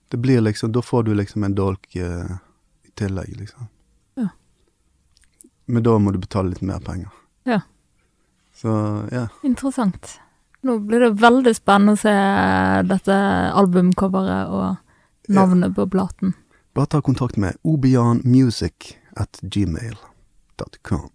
det 0.09 0.17
blir 0.17 0.41
liksom 0.41 0.71
Da 0.71 0.81
får 0.81 1.03
du 1.03 1.13
liksom 1.15 1.43
en 1.43 1.55
dolk 1.55 1.95
eh, 1.95 2.31
i 2.85 2.89
tillegg, 2.95 3.35
liksom. 3.37 3.67
Ja. 4.15 4.27
Men 5.65 5.83
da 5.83 5.97
må 5.99 6.11
du 6.11 6.19
betale 6.19 6.49
litt 6.49 6.61
mer 6.61 6.79
penger. 6.79 7.09
Ja. 7.45 7.61
Så 8.55 9.07
ja. 9.11 9.27
Interessant. 9.43 10.19
Nå 10.61 10.77
blir 10.85 10.99
det 11.01 11.15
veldig 11.21 11.53
spennende 11.57 11.95
å 11.97 12.01
se 12.01 12.13
dette 12.89 13.15
albumcoveret 13.57 14.51
og 14.53 15.33
navnet 15.33 15.73
på 15.75 15.87
platen. 15.89 16.35
Bare 16.77 16.85
ta 16.93 17.01
kontakt 17.01 17.37
med 17.41 17.57
obianmusic 17.67 18.93
at 19.17 19.39
gmail.com. 19.41 21.09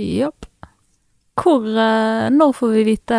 Jopp. 0.00 0.46
Hvor 1.40 1.64
eh, 1.64 2.26
Når 2.30 2.52
får 2.52 2.68
vi 2.74 2.82
vite 2.84 3.18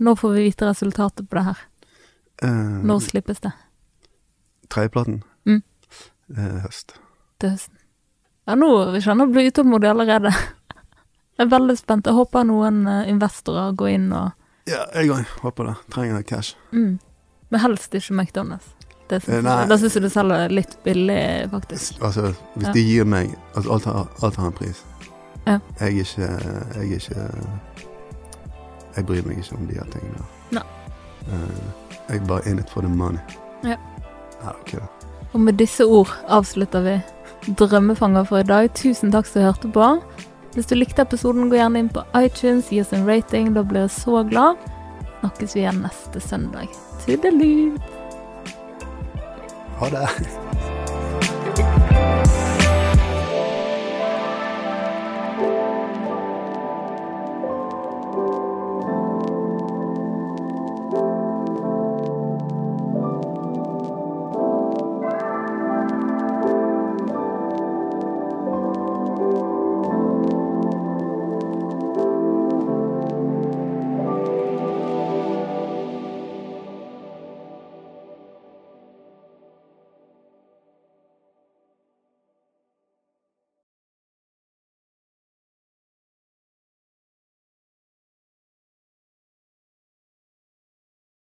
Når 0.00 0.16
får 0.16 0.32
vi 0.32 0.44
vite 0.46 0.68
resultatet 0.70 1.28
på 1.28 1.36
det 1.36 1.44
her? 1.50 1.58
Eh, 2.42 2.78
Når 2.88 3.02
slippes 3.04 3.42
det? 3.44 3.52
Tredjeplaten? 4.72 5.20
Mm. 5.44 5.60
Eh, 6.36 6.56
høst. 6.64 6.96
Til 7.40 7.52
høsten. 7.54 7.76
Ja, 8.48 8.56
nå 8.58 8.68
kjenner 8.98 9.28
jeg 9.28 9.34
blir 9.34 9.50
utålmodig 9.52 9.90
allerede. 9.92 10.32
Jeg 11.38 11.46
er 11.46 11.50
veldig 11.50 11.76
spent. 11.78 12.06
Jeg 12.06 12.14
håper 12.14 12.44
noen 12.44 12.86
eh, 12.86 13.08
investorer 13.10 13.72
går 13.76 13.88
inn 13.96 14.12
og 14.12 14.30
Ja, 14.68 14.84
jeg 14.94 15.10
òg. 15.10 15.24
Håper 15.42 15.64
det. 15.66 15.74
Trenger 15.90 16.22
cash. 16.22 16.54
mm. 16.72 16.98
Men 17.50 17.60
helst 17.60 17.94
ikke 17.94 18.14
McDonald's. 18.14 18.68
Det 19.10 19.18
Eh, 19.28 19.42
syns 19.42 19.68
Da 19.68 19.76
syns 19.76 19.94
jeg 19.94 20.02
du 20.02 20.08
selger 20.08 20.48
litt 20.48 20.76
billig, 20.84 21.50
faktisk. 21.50 21.98
Altså, 22.02 22.32
hvis 22.56 22.66
Ja. 22.66 22.72
de 22.72 22.80
gir 22.82 23.04
meg 23.04 23.34
Altså, 23.56 23.72
alt 23.72 23.84
har, 23.84 24.08
alt 24.22 24.36
har 24.36 24.46
en 24.46 24.52
pris. 24.52 24.84
Ja. 25.46 25.58
Jeg 25.80 25.80
er 25.80 25.86
ikke 25.86 26.28
Jeg 26.74 26.92
er 26.92 26.94
ikke 26.94 27.28
Jeg 28.96 29.06
bryr 29.06 29.22
meg 29.26 29.38
ikke 29.38 29.56
om 29.56 29.66
de 29.66 29.74
her 29.74 29.84
tingene. 29.92 30.24
Nei. 30.52 30.62
Uh, 31.28 31.62
jeg 32.08 32.20
er 32.20 32.26
bare 32.26 32.46
in 32.50 32.58
it 32.58 32.70
for 32.70 32.80
the 32.82 32.88
money. 32.88 33.20
Ja. 33.64 33.76
Ja, 34.42 34.50
okay. 34.60 34.78
Og 35.32 35.40
med 35.40 35.52
disse 35.58 35.84
ord 35.86 36.10
avslutter 36.28 36.82
vi 36.82 37.00
Drømmefanger 37.54 38.24
for 38.24 38.38
i 38.38 38.42
dag. 38.46 38.68
Tusen 38.74 39.10
takk 39.12 39.26
som 39.26 39.42
hørte 39.42 39.70
på. 39.72 39.86
Hvis 40.52 40.68
du 40.68 40.74
likte 40.76 41.02
episoden, 41.02 41.48
gå 41.48 41.56
gjerne 41.56 41.80
inn 41.80 41.88
på 41.92 42.02
iTunes, 42.18 42.68
gi 42.68 42.82
oss 42.82 42.92
en 42.92 43.06
rating. 43.08 43.54
Da 43.56 43.64
blir 43.64 43.86
jeg 43.86 43.94
så 43.96 44.20
glad. 44.28 44.60
Snakkes 45.22 45.56
vi 45.56 45.64
igjen 45.64 45.80
neste 45.86 46.20
søndag. 46.20 46.68
Tudelu! 47.06 47.78
Ha 49.80 49.88
det. 49.94 50.08